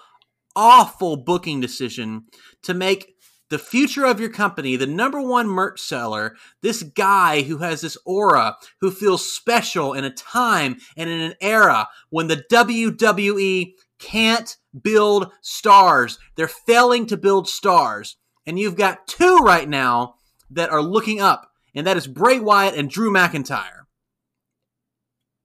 [0.55, 2.25] awful booking decision
[2.63, 3.13] to make
[3.49, 7.97] the future of your company, the number one merch seller, this guy who has this
[8.05, 14.55] aura, who feels special in a time and in an era when the WWE can't
[14.81, 16.17] build stars.
[16.35, 18.17] They're failing to build stars.
[18.45, 20.15] And you've got two right now
[20.49, 23.85] that are looking up, and that is Bray Wyatt and Drew McIntyre.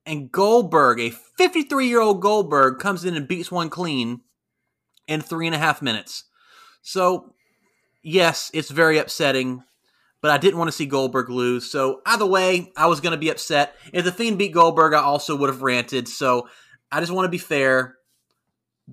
[0.07, 4.21] And Goldberg, a 53 year old Goldberg, comes in and beats one clean
[5.07, 6.25] in three and a half minutes.
[6.83, 7.34] So
[8.05, 9.65] yes, it's very upsetting,
[10.21, 11.69] but I didn't want to see Goldberg lose.
[11.69, 13.75] So either way, I was going to be upset.
[13.93, 16.07] If the Fiend beat Goldberg, I also would have ranted.
[16.07, 16.49] So
[16.93, 17.97] I just want to be fair.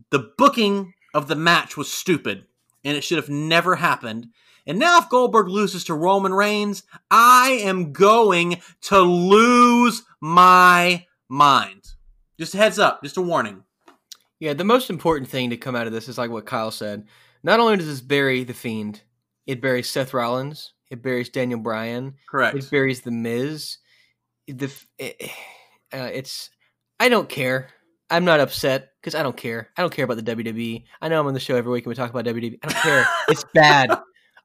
[0.09, 2.45] The booking of the match was stupid,
[2.84, 4.28] and it should have never happened.
[4.66, 11.93] And now, if Goldberg loses to Roman Reigns, I am going to lose my mind.
[12.39, 13.64] Just a heads up, just a warning.
[14.39, 17.05] Yeah, the most important thing to come out of this is like what Kyle said.
[17.44, 19.02] Not only does this bury the Fiend,
[19.48, 22.58] it buries Seth Rollins, it buries Daniel Bryan, Correct.
[22.58, 23.78] It buries the Miz.
[24.48, 25.32] The it,
[25.94, 26.50] uh, it's
[27.00, 27.70] I don't care.
[28.10, 29.70] I'm not upset because I don't care.
[29.78, 30.84] I don't care about the WWE.
[31.02, 32.60] I know I'm on the show every week and we talk about WWE.
[32.62, 33.06] I don't care.
[33.30, 33.98] it's bad.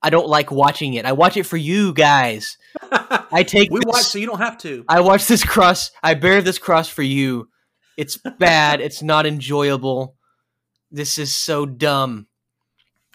[0.03, 1.05] I don't like watching it.
[1.05, 2.57] I watch it for you guys.
[2.93, 4.85] I take we this- watch so you don't have to.
[4.89, 5.91] I watch this cross.
[6.03, 7.49] I bear this cross for you.
[7.97, 8.81] It's bad.
[8.83, 10.15] it's not enjoyable.
[10.93, 12.29] This is so dumb.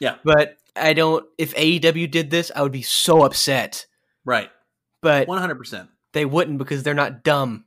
[0.01, 0.15] Yeah.
[0.25, 1.25] But I don't.
[1.37, 3.85] If AEW did this, I would be so upset.
[4.25, 4.49] Right.
[5.01, 5.87] But 100%.
[6.11, 7.65] they wouldn't because they're not dumb.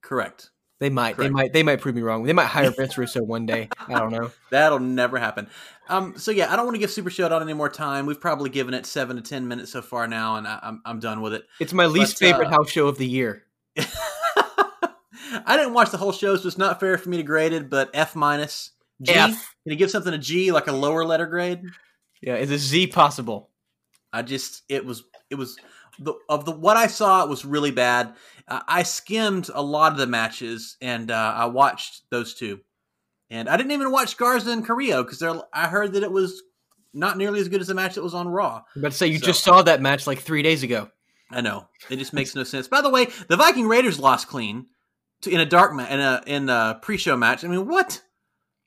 [0.00, 0.50] Correct.
[0.78, 1.16] They might.
[1.16, 1.52] They might.
[1.52, 2.24] They might prove me wrong.
[2.24, 3.68] They might hire Vince Russo one day.
[3.88, 4.30] I don't know.
[4.50, 5.48] That'll never happen.
[5.88, 8.06] Um, so yeah, I don't want to give Super Showdown any more time.
[8.06, 11.00] We've probably given it seven to ten minutes so far now, and I, I'm I'm
[11.00, 11.44] done with it.
[11.60, 13.44] It's my least But, uh, favorite house show of the year.
[13.78, 17.70] I didn't watch the whole show, so it's not fair for me to grade it.
[17.70, 18.72] But F minus.
[19.02, 19.12] G.
[19.12, 19.54] F.
[19.64, 21.62] Can you give something a G, like a lower letter grade?
[22.22, 23.50] Yeah, is a Z possible?
[24.12, 25.56] I just it was it was
[25.98, 28.14] the of the what I saw it was really bad.
[28.48, 32.60] Uh, I skimmed a lot of the matches and uh, I watched those two,
[33.30, 35.22] and I didn't even watch Garza and Carrillo because
[35.52, 36.42] I heard that it was
[36.94, 38.62] not nearly as good as the match that was on Raw.
[38.74, 40.90] I'm about to say you So- just saw that match like three days ago.
[41.30, 42.68] I know it just makes no sense.
[42.68, 44.66] By the way, the Viking Raiders lost clean
[45.22, 47.44] to, in a dark ma- in a in a pre-show match.
[47.44, 48.00] I mean, what?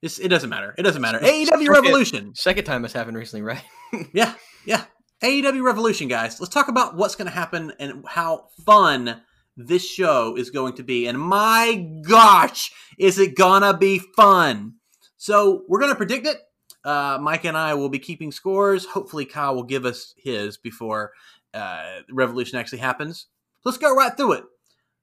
[0.02, 0.74] It's, it doesn't matter.
[0.78, 1.20] It doesn't matter.
[1.20, 2.34] AEW Revolution.
[2.36, 3.64] Second time this happened recently, right?
[4.14, 4.36] Yeah,
[4.66, 4.84] yeah.
[5.24, 6.40] AEW Revolution, guys.
[6.40, 9.22] Let's talk about what's going to happen and how fun
[9.58, 11.08] this show is going to be.
[11.08, 14.76] And my gosh, is it gonna be fun?
[15.18, 16.38] So we're going to predict it.
[16.86, 18.86] Uh, Mike and I will be keeping scores.
[18.86, 21.12] Hopefully, Kyle will give us his before
[21.54, 23.28] uh, Revolution actually happens.
[23.66, 24.44] Let's go right through it.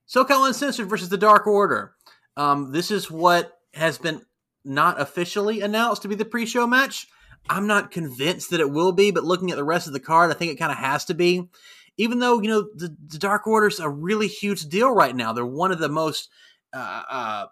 [0.09, 1.95] SoCal Uncensored versus the Dark Order.
[2.37, 4.23] Um, this is what has been
[4.67, 7.07] not officially announced to be the pre-show match.
[7.49, 10.31] I'm not convinced that it will be, but looking at the rest of the card,
[10.31, 11.49] I think it kind of has to be.
[11.97, 15.47] Even though you know the, the Dark Order's a really huge deal right now, they're
[15.47, 16.29] one of the most.
[16.75, 17.47] Uh, uh,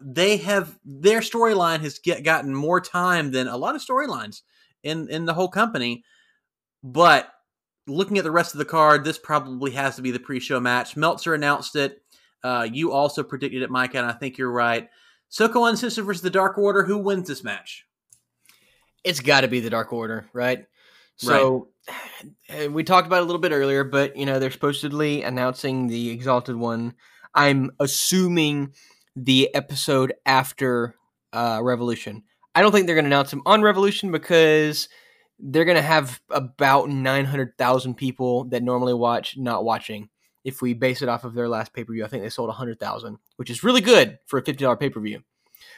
[0.00, 4.42] they have their storyline has get, gotten more time than a lot of storylines
[4.84, 6.04] in in the whole company.
[6.84, 7.28] But
[7.88, 10.96] looking at the rest of the card, this probably has to be the pre-show match.
[10.96, 12.02] Meltzer announced it.
[12.44, 14.88] Uh, you also predicted it, Mike, and I think you're right.
[15.30, 16.84] SoCal Uncensored versus the Dark Order.
[16.84, 17.86] Who wins this match?
[19.04, 20.66] It's got to be the Dark Order, right?
[21.16, 21.68] So
[22.50, 22.70] right.
[22.70, 26.10] we talked about it a little bit earlier, but you know they're supposedly announcing the
[26.10, 26.94] Exalted One.
[27.34, 28.72] I'm assuming
[29.14, 30.94] the episode after
[31.32, 32.22] uh, Revolution.
[32.54, 34.88] I don't think they're going to announce him on Revolution because
[35.38, 40.08] they're going to have about 900,000 people that normally watch not watching.
[40.46, 42.48] If we base it off of their last pay per view, I think they sold
[42.48, 45.20] 100,000, which is really good for a $50 pay per view.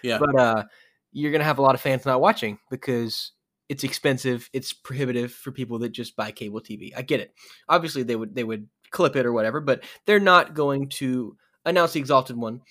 [0.02, 0.18] Yeah.
[0.18, 0.64] But uh,
[1.10, 3.32] you're going to have a lot of fans not watching because
[3.68, 6.92] it's expensive, it's prohibitive for people that just buy cable TV.
[6.96, 7.32] I get it.
[7.68, 11.92] Obviously, they would they would clip it or whatever, but they're not going to announce
[11.92, 12.62] the Exalted one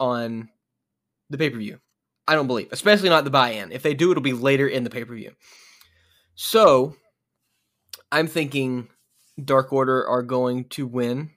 [0.00, 0.48] on
[1.30, 1.78] the pay per view.
[2.28, 3.72] I don't believe, especially not the buy-in.
[3.72, 5.32] If they do, it'll be later in the pay per view.
[6.34, 6.96] So,
[8.10, 8.88] I'm thinking
[9.42, 11.30] Dark Order are going to win.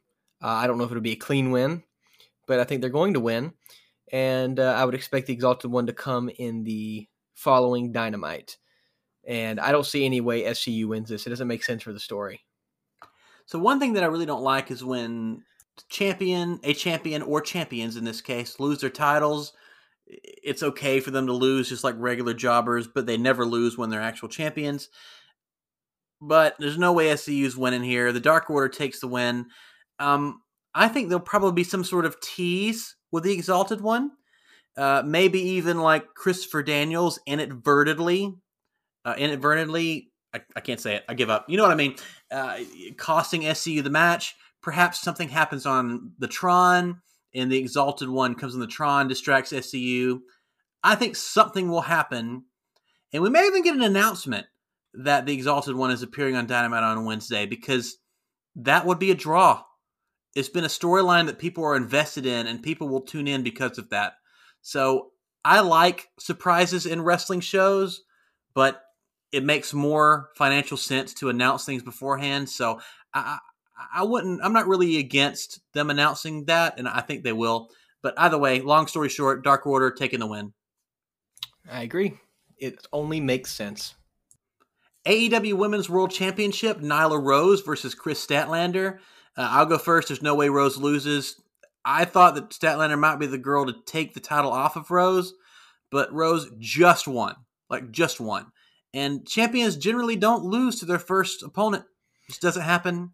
[0.46, 1.82] Uh, I don't know if it'll be a clean win,
[2.46, 3.54] but I think they're going to win
[4.12, 8.58] and uh, I would expect the Exalted One to come in the following Dynamite.
[9.28, 11.26] And I don't see any way SCU wins this.
[11.26, 12.42] It doesn't make sense for the story.
[13.48, 15.44] So one thing that I really don't like is when
[15.90, 19.54] champion, a champion or champions in this case, lose their titles.
[20.06, 23.90] It's okay for them to lose just like regular jobbers, but they never lose when
[23.90, 24.90] they're actual champions.
[26.22, 28.12] But there's no way SCU's winning here.
[28.12, 29.48] The Dark Order takes the win.
[30.00, 30.42] Um,
[30.74, 34.12] I think there'll probably be some sort of tease with the Exalted One.
[34.78, 38.36] Uh, maybe even like Christopher Daniels inadvertently,
[39.06, 41.06] uh, inadvertently, I, I, can't say it.
[41.08, 41.46] I give up.
[41.48, 41.96] You know what I mean?
[42.30, 42.60] Uh,
[42.98, 44.36] costing SCU the match.
[44.62, 47.00] Perhaps something happens on the Tron,
[47.34, 50.20] and the Exalted One comes on the Tron, distracts SCU.
[50.84, 52.44] I think something will happen,
[53.14, 54.48] and we may even get an announcement
[54.94, 57.98] that the Exalted One is appearing on Dynamite on Wednesday because
[58.58, 59.64] that would be a draw
[60.36, 63.78] it's been a storyline that people are invested in and people will tune in because
[63.78, 64.14] of that.
[64.62, 65.12] So
[65.46, 68.02] I like surprises in wrestling shows,
[68.54, 68.82] but
[69.32, 72.50] it makes more financial sense to announce things beforehand.
[72.50, 72.82] So
[73.14, 73.38] I,
[73.94, 74.42] I wouldn't.
[74.44, 77.70] I'm not really against them announcing that, and I think they will.
[78.02, 80.54] But either way, long story short, Dark Order taking the win.
[81.70, 82.18] I agree.
[82.58, 83.96] It only makes sense.
[85.06, 89.00] AEW Women's World Championship: Nyla Rose versus Kris Statlander.
[89.38, 90.08] Uh, I'll go first.
[90.08, 91.42] There's no way Rose loses.
[91.84, 95.34] I thought that Statlander might be the girl to take the title off of Rose,
[95.92, 97.36] but Rose just won.
[97.70, 98.48] Like, just won.
[98.94, 101.86] And champions generally don't lose to their first opponent.
[102.28, 103.12] This doesn't happen.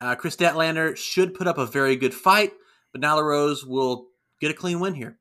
[0.00, 2.52] Uh, Kris Statlander should put up a very good fight,
[2.92, 4.08] but Nyla Rose will
[4.40, 5.18] get a clean win here.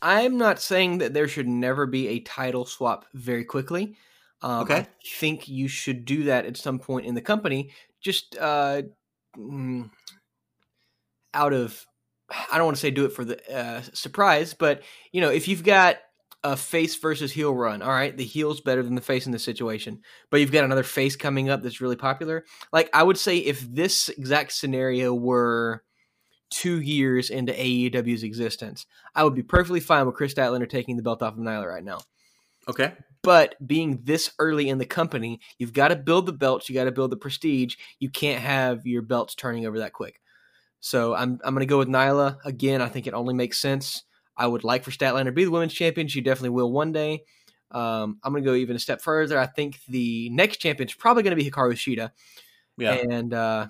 [0.00, 3.96] I'm not saying that there should never be a title swap very quickly.
[4.42, 4.76] Um, okay.
[4.76, 4.86] I
[5.18, 7.70] think you should do that at some point in the company.
[8.02, 8.82] Just uh,
[9.36, 9.90] mm,
[11.32, 11.84] out of
[12.30, 14.82] I don't want to say do it for the uh, surprise, but
[15.12, 15.98] you know, if you've got
[16.42, 19.44] a face versus heel run, all right, the heel's better than the face in this
[19.44, 22.44] situation, but you've got another face coming up that's really popular.
[22.72, 25.82] Like I would say, if this exact scenario were
[26.50, 31.02] two years into AEW's existence, I would be perfectly fine with Kris Statlander taking the
[31.02, 32.00] belt off of Nyla right now.
[32.68, 32.92] Okay.
[33.24, 36.84] But being this early in the company, you've got to build the belts, you got
[36.84, 37.76] to build the prestige.
[37.98, 40.20] You can't have your belts turning over that quick.
[40.80, 42.82] So I'm I'm going to go with Nyla again.
[42.82, 44.02] I think it only makes sense.
[44.36, 46.08] I would like for Statlander to be the women's champion.
[46.08, 47.22] She definitely will one day.
[47.70, 49.38] Um, I'm going to go even a step further.
[49.38, 52.10] I think the next champion is probably going to be Hikaru Shida.
[52.76, 52.92] Yeah.
[52.92, 53.68] And uh,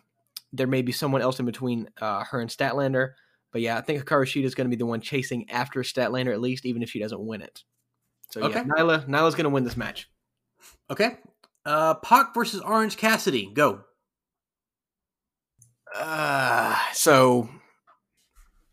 [0.53, 3.13] there may be someone else in between uh, her and Statlander.
[3.53, 6.33] But yeah, I think Hikaru Shida is going to be the one chasing after Statlander
[6.33, 7.63] at least, even if she doesn't win it.
[8.35, 8.55] So okay.
[8.55, 10.11] yeah, Nyla Nyla's gonna win this match.
[10.91, 11.19] Okay.
[11.65, 13.49] Uh Pac versus Orange Cassidy.
[13.55, 13.83] Go.
[15.95, 17.49] Uh so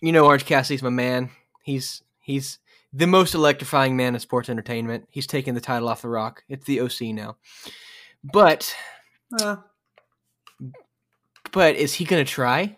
[0.02, 1.30] you know Orange Cassidy's my man.
[1.62, 2.58] He's he's
[2.92, 5.08] the most electrifying man in sports entertainment.
[5.12, 6.44] He's taken the title off the rock.
[6.50, 7.38] It's the OC now.
[8.24, 8.76] But
[9.40, 9.58] uh.
[11.52, 12.78] but is he gonna try?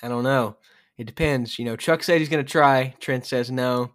[0.00, 0.58] I don't know.
[0.96, 1.58] It depends.
[1.58, 2.94] You know, Chuck said he's gonna try.
[3.00, 3.94] Trent says no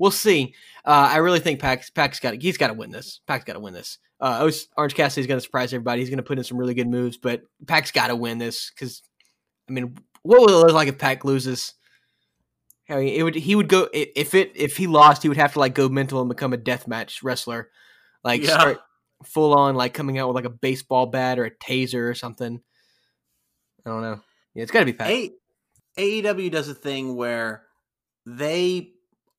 [0.00, 0.54] we'll see.
[0.84, 3.20] Uh, I really think Pac Pac's got he's got to win this.
[3.26, 3.98] Pac's got to win this.
[4.20, 6.00] Uh, Orange Cassidy's going to surprise everybody.
[6.00, 8.70] He's going to put in some really good moves, but Pac's got to win this
[8.70, 9.02] because,
[9.68, 11.74] I mean, what would it look like if Pac loses?
[12.88, 15.52] I mean, it would he would go if it if he lost, he would have
[15.54, 17.70] to like go mental and become a deathmatch wrestler,
[18.24, 18.58] like yeah.
[18.58, 18.80] start
[19.24, 22.60] full on like coming out with like a baseball bat or a taser or something.
[23.86, 24.20] I don't know.
[24.54, 25.08] Yeah, it's got to be Pac.
[25.08, 25.32] A-
[25.98, 27.62] AEW does a thing where
[28.26, 28.92] they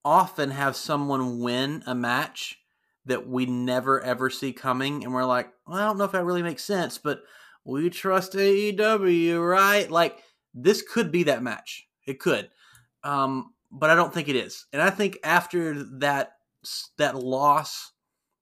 [0.04, 2.58] often have someone win a match
[3.06, 6.26] that we never ever see coming, and we're like, well, I don't know if that
[6.26, 7.22] really makes sense, but
[7.66, 9.89] we trust AEW, right?
[9.89, 10.20] Like
[10.54, 11.88] this could be that match.
[12.06, 12.49] It could,
[13.04, 14.66] um, but I don't think it is.
[14.74, 16.34] And I think after that
[16.97, 17.91] that loss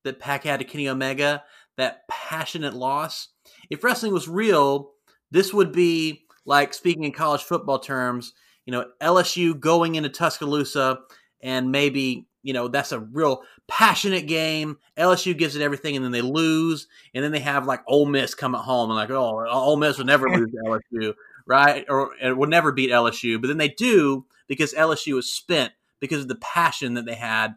[0.04, 1.44] that Pac had to Kenny Omega,
[1.78, 3.30] that passionate loss,
[3.70, 4.92] if wrestling was real,
[5.32, 8.34] this would be like speaking in college football terms.
[8.66, 11.00] You know, LSU going into Tuscaloosa
[11.42, 14.78] and maybe you know that's a real passionate game.
[14.98, 18.36] LSU gives it everything, and then they lose, and then they have like Ole Miss
[18.36, 21.14] come at home and like, oh, Ole Miss would never lose to LSU,
[21.46, 21.86] right?
[21.90, 26.22] Or it would never beat LSU, but then they do because LSU is spent because
[26.22, 27.56] of the passion that they had.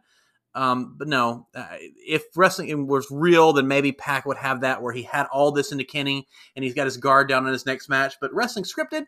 [0.55, 4.93] Um, but no, uh, if wrestling was real, then maybe Pac would have that where
[4.93, 7.89] he had all this into Kenny and he's got his guard down in his next
[7.89, 8.17] match.
[8.21, 9.07] But wrestling scripted,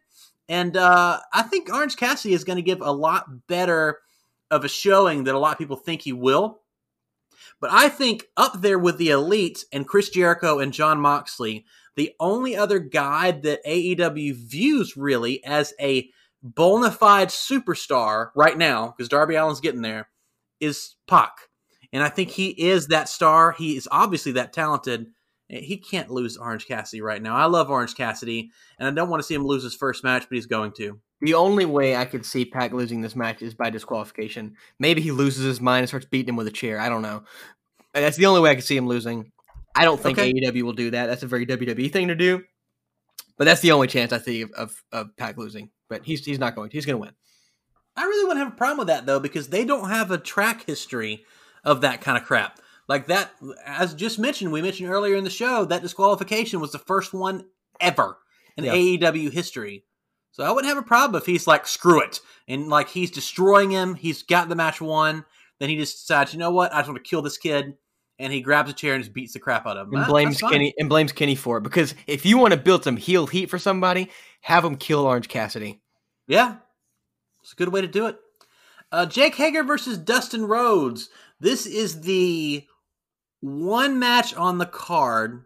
[0.48, 3.98] and uh, I think Orange Cassidy is going to give a lot better
[4.50, 6.60] of a showing that a lot of people think he will.
[7.60, 11.64] But I think up there with the elite and Chris Jericho and Jon Moxley,
[11.96, 16.10] the only other guy that AEW views really as a
[16.42, 20.08] bona fide superstar right now, because Darby Allin's getting there,
[20.60, 21.32] is Pac.
[21.92, 23.52] And I think he is that star.
[23.52, 25.06] He is obviously that talented.
[25.50, 27.36] Eh, he can't lose Orange Cassidy right now.
[27.36, 30.22] I love Orange Cassidy, and I don't want to see him lose his first match,
[30.28, 31.00] but he's going to.
[31.24, 34.56] The only way I could see Pac losing this match is by disqualification.
[34.78, 36.78] Maybe he loses his mind and starts beating him with a chair.
[36.78, 37.24] I don't know.
[37.94, 39.32] That's the only way I could see him losing.
[39.74, 40.34] I don't think okay.
[40.34, 41.06] AEW will do that.
[41.06, 42.42] That's a very WWE thing to do.
[43.38, 45.70] But that's the only chance I see of, of, of Pac losing.
[45.88, 46.76] But he's he's not going to.
[46.76, 47.14] He's going to win.
[47.96, 50.66] I really wouldn't have a problem with that though, because they don't have a track
[50.66, 51.24] history
[51.64, 52.60] of that kind of crap.
[52.86, 53.30] Like that,
[53.64, 57.46] as just mentioned, we mentioned earlier in the show that disqualification was the first one
[57.80, 58.18] ever
[58.58, 58.74] in yep.
[58.74, 59.84] AEW history.
[60.34, 62.18] So I wouldn't have a problem if he's like, screw it.
[62.48, 63.94] And like he's destroying him.
[63.94, 65.24] He's got the match won.
[65.60, 66.74] Then he just decides, you know what?
[66.74, 67.74] I just want to kill this kid.
[68.18, 69.94] And he grabs a chair and just beats the crap out of him.
[69.94, 71.62] And blames Kenny and blames Kenny for it.
[71.62, 74.10] Because if you want to build some heel heat for somebody,
[74.40, 75.80] have him kill Orange Cassidy.
[76.26, 76.56] Yeah.
[77.44, 78.18] It's a good way to do it.
[78.90, 81.10] Uh, Jake Hager versus Dustin Rhodes.
[81.38, 82.66] This is the
[83.40, 85.44] one match on the card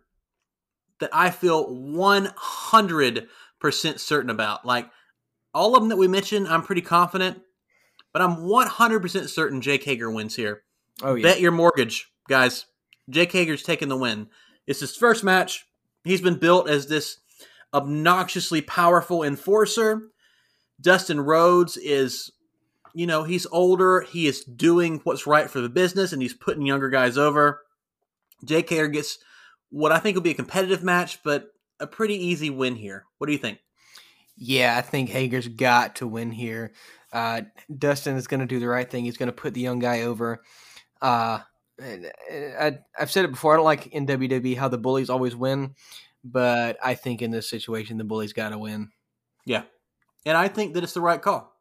[1.01, 3.29] that I feel 100
[3.61, 4.65] percent certain about.
[4.65, 4.91] Like
[5.55, 7.41] all of them that we mentioned, I'm pretty confident,
[8.13, 10.63] but I'm 100 percent certain Jake Hager wins here.
[11.03, 12.67] Oh yeah, bet your mortgage, guys.
[13.11, 14.29] Jake Hager's taking the win.
[14.67, 15.67] It's his first match.
[16.05, 17.19] He's been built as this
[17.73, 20.09] obnoxiously powerful enforcer.
[20.81, 22.31] Dustin Rhodes is,
[22.95, 24.03] you know, he's older.
[24.03, 27.63] He is doing what's right for the business, and he's putting younger guys over.
[28.45, 29.19] Jake Hager gets
[29.71, 33.05] what I think will be a competitive match, but a pretty easy win here.
[33.19, 33.59] What do you think?
[34.37, 36.73] Yeah, I think Hager's got to win here.
[37.13, 37.43] Uh,
[37.77, 39.05] Dustin is going to do the right thing.
[39.05, 40.43] He's going to put the young guy over.
[41.03, 41.41] Uh,
[41.81, 43.53] I, have said it before.
[43.53, 45.75] I don't like in WWE how the bullies always win,
[46.25, 48.91] but I think in this situation the bullies got to win.
[49.45, 49.63] Yeah,
[50.27, 51.53] and I think that it's the right call.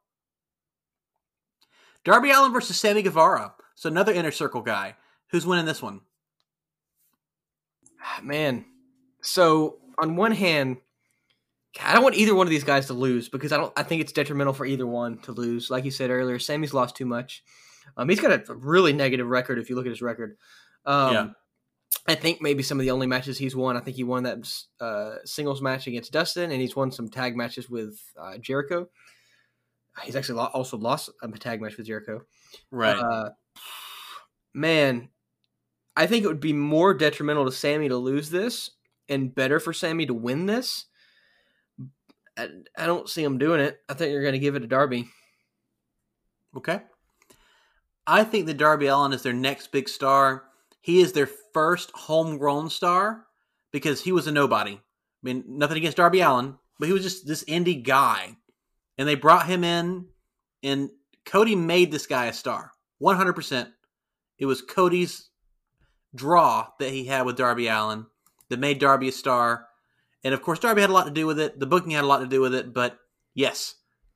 [2.04, 3.54] Darby Allin versus Sammy Guevara.
[3.76, 4.96] So another inner circle guy.
[5.32, 6.02] Who's winning this one?
[8.24, 8.66] Man,
[9.22, 10.78] so on one hand,
[11.84, 13.74] I don't want either one of these guys to lose because I don't.
[13.76, 15.70] I think it's detrimental for either one to lose.
[15.70, 17.44] Like you said earlier, Sammy's lost too much.
[17.96, 20.38] Um, he's got a really negative record if you look at his record.
[20.86, 21.28] Um, yeah.
[22.08, 23.78] I think maybe some of the only matches he's won.
[23.78, 27.36] I think he won that uh, singles match against Dustin, and he's won some tag
[27.36, 28.88] matches with uh, Jericho.
[30.04, 32.22] He's actually also lost a tag match with Jericho.
[32.72, 32.96] Right.
[32.96, 33.32] Uh,
[34.54, 35.10] man,
[35.96, 38.72] I think it would be more detrimental to Sammy to lose this
[39.10, 40.86] and better for Sammy to win this.
[42.38, 43.80] I, I don't see him doing it.
[43.90, 45.08] I think you're going to give it to Darby.
[46.56, 46.82] Okay.
[48.06, 50.46] I think that Darby Allin is their next big star.
[50.80, 53.26] He is their first homegrown star
[53.72, 54.74] because he was a nobody.
[54.74, 54.80] I
[55.24, 58.38] mean, nothing against Darby Allin, but he was just this indie guy.
[58.98, 60.06] And they brought him in,
[60.64, 60.90] and
[61.26, 62.72] Cody made this guy a star.
[63.02, 63.68] 100%.
[64.40, 65.30] It was Cody's
[66.16, 68.06] draw that he had with Darby Allin
[68.50, 69.68] that made Darby a star.
[70.24, 71.60] And of course, Darby had a lot to do with it.
[71.60, 72.74] The booking had a lot to do with it.
[72.74, 72.98] But
[73.34, 73.76] yes,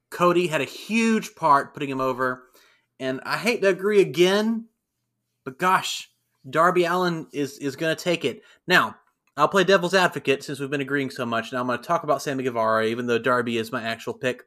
[0.09, 2.43] Cody had a huge part putting him over.
[2.99, 4.67] and I hate to agree again,
[5.43, 6.09] but gosh,
[6.47, 8.41] Darby Allin is is going to take it.
[8.67, 8.95] Now,
[9.35, 11.51] I'll play devil's advocate since we've been agreeing so much.
[11.51, 14.43] Now I'm going to talk about Sammy Guevara, even though Darby is my actual pick.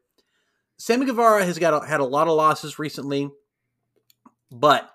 [0.78, 3.30] Sammy Guevara has got a, had a lot of losses recently,
[4.50, 4.88] but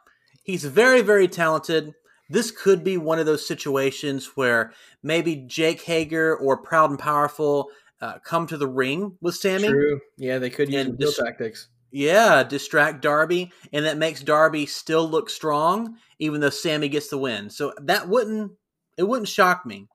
[0.44, 1.94] he's very very talented.
[2.30, 7.70] This could be one of those situations where maybe Jake Hager or Proud and Powerful
[8.02, 9.68] uh, come to the ring with Sammy.
[9.68, 10.00] True.
[10.18, 11.70] Yeah, they could use dis- tactics.
[11.92, 17.18] Yeah, distract Darby, and that makes Darby still look strong, even though Sammy gets the
[17.18, 17.50] win.
[17.50, 18.52] So that wouldn't
[19.00, 19.88] it wouldn't shock me.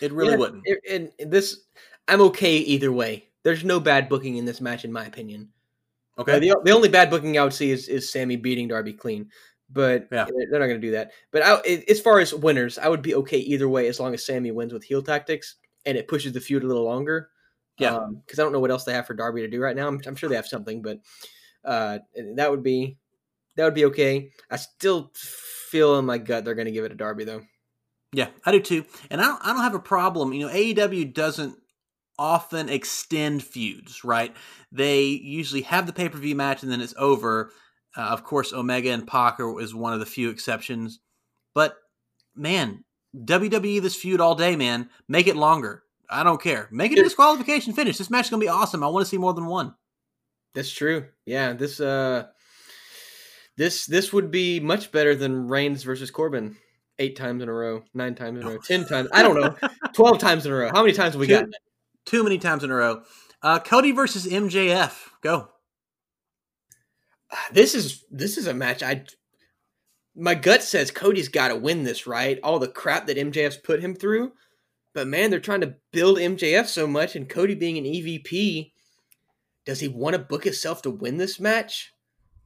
[0.00, 0.64] It really Yeah, wouldn't.
[0.88, 1.62] and this,
[2.06, 3.28] I'm okay either way.
[3.42, 5.48] There's no bad booking in this match, in my opinion.
[6.18, 6.36] Okay.
[6.36, 9.30] Uh, the, the only bad booking I would see is, is Sammy beating Darby clean,
[9.72, 10.26] but Yeah.
[10.50, 11.12] they're not going to do that.
[11.30, 14.24] But I, as far as winners, I would be okay either way as long as
[14.26, 15.56] Sammy wins with heel tactics
[15.86, 17.30] and it pushes the feud a little longer.
[17.78, 18.08] Yeah.
[18.26, 19.88] because I don't know what else they have for Darby to do right now.
[19.88, 20.98] I'm, I'm sure they have something, but
[21.64, 21.98] uh,
[22.34, 22.98] that would be
[23.56, 24.30] that would be okay.
[24.50, 27.42] I still feel in my gut they're going to give it to Darby though.
[28.12, 28.84] Yeah, I do too.
[29.08, 30.32] And I don't I don't have a problem.
[30.32, 31.56] You know, AEW doesn't
[32.18, 34.34] often extend feuds, right?
[34.72, 37.50] They usually have the pay-per-view match and then it's over.
[37.96, 41.00] Uh, of course, Omega and Pac are, is one of the few exceptions.
[41.54, 41.76] But
[42.36, 42.84] man,
[43.16, 44.88] WWE this feud all day, man.
[45.08, 45.82] Make it longer.
[46.08, 46.68] I don't care.
[46.70, 47.98] Make it a disqualification finish.
[47.98, 48.82] This match is going to be awesome.
[48.82, 49.74] I want to see more than one.
[50.54, 51.06] That's true.
[51.26, 52.26] Yeah, this uh
[53.56, 56.56] this this would be much better than Reigns versus Corbin
[56.98, 59.08] eight times in a row, nine times in a row, ten times.
[59.12, 59.56] I don't know,
[59.92, 60.70] twelve times in a row.
[60.72, 61.48] How many times have we Two- got?
[62.06, 63.02] Too many times in a row.
[63.42, 64.96] Uh, Cody versus MJF.
[65.22, 65.48] Go.
[67.52, 68.82] This is this is a match.
[68.82, 69.04] I
[70.16, 72.38] my gut says Cody's got to win this, right?
[72.42, 74.32] All the crap that MJF's put him through,
[74.94, 78.72] but man, they're trying to build MJF so much, and Cody being an EVP,
[79.64, 81.94] does he want to book himself to win this match?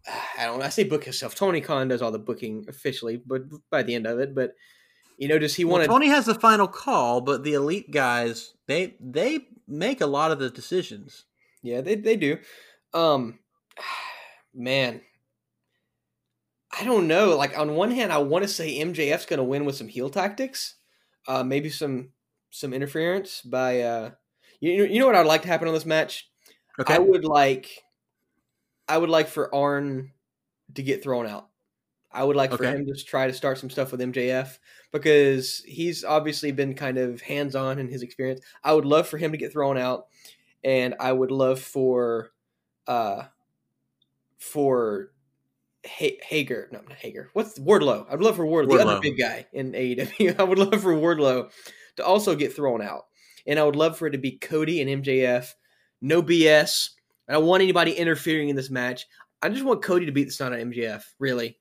[0.39, 0.67] I don't know.
[0.67, 1.35] I say book himself.
[1.35, 4.53] Tony Khan does all the booking officially, but by the end of it, but
[5.17, 5.89] you know, does he want to?
[5.89, 10.39] Tony has the final call, but the elite guys they they make a lot of
[10.39, 11.25] the decisions.
[11.63, 12.39] Yeah, they they do.
[12.93, 13.39] Um
[14.55, 15.01] man.
[16.77, 17.37] I don't know.
[17.37, 20.11] Like on one hand, I want to say MJF's going to win with some heel
[20.11, 20.77] tactics.
[21.27, 22.11] Uh maybe some
[22.51, 24.11] some interference by uh
[24.61, 26.31] you know, you know what I'd like to happen on this match?
[26.79, 27.83] Okay, I would like
[28.89, 30.13] I would like for Arn
[30.75, 31.49] to get thrown out.
[32.13, 34.59] I would like for him to try to start some stuff with MJF
[34.93, 38.41] because he's obviously been kind of hands on in his experience.
[38.63, 40.07] I would love for him to get thrown out,
[40.63, 42.31] and I would love for
[42.87, 43.25] uh
[44.53, 45.11] for
[45.87, 47.31] ha- Hager, no, not Hager.
[47.33, 48.07] What's Wardlow?
[48.11, 50.39] I'd love for Wardlow, the other big guy in AEW.
[50.41, 51.51] I would love for Wardlow
[51.97, 53.05] to also get thrown out,
[53.47, 55.49] and I would love for it to be Cody and MJF.
[56.01, 56.91] No BS.
[57.29, 59.07] I don't want anybody interfering in this match.
[59.41, 61.03] I just want Cody to beat the son of MJF.
[61.19, 61.59] Really,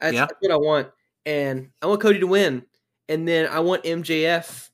[0.00, 0.20] that's, Yeah.
[0.26, 0.88] that's what I want,
[1.26, 2.64] and I want Cody to win,
[3.08, 4.68] and then I want MJF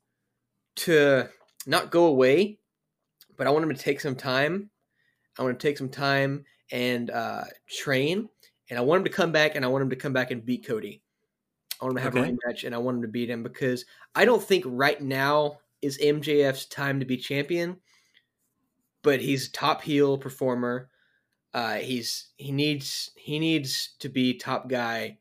[0.77, 1.29] to
[1.67, 2.59] not go away,
[3.37, 4.71] but I want him to take some time.
[5.39, 8.29] I want to take some time and uh, train,
[8.71, 10.45] and I want him to come back, and I want him to come back and
[10.45, 11.03] beat Cody.
[11.81, 12.21] I want him to have Okay.
[12.29, 15.61] a rematch, and I want him to beat him because I don't think right now
[15.83, 17.81] is MJF's time to be champion.
[19.03, 20.91] But he's a top heel performer.
[21.55, 25.21] Uh, he's he needs he needs to be top guy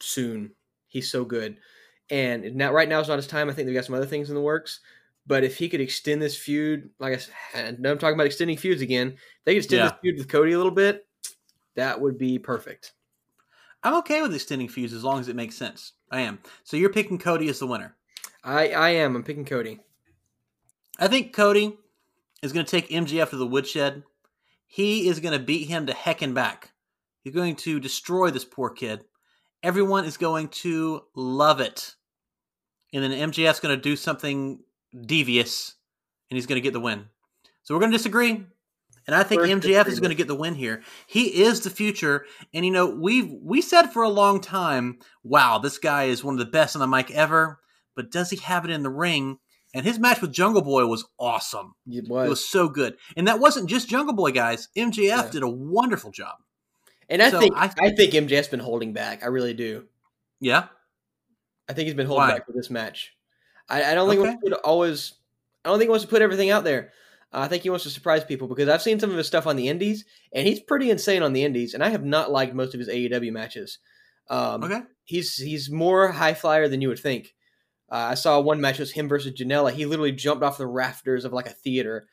[0.00, 0.54] soon.
[0.86, 1.58] He's so good,
[2.10, 3.50] and now right now is not his time.
[3.50, 4.80] I think they've got some other things in the works.
[5.28, 7.16] But if he could extend this feud, like I
[7.52, 9.08] said, no, I'm talking about extending feuds again.
[9.08, 9.88] If they could extend Yeah.
[9.90, 11.06] this feud with Cody a little bit.
[11.76, 12.94] That would be perfect.
[13.84, 15.92] I'm okay with extending feuds as long as it makes sense.
[16.10, 16.40] I am.
[16.64, 17.94] So you're picking Cody as the winner.
[18.42, 19.14] I I am.
[19.14, 19.78] I'm picking Cody.
[20.98, 21.76] I think Cody
[22.42, 24.02] is going to take MJF to the woodshed.
[24.66, 26.72] He is going to beat him to heck and back.
[27.20, 29.04] He's going to destroy this poor kid.
[29.62, 31.94] Everyone is going to love it.
[32.92, 34.60] And then MJF's going to do something
[34.98, 35.74] devious
[36.30, 37.06] and he's going to get the win.
[37.62, 38.44] So we're going to disagree.
[39.06, 40.82] And I think First MJF is going to get the win here.
[41.06, 42.26] He is the future.
[42.52, 46.34] And you know, we've we said for a long time, wow, this guy is one
[46.34, 47.58] of the best on the mic ever,
[47.96, 49.38] but does he have it in the ring?
[49.74, 51.74] And his match with Jungle Boy was awesome.
[51.86, 52.28] It It was.
[52.28, 52.96] was so good.
[53.16, 54.68] And that wasn't just Jungle Boy, guys.
[54.76, 55.30] MJF Yeah.
[55.30, 56.36] did a wonderful job.
[57.10, 59.22] and I so think I- I, think MJF's been holding back.
[59.22, 59.86] I really do.
[60.40, 60.66] Yeah.
[61.68, 62.32] I think he's been holding Why?
[62.32, 63.14] back for this match.
[63.68, 65.14] I, I don't think he wants to put always.
[65.64, 66.92] I don't think he wants to put everything out there.
[67.32, 69.46] Uh, I think he wants to surprise people because I've seen some of his stuff
[69.46, 71.74] on the Indies, and he's pretty insane on the Indies.
[71.74, 73.78] And I have not liked most of his AEW matches.
[74.30, 74.80] Um, Okay.
[75.04, 77.34] he's he's more high flyer than you would think.
[77.90, 79.72] Uh, I saw one match was him versus Janela.
[79.72, 82.06] He literally jumped off the rafters of like a theater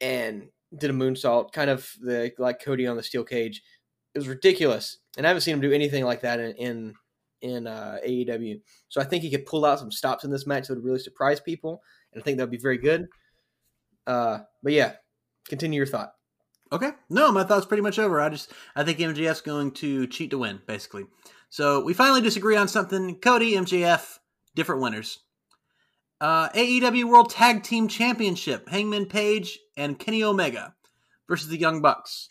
[0.00, 3.62] and did a moonsault, kind of the like Cody on the steel cage.
[4.14, 6.94] It was ridiculous, and I haven't seen him do anything like that in in,
[7.46, 8.60] in uh, AEW.
[8.88, 10.98] So I think he could pull out some stops in this match that would really
[10.98, 11.82] surprise people,
[12.12, 13.08] and I think that would be very good.
[14.06, 14.92] Uh, but yeah,
[15.48, 16.12] continue your thought.
[16.72, 16.90] Okay.
[17.08, 18.20] No, my thought's pretty much over.
[18.20, 21.04] I just I think MJF's going to cheat to win, basically.
[21.48, 23.20] So we finally disagree on something.
[23.20, 24.18] Cody, MJF,
[24.54, 25.20] different winners.
[26.20, 30.74] Uh, AEW World Tag Team Championship: Hangman Page and Kenny Omega
[31.28, 32.28] versus the Young Bucks.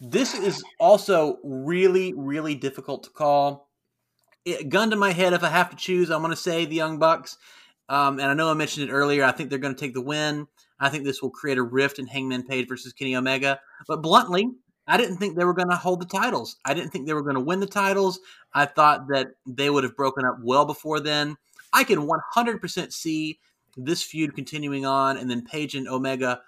[0.00, 3.67] This is also really, really difficult to call.
[4.44, 6.74] It, gun to my head, if I have to choose, I'm going to say the
[6.74, 7.38] Young Bucks.
[7.88, 9.24] Um, and I know I mentioned it earlier.
[9.24, 10.46] I think they're going to take the win.
[10.80, 13.60] I think this will create a rift in Hangman Page versus Kenny Omega.
[13.86, 14.50] But bluntly,
[14.86, 16.56] I didn't think they were going to hold the titles.
[16.64, 18.20] I didn't think they were going to win the titles.
[18.54, 21.36] I thought that they would have broken up well before then.
[21.72, 23.38] I can 100% see
[23.76, 26.40] this feud continuing on and then Page and Omega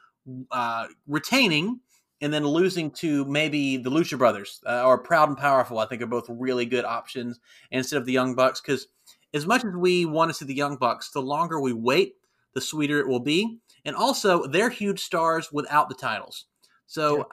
[0.50, 1.80] uh, retaining
[2.20, 5.78] and then losing to maybe the Lucha Brothers uh, or Proud and Powerful.
[5.78, 7.40] I think are both really good options
[7.70, 8.88] instead of the Young Bucks because
[9.32, 12.14] as much as we want to see the Young Bucks, the longer we wait,
[12.54, 13.58] the sweeter it will be.
[13.84, 16.46] And also, they're huge stars without the titles.
[16.86, 17.24] So, yeah.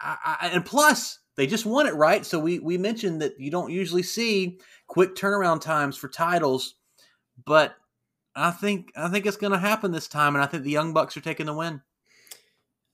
[0.00, 2.24] I, I, and plus, they just won it, right?
[2.24, 6.76] So we we mentioned that you don't usually see quick turnaround times for titles,
[7.44, 7.74] but
[8.34, 10.92] I think I think it's going to happen this time, and I think the Young
[10.92, 11.82] Bucks are taking the win.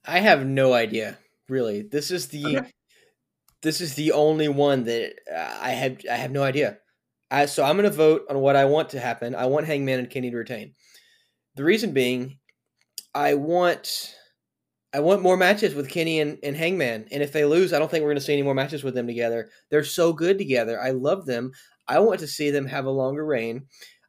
[0.04, 1.18] I have no idea,
[1.48, 1.82] really.
[1.82, 2.72] This is the okay.
[3.62, 6.78] this is the only one that uh, I have I have no idea.
[7.30, 9.34] I, so I'm going to vote on what I want to happen.
[9.34, 10.74] I want Hangman and Kenny to retain.
[11.56, 12.38] The reason being,
[13.14, 14.14] I want
[14.94, 17.08] I want more matches with Kenny and, and Hangman.
[17.10, 18.94] And if they lose, I don't think we're going to see any more matches with
[18.94, 19.50] them together.
[19.70, 20.80] They're so good together.
[20.80, 21.52] I love them.
[21.86, 23.66] I want to see them have a longer reign.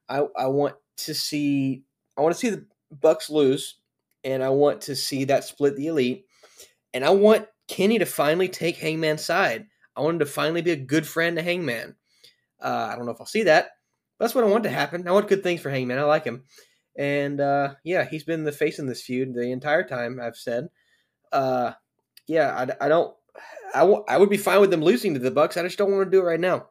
[0.07, 1.83] I, I want to see
[2.17, 3.79] I want to see the Bucks lose,
[4.23, 6.25] and I want to see that split the elite.
[6.93, 9.67] And I want Kenny to finally take Hangman's side.
[9.95, 11.95] I want him to finally be a good friend to Hangman.
[12.61, 13.71] Uh, I don't know if I'll see that.
[14.19, 15.07] that's what I want to happen.
[15.07, 15.99] I want good things for Hangman.
[15.99, 16.43] I like him.
[16.97, 20.19] And uh, yeah, he's been the face in this feud the entire time.
[20.21, 20.67] I've said,
[21.31, 21.73] uh,
[22.27, 23.15] yeah, I, I don't,
[23.73, 25.55] I, w- I would be fine with them losing to the Bucks.
[25.55, 26.67] I just don't want to do it right now.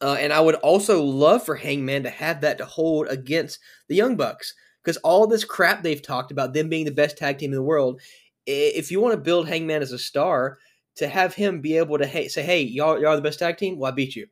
[0.00, 3.94] Uh, and I would also love for Hangman to have that to hold against the
[3.94, 7.50] Young Bucks because all this crap they've talked about them being the best tag team
[7.50, 8.00] in the world.
[8.46, 10.58] If you want to build Hangman as a star,
[10.96, 13.56] to have him be able to hey, say, "Hey, y'all, y'all are the best tag
[13.56, 14.26] team," well, I beat you.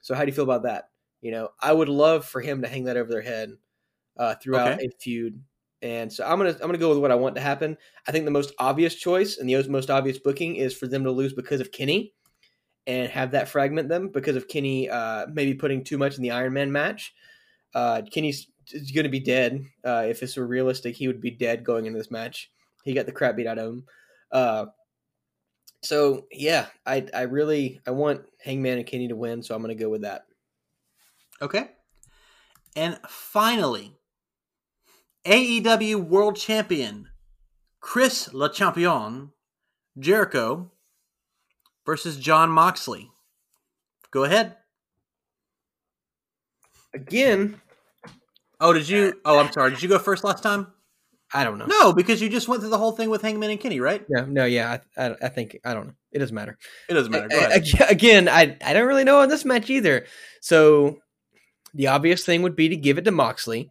[0.00, 0.90] So how do you feel about that?
[1.20, 3.52] You know, I would love for him to hang that over their head
[4.16, 4.86] uh, throughout okay.
[4.86, 5.40] a feud.
[5.80, 7.76] And so I'm gonna I'm gonna go with what I want to happen.
[8.06, 11.10] I think the most obvious choice and the most obvious booking is for them to
[11.10, 12.12] lose because of Kenny,
[12.86, 16.30] and have that fragment them because of Kenny uh, maybe putting too much in the
[16.30, 17.14] Iron Man match.
[17.74, 18.48] Uh, Kenny's
[18.94, 19.64] going to be dead.
[19.84, 22.50] Uh, if this were realistic, he would be dead going into this match.
[22.82, 23.84] He got the crap beat out of him.
[24.30, 24.66] Uh,
[25.82, 29.76] so yeah, I I really I want Hangman and Kenny to win, so I'm going
[29.76, 30.26] to go with that.
[31.40, 31.70] Okay.
[32.76, 33.96] And finally,
[35.26, 37.08] AEW World Champion
[37.80, 39.32] Chris Le Champion
[39.98, 40.70] Jericho
[41.84, 43.10] versus Jon Moxley.
[44.10, 44.56] Go ahead.
[46.94, 47.60] Again.
[48.60, 49.14] Oh, did you?
[49.24, 49.70] Oh, I'm sorry.
[49.70, 50.68] Did you go first last time?
[51.34, 51.66] I don't know.
[51.66, 54.04] No, because you just went through the whole thing with Hangman and Kenny, right?
[54.08, 54.78] Yeah, no, yeah.
[54.96, 55.94] I, I, I think I don't know.
[56.12, 56.58] It doesn't matter.
[56.88, 57.28] It doesn't matter.
[57.88, 60.04] Again, I, I don't really know on this match either.
[60.40, 60.98] So
[61.74, 63.70] the obvious thing would be to give it to Moxley.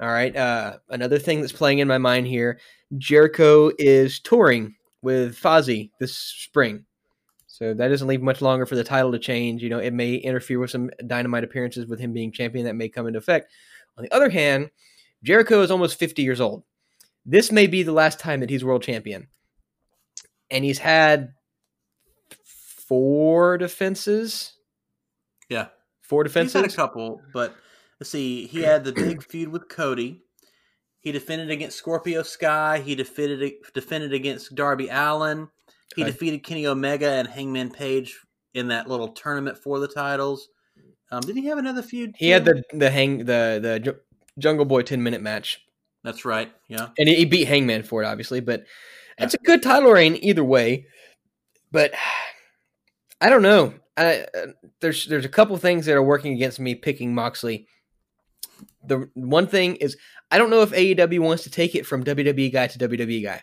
[0.00, 0.34] All right.
[0.34, 2.60] Uh, another thing that's playing in my mind here:
[2.96, 6.84] Jericho is touring with Fozzy this spring.
[7.46, 9.62] So that doesn't leave much longer for the title to change.
[9.62, 12.88] You know, it may interfere with some dynamite appearances with him being champion that may
[12.88, 13.52] come into effect.
[13.96, 14.70] On the other hand,
[15.22, 16.64] Jericho is almost 50 years old.
[17.24, 19.28] This may be the last time that he's world champion.
[20.50, 21.32] And he's had
[22.86, 24.54] four defenses.
[25.48, 25.68] Yeah.
[26.02, 26.52] Four defenses.
[26.52, 27.54] He's had a couple, but
[27.98, 28.46] let's see.
[28.46, 30.22] He had the big feud with Cody.
[31.00, 32.80] He defended against Scorpio Sky.
[32.80, 35.48] He defended defended against Darby Allin.
[35.96, 36.10] He okay.
[36.10, 38.18] defeated Kenny Omega and Hangman Page
[38.54, 40.48] in that little tournament for the titles.
[41.10, 42.14] Um, did he have another feud?
[42.16, 43.96] He had the the hang the the
[44.38, 45.63] Jungle Boy ten minute match.
[46.04, 46.52] That's right.
[46.68, 48.40] Yeah, and he beat Hangman for it, obviously.
[48.40, 48.64] But
[49.18, 50.86] it's a good title reign either way.
[51.72, 51.92] But
[53.20, 53.74] I don't know.
[53.96, 54.46] I, uh,
[54.80, 57.66] there's there's a couple things that are working against me picking Moxley.
[58.86, 59.96] The one thing is
[60.30, 63.42] I don't know if AEW wants to take it from WWE guy to WWE guy.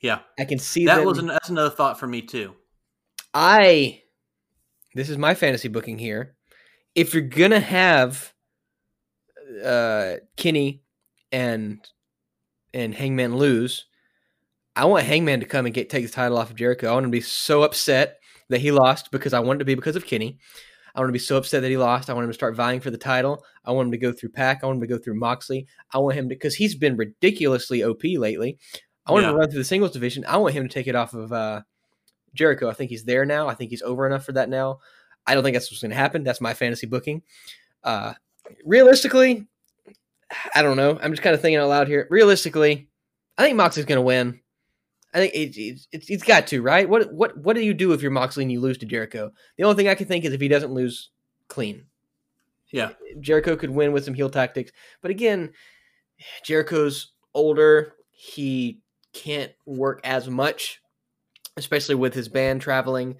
[0.00, 1.04] Yeah, I can see that them.
[1.04, 2.54] was an, that's another thought for me too.
[3.34, 4.02] I
[4.94, 6.36] this is my fantasy booking here.
[6.94, 8.32] If you're gonna have
[9.64, 10.82] uh, Kenny
[11.32, 11.78] and
[12.72, 13.86] and Hangman lose,
[14.76, 16.88] I want Hangman to come and get take the title off of Jericho.
[16.88, 19.64] I want him to be so upset that he lost because I want it to
[19.64, 20.38] be because of Kenny.
[20.94, 22.10] I want to be so upset that he lost.
[22.10, 23.44] I want him to start vying for the title.
[23.64, 24.62] I want him to go through Pac.
[24.62, 25.66] I want him to go through Moxley.
[25.92, 28.58] I want him to because he's been ridiculously OP lately.
[29.06, 30.24] I want him to run through the singles division.
[30.26, 31.62] I want him to take it off of uh,
[32.34, 32.68] Jericho.
[32.68, 33.48] I think he's there now.
[33.48, 34.78] I think he's over enough for that now.
[35.26, 36.24] I don't think that's what's going to happen.
[36.24, 37.22] That's my fantasy booking.
[37.84, 38.14] Uh,
[38.64, 39.46] realistically,
[40.54, 40.98] I don't know.
[41.00, 42.06] I'm just kind of thinking out loud here.
[42.10, 42.88] Realistically,
[43.36, 44.40] I think Moxley's going to win.
[45.12, 46.88] I think it, it, it, it's got to right.
[46.88, 49.32] What what what do you do if you're Moxley and you lose to Jericho?
[49.56, 51.10] The only thing I can think is if he doesn't lose
[51.48, 51.86] clean.
[52.70, 52.90] Yeah.
[53.18, 54.70] Jericho could win with some heel tactics,
[55.02, 55.50] but again,
[56.44, 57.94] Jericho's older.
[58.12, 58.80] He
[59.12, 60.80] can't work as much,
[61.56, 63.16] especially with his band traveling.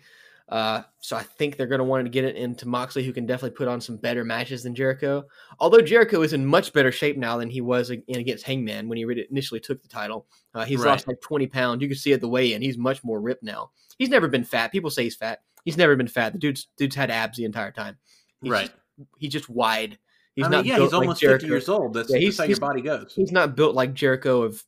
[0.51, 3.25] Uh, so I think they're going to want to get it into Moxley, who can
[3.25, 5.25] definitely put on some better matches than Jericho.
[5.61, 8.99] Although Jericho is in much better shape now than he was in against Hangman when
[8.99, 10.27] he initially took the title.
[10.53, 10.91] Uh, he's Right.
[10.91, 11.83] lost like 20 pounds.
[11.83, 13.71] You can see at the weigh-in, he's much more ripped now.
[13.97, 14.73] He's never been fat.
[14.73, 15.41] People say he's fat.
[15.65, 16.33] He's never been fat.
[16.33, 17.97] The dude's dude's had abs the entire time.
[18.43, 18.67] He's right.
[18.67, 19.99] just- he's just wide.
[20.35, 21.43] He's I mean, not yeah, built he's like almost Jericho.
[21.43, 21.95] 50 years old.
[21.95, 23.13] That's, Yeah, that's he's- how he's- your body goes.
[23.15, 24.65] He's not built like Jericho of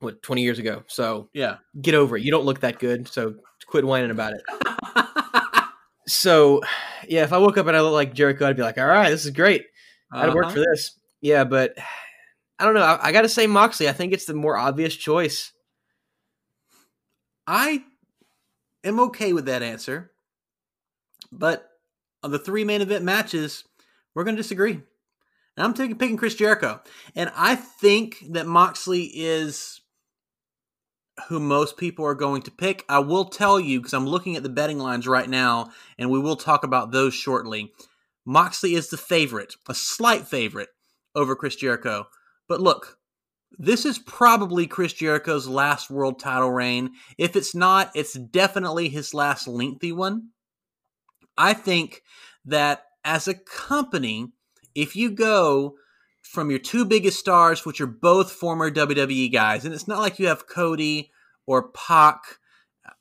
[0.00, 0.82] what 20 years ago.
[0.88, 1.56] So Yeah.
[1.80, 2.22] get over it.
[2.22, 3.08] You don't look that good.
[3.08, 3.36] So
[3.66, 4.42] quit whining about it.
[6.06, 6.62] So
[7.08, 9.10] yeah, if I woke up and I looked like Jericho, I'd be like, all right,
[9.10, 9.64] this is great.
[10.12, 10.54] I'd work Uh-huh.
[10.54, 10.98] for this.
[11.20, 11.74] Yeah, but
[12.58, 12.82] I don't know.
[12.82, 13.88] I, I got to say Moxley.
[13.88, 15.52] I think it's the more obvious choice.
[17.46, 17.84] I
[18.82, 20.10] am okay with that answer.
[21.30, 21.68] But
[22.22, 23.64] on the three main event matches,
[24.14, 24.72] we're going to disagree.
[24.72, 26.80] And I'm taking picking Chris Jericho.
[27.14, 29.80] And I think that Moxley is
[31.28, 32.84] who most people are going to pick.
[32.88, 36.18] I will tell you because I'm looking at the betting lines right now and we
[36.18, 37.72] will talk about those shortly.
[38.24, 40.68] Moxley is the favorite, a slight favorite
[41.14, 42.06] over Chris Jericho.
[42.48, 42.98] But look,
[43.58, 46.90] this is probably Chris Jericho's last world title reign.
[47.16, 50.30] If it's not, it's definitely his last lengthy one.
[51.38, 52.02] I think
[52.44, 54.32] that as a company,
[54.74, 55.76] if you go
[56.26, 60.18] from your two biggest stars, which are both former WWE guys, and it's not like
[60.18, 61.10] you have Cody
[61.46, 62.20] or Pac,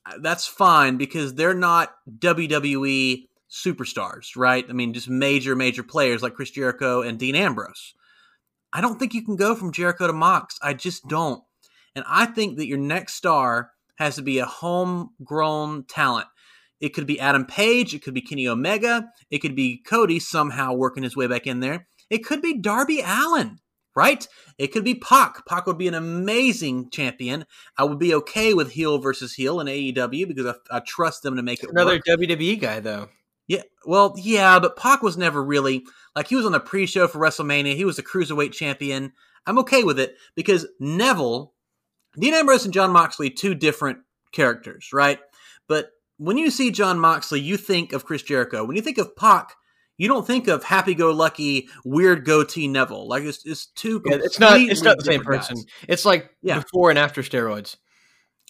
[0.06, 4.66] uh, that's fine because they're not WWE superstars, right?
[4.70, 7.94] I mean, just major, major players like Chris Jericho and Dean Ambrose.
[8.72, 10.60] I don't think you can go from Jericho to Mox.
[10.62, 11.44] I just don't.
[11.96, 16.28] And I think that your next star has to be a homegrown talent.
[16.82, 17.94] It could be Adam Page.
[17.94, 19.10] It could be Kenny Omega.
[19.32, 21.88] It could be Cody somehow working his way back in there.
[22.10, 23.60] It could be Darby Allin,
[23.96, 24.28] right?
[24.58, 25.46] It could be Pac.
[25.46, 27.46] Pac would be an amazing champion.
[27.78, 31.36] I would be okay with heel versus heel in AEW because I, I trust them
[31.36, 32.06] to make it Another work.
[32.08, 33.10] WWE guy though.
[33.48, 37.20] Yeah, well, yeah, but Pac was never really like he was on the pre-show for
[37.20, 37.76] WrestleMania.
[37.76, 39.14] He was a cruiserweight champion.
[39.46, 41.54] I'm okay with it because Neville,
[42.20, 44.00] Dean Ambrose, and Jon Moxley, two different
[44.32, 45.20] characters, right?
[45.68, 48.64] But when you see Jon Moxley, you think of Chris Jericho.
[48.64, 49.54] When you think of Pac,
[49.98, 53.08] you don't think of happy-go-lucky, weird goatee Neville.
[53.08, 54.02] Like it's, it's two.
[54.06, 54.60] Yeah, it's not.
[54.60, 55.56] It's not the same person.
[55.58, 55.66] guys.
[55.88, 56.60] It's like Yeah.
[56.60, 57.78] before and after steroids.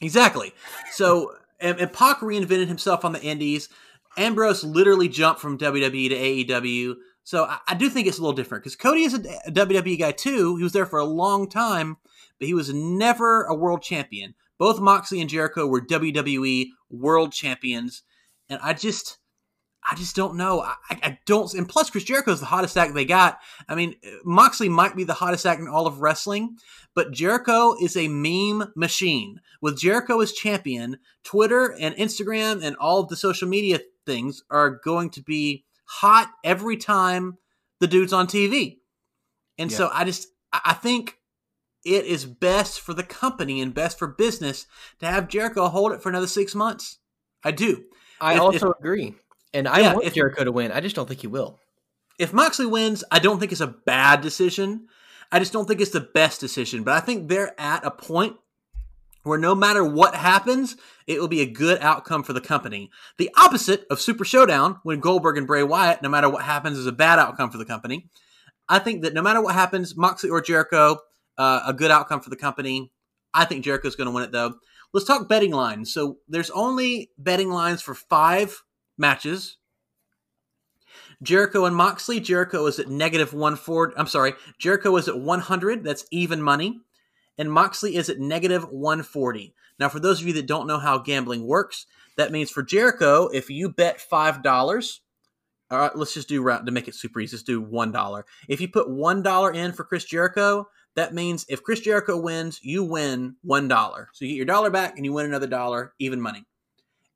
[0.02, 0.54] Exactly.
[0.92, 3.70] So, and, and Pac reinvented himself on the Indies.
[4.18, 6.16] Ambrose literally jumped from WWE to
[6.56, 6.96] AEW.
[7.24, 9.98] So I, I do think it's a little different because Cody is a, a WWE
[10.00, 10.58] guy too.
[10.58, 11.98] He was there for a long time,
[12.40, 14.36] but he was never a world champion.
[14.58, 18.04] Both Moxley and Jericho were WWE world champions,
[18.50, 19.18] and I just,
[19.90, 20.62] I just don't know.
[20.62, 21.54] I, I don't.
[21.54, 23.40] And plus, Chris Jericho is the hottest act they got.
[23.70, 26.58] I mean, uh, Moxley might be the hottest act in all of wrestling,
[26.96, 29.42] but Jericho is a meme machine.
[29.62, 34.70] With Jericho as champion, Twitter and Instagram and all of the social media things are
[34.84, 37.38] going to be hot every time
[37.80, 38.80] the dude's on TV.
[39.58, 41.18] And so I just I think
[41.86, 44.66] it is best for the company and best for business
[45.00, 46.98] to have Jericho hold it for another six months.
[47.44, 47.86] I do.
[48.20, 49.16] I If- also agree,
[49.56, 50.72] and I Yeah, want if- Jericho to win.
[50.72, 51.60] I just don't think he will.
[52.20, 54.88] if Moxley wins, I don't think it's a bad decision.
[55.32, 56.84] I just don't think it's the best decision.
[56.84, 58.38] But I think they're at a point
[59.24, 60.78] where no matter what happens,
[61.08, 62.90] it will be a good outcome for the company.
[63.18, 66.86] The opposite of Super Showdown, when Goldberg and Bray Wyatt, no matter what happens, is
[66.86, 68.08] a bad outcome for the company.
[68.70, 71.00] I think that no matter what happens, Moxley or Jericho,
[71.38, 72.92] uh, a good outcome for the company.
[73.34, 74.56] I think Jericho's going to win it though.
[74.94, 75.92] Let's talk betting lines.
[75.92, 78.64] So there's only betting lines for five
[78.98, 79.58] matches.
[81.24, 82.20] Jericho and Moxley.
[82.20, 83.96] Jericho is at negative 140.
[83.98, 84.34] I'm sorry.
[84.60, 85.84] Jericho is at 100.
[85.84, 86.82] That's even money.
[87.38, 89.54] And Moxley is at negative 140.
[89.80, 91.86] Now, for those of you that don't know how gambling works,
[92.18, 95.00] that means for Jericho, if you bet $5,
[95.72, 97.36] all right, let's just do to make it super easy.
[97.36, 98.24] Let's do $1.
[98.48, 102.86] If you put $1 in for Chris Jericho, that means if Chris Jericho wins, you
[102.86, 104.06] win $1.
[104.14, 106.46] So you get your dollar back and you win another dollar, even money.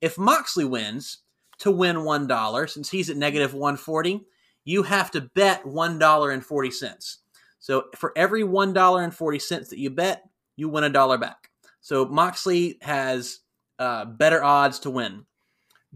[0.00, 1.18] if Moxley wins
[1.60, 4.26] to win one dollar, since he's at negative one forty,
[4.64, 7.18] you have to bet one dollar and forty cents.
[7.58, 10.24] So for every one dollar and forty cents that you bet,
[10.56, 11.50] you win a dollar back.
[11.80, 13.40] So Moxley has
[13.78, 15.24] uh, better odds to win.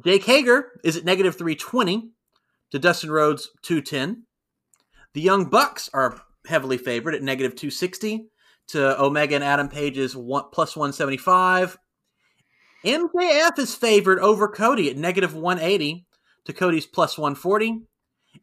[0.04, 2.10] Jake Hager is at negative 320
[2.72, 4.24] to Dustin Rhodes 210.
[5.12, 8.26] The Young Bucks are heavily favored at negative 260
[8.68, 11.78] to Omega and Adam Page's one, plus 175.
[12.84, 16.04] MJF is favored over Cody at negative 180
[16.44, 17.82] to Cody's plus 140.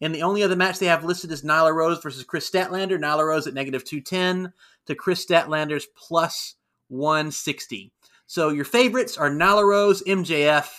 [0.02, 3.00] And the only other match they have listed is Nyla Rose versus Kris Statlander.
[3.00, 4.54] Nyla Rose at negative 210
[4.88, 6.56] to Kris Statlander's plus
[6.88, 7.92] 160.
[8.26, 10.70] So your favorites are Nyla Rose, MJF,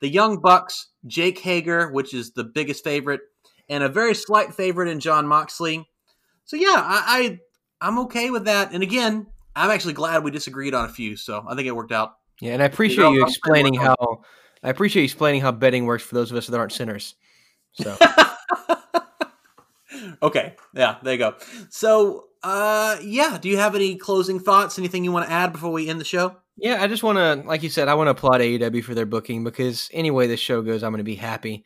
[0.00, 3.22] the Young Bucks, Jake Hager, which is the biggest favorite,
[3.68, 5.88] and a very slight favorite in Jon Moxley.
[6.44, 7.40] So yeah, I,
[7.80, 8.72] I I'm okay with that.
[8.72, 9.26] And again,
[9.56, 12.17] I'm actually glad we disagreed on a few, so I think it worked out.
[12.40, 14.22] Yeah, and I appreciate you explaining how
[14.62, 17.14] I appreciate you explaining how betting works for those of us that aren't sinners.
[17.72, 17.96] So
[20.22, 20.54] Okay.
[20.74, 21.34] Yeah, there you go.
[21.70, 24.78] So uh yeah, do you have any closing thoughts?
[24.78, 26.36] Anything you want to add before we end the show?
[26.56, 29.06] Yeah, I just want to, like you said, I want to applaud AEW for their
[29.06, 31.64] booking because any way this show goes, I'm going to be happy.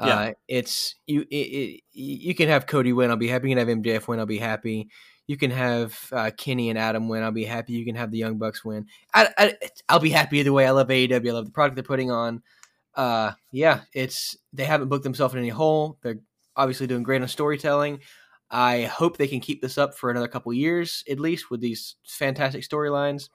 [0.00, 0.16] Yeah.
[0.16, 1.22] Uh, it's you.
[1.22, 3.50] It, it, you can have Cody win, I'll be happy.
[3.50, 4.90] You can have MJF win, I'll be happy.
[5.28, 7.74] You can have uh, Kenny and Adam win, I'll be happy.
[7.74, 8.86] You can have the Young Bucks win.
[9.14, 9.28] I,
[9.88, 10.66] I, will be happy either way.
[10.66, 11.28] I love AEW.
[11.28, 12.42] I love the product they're putting on.
[12.94, 15.98] Uh, yeah, it's they haven't booked themselves in any hole.
[16.02, 16.18] They're
[16.56, 18.00] obviously doing great on storytelling.
[18.50, 21.96] I hope they can keep this up for another couple years at least with these
[22.06, 23.28] fantastic storylines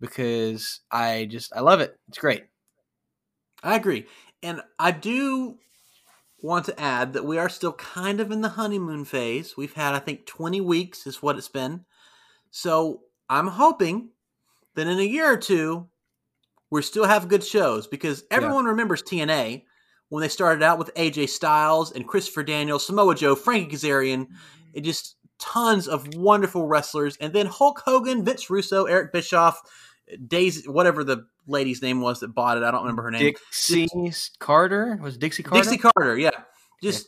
[0.00, 1.98] because I just I love it.
[2.08, 2.44] It's great.
[3.62, 4.06] I agree.
[4.42, 5.56] And I do
[6.44, 9.56] want to add that we are still kind of in the honeymoon phase.
[9.56, 11.84] We've had I think 20 weeks is what it's been.
[12.50, 14.10] So, I'm hoping
[14.74, 15.88] that in a year or two
[16.70, 18.70] we still have good shows because everyone yeah.
[18.70, 19.62] remembers TNA
[20.08, 24.26] when they started out with AJ Styles and Christopher Daniels, Samoa Joe, Frankie Kazarian,
[24.74, 29.60] and just tons of wonderful wrestlers, and then Hulk Hogan, Vince Russo, Eric Bischoff,
[30.26, 32.62] Daisy, whatever the lady's name was that bought it.
[32.62, 33.22] I don't remember her name.
[33.22, 35.62] Dixie just, Carter was Dixie Carter.
[35.62, 36.30] Dixie Carter, yeah.
[36.82, 37.06] Just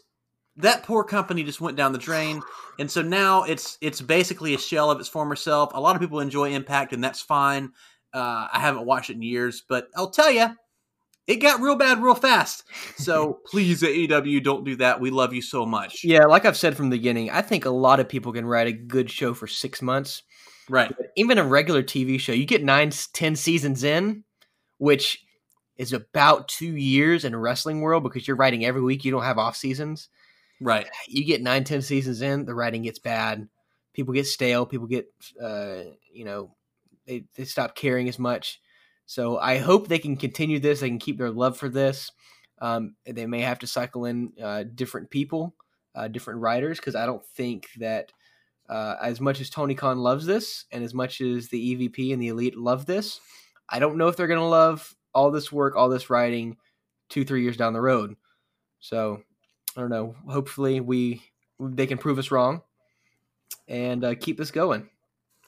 [0.57, 0.63] yeah.
[0.63, 2.43] that poor company just went down the drain,
[2.79, 5.73] and so now it's it's basically a shell of its former self.
[5.75, 7.73] A lot of people enjoy Impact, and that's fine.
[8.15, 10.49] Uh, I haven't watched it in years, but I'll tell you,
[11.27, 12.65] it got real bad real fast.
[12.97, 15.01] So please, AEW, don't do that.
[15.01, 16.03] We love you so much.
[16.03, 18.69] Yeah, like I've said from the beginning, I think a lot of people can write
[18.69, 20.23] a good show for six months.
[20.69, 20.93] Right.
[20.97, 24.25] But even a regular TV show, you get nine, ten seasons in,
[24.79, 25.25] which
[25.77, 29.05] is about two years in a wrestling world because you're writing every week.
[29.05, 30.09] You don't have off seasons.
[30.61, 30.89] Right.
[31.09, 33.49] You get nine, ten seasons in, the writing gets bad.
[33.93, 34.67] People get stale.
[34.67, 35.07] People get,
[35.43, 35.83] uh,
[36.13, 36.55] you know,
[37.07, 38.61] they, they stop caring as much.
[39.07, 40.81] So I hope they can continue this.
[40.81, 42.11] They can keep their love for this.
[42.61, 45.55] Um, they may have to cycle in uh, different people,
[45.95, 48.13] uh, different writers, because I don't think that
[48.69, 52.21] uh, as much as Tony Khan loves this, and as much as the EVP and
[52.21, 53.21] the Elite love this,
[53.69, 56.57] I don't know if they're going to love all this work, all this writing,
[57.09, 58.17] two, three years down the road.
[58.81, 59.23] So
[59.77, 60.15] I don't know.
[60.29, 61.23] Hopefully, we
[61.59, 62.63] they can prove us wrong
[63.69, 64.89] and uh, keep this going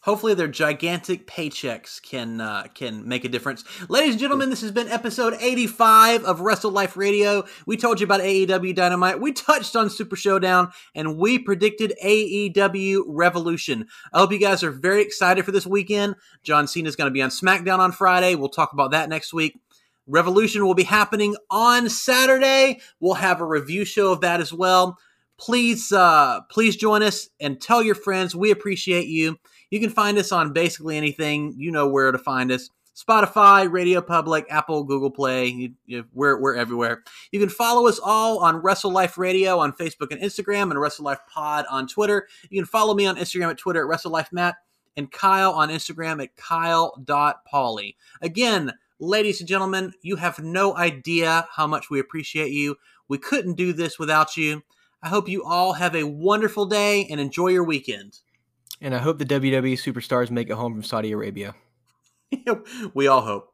[0.03, 3.65] hopefully their gigantic paychecks can uh, can make a difference.
[3.89, 7.45] Ladies and gentlemen, this has been episode 85 of Wrestle Life Radio.
[7.67, 9.21] We told you about AEW Dynamite.
[9.21, 13.87] We touched on Super Showdown and we predicted AEW Revolution.
[14.13, 16.17] I hope you guys are very excited for this weekend.
[16.43, 18.35] John Cena is going to be on SmackDown on Friday.
[18.35, 19.59] We'll talk about that next week.
[20.07, 22.81] Revolution will be happening on Saturday.
[22.99, 24.99] We'll have a review show of that as well.
[25.37, 28.35] Please, uh, please join us and tell your friends.
[28.35, 29.39] We appreciate you.
[29.71, 31.55] You can find us on basically anything.
[31.57, 32.71] You know where to find us.
[32.99, 35.47] Spotify, Radio Public, Apple, Google Play.
[35.47, 37.05] You, you, we're, we're everywhere.
[37.31, 41.05] You can follow us all on Wrestle Life Radio on Facebook and Instagram and Wrestle
[41.05, 42.27] Life Pod on Twitter.
[42.51, 44.57] You can follow me on Instagram at Twitter at Wrestle Life Matt
[44.97, 47.95] and Kyle on Instagram at Kyle.Pauly.
[48.21, 52.77] Again, ladies and gentlemen, you have no idea how much we appreciate you.
[53.07, 54.65] We couldn't do this without you.
[55.01, 58.19] I hope you all have a wonderful day and enjoy your weekend.
[58.81, 61.55] And I hope the WWE superstars make it home from Saudi Arabia.
[62.95, 63.53] we all hope.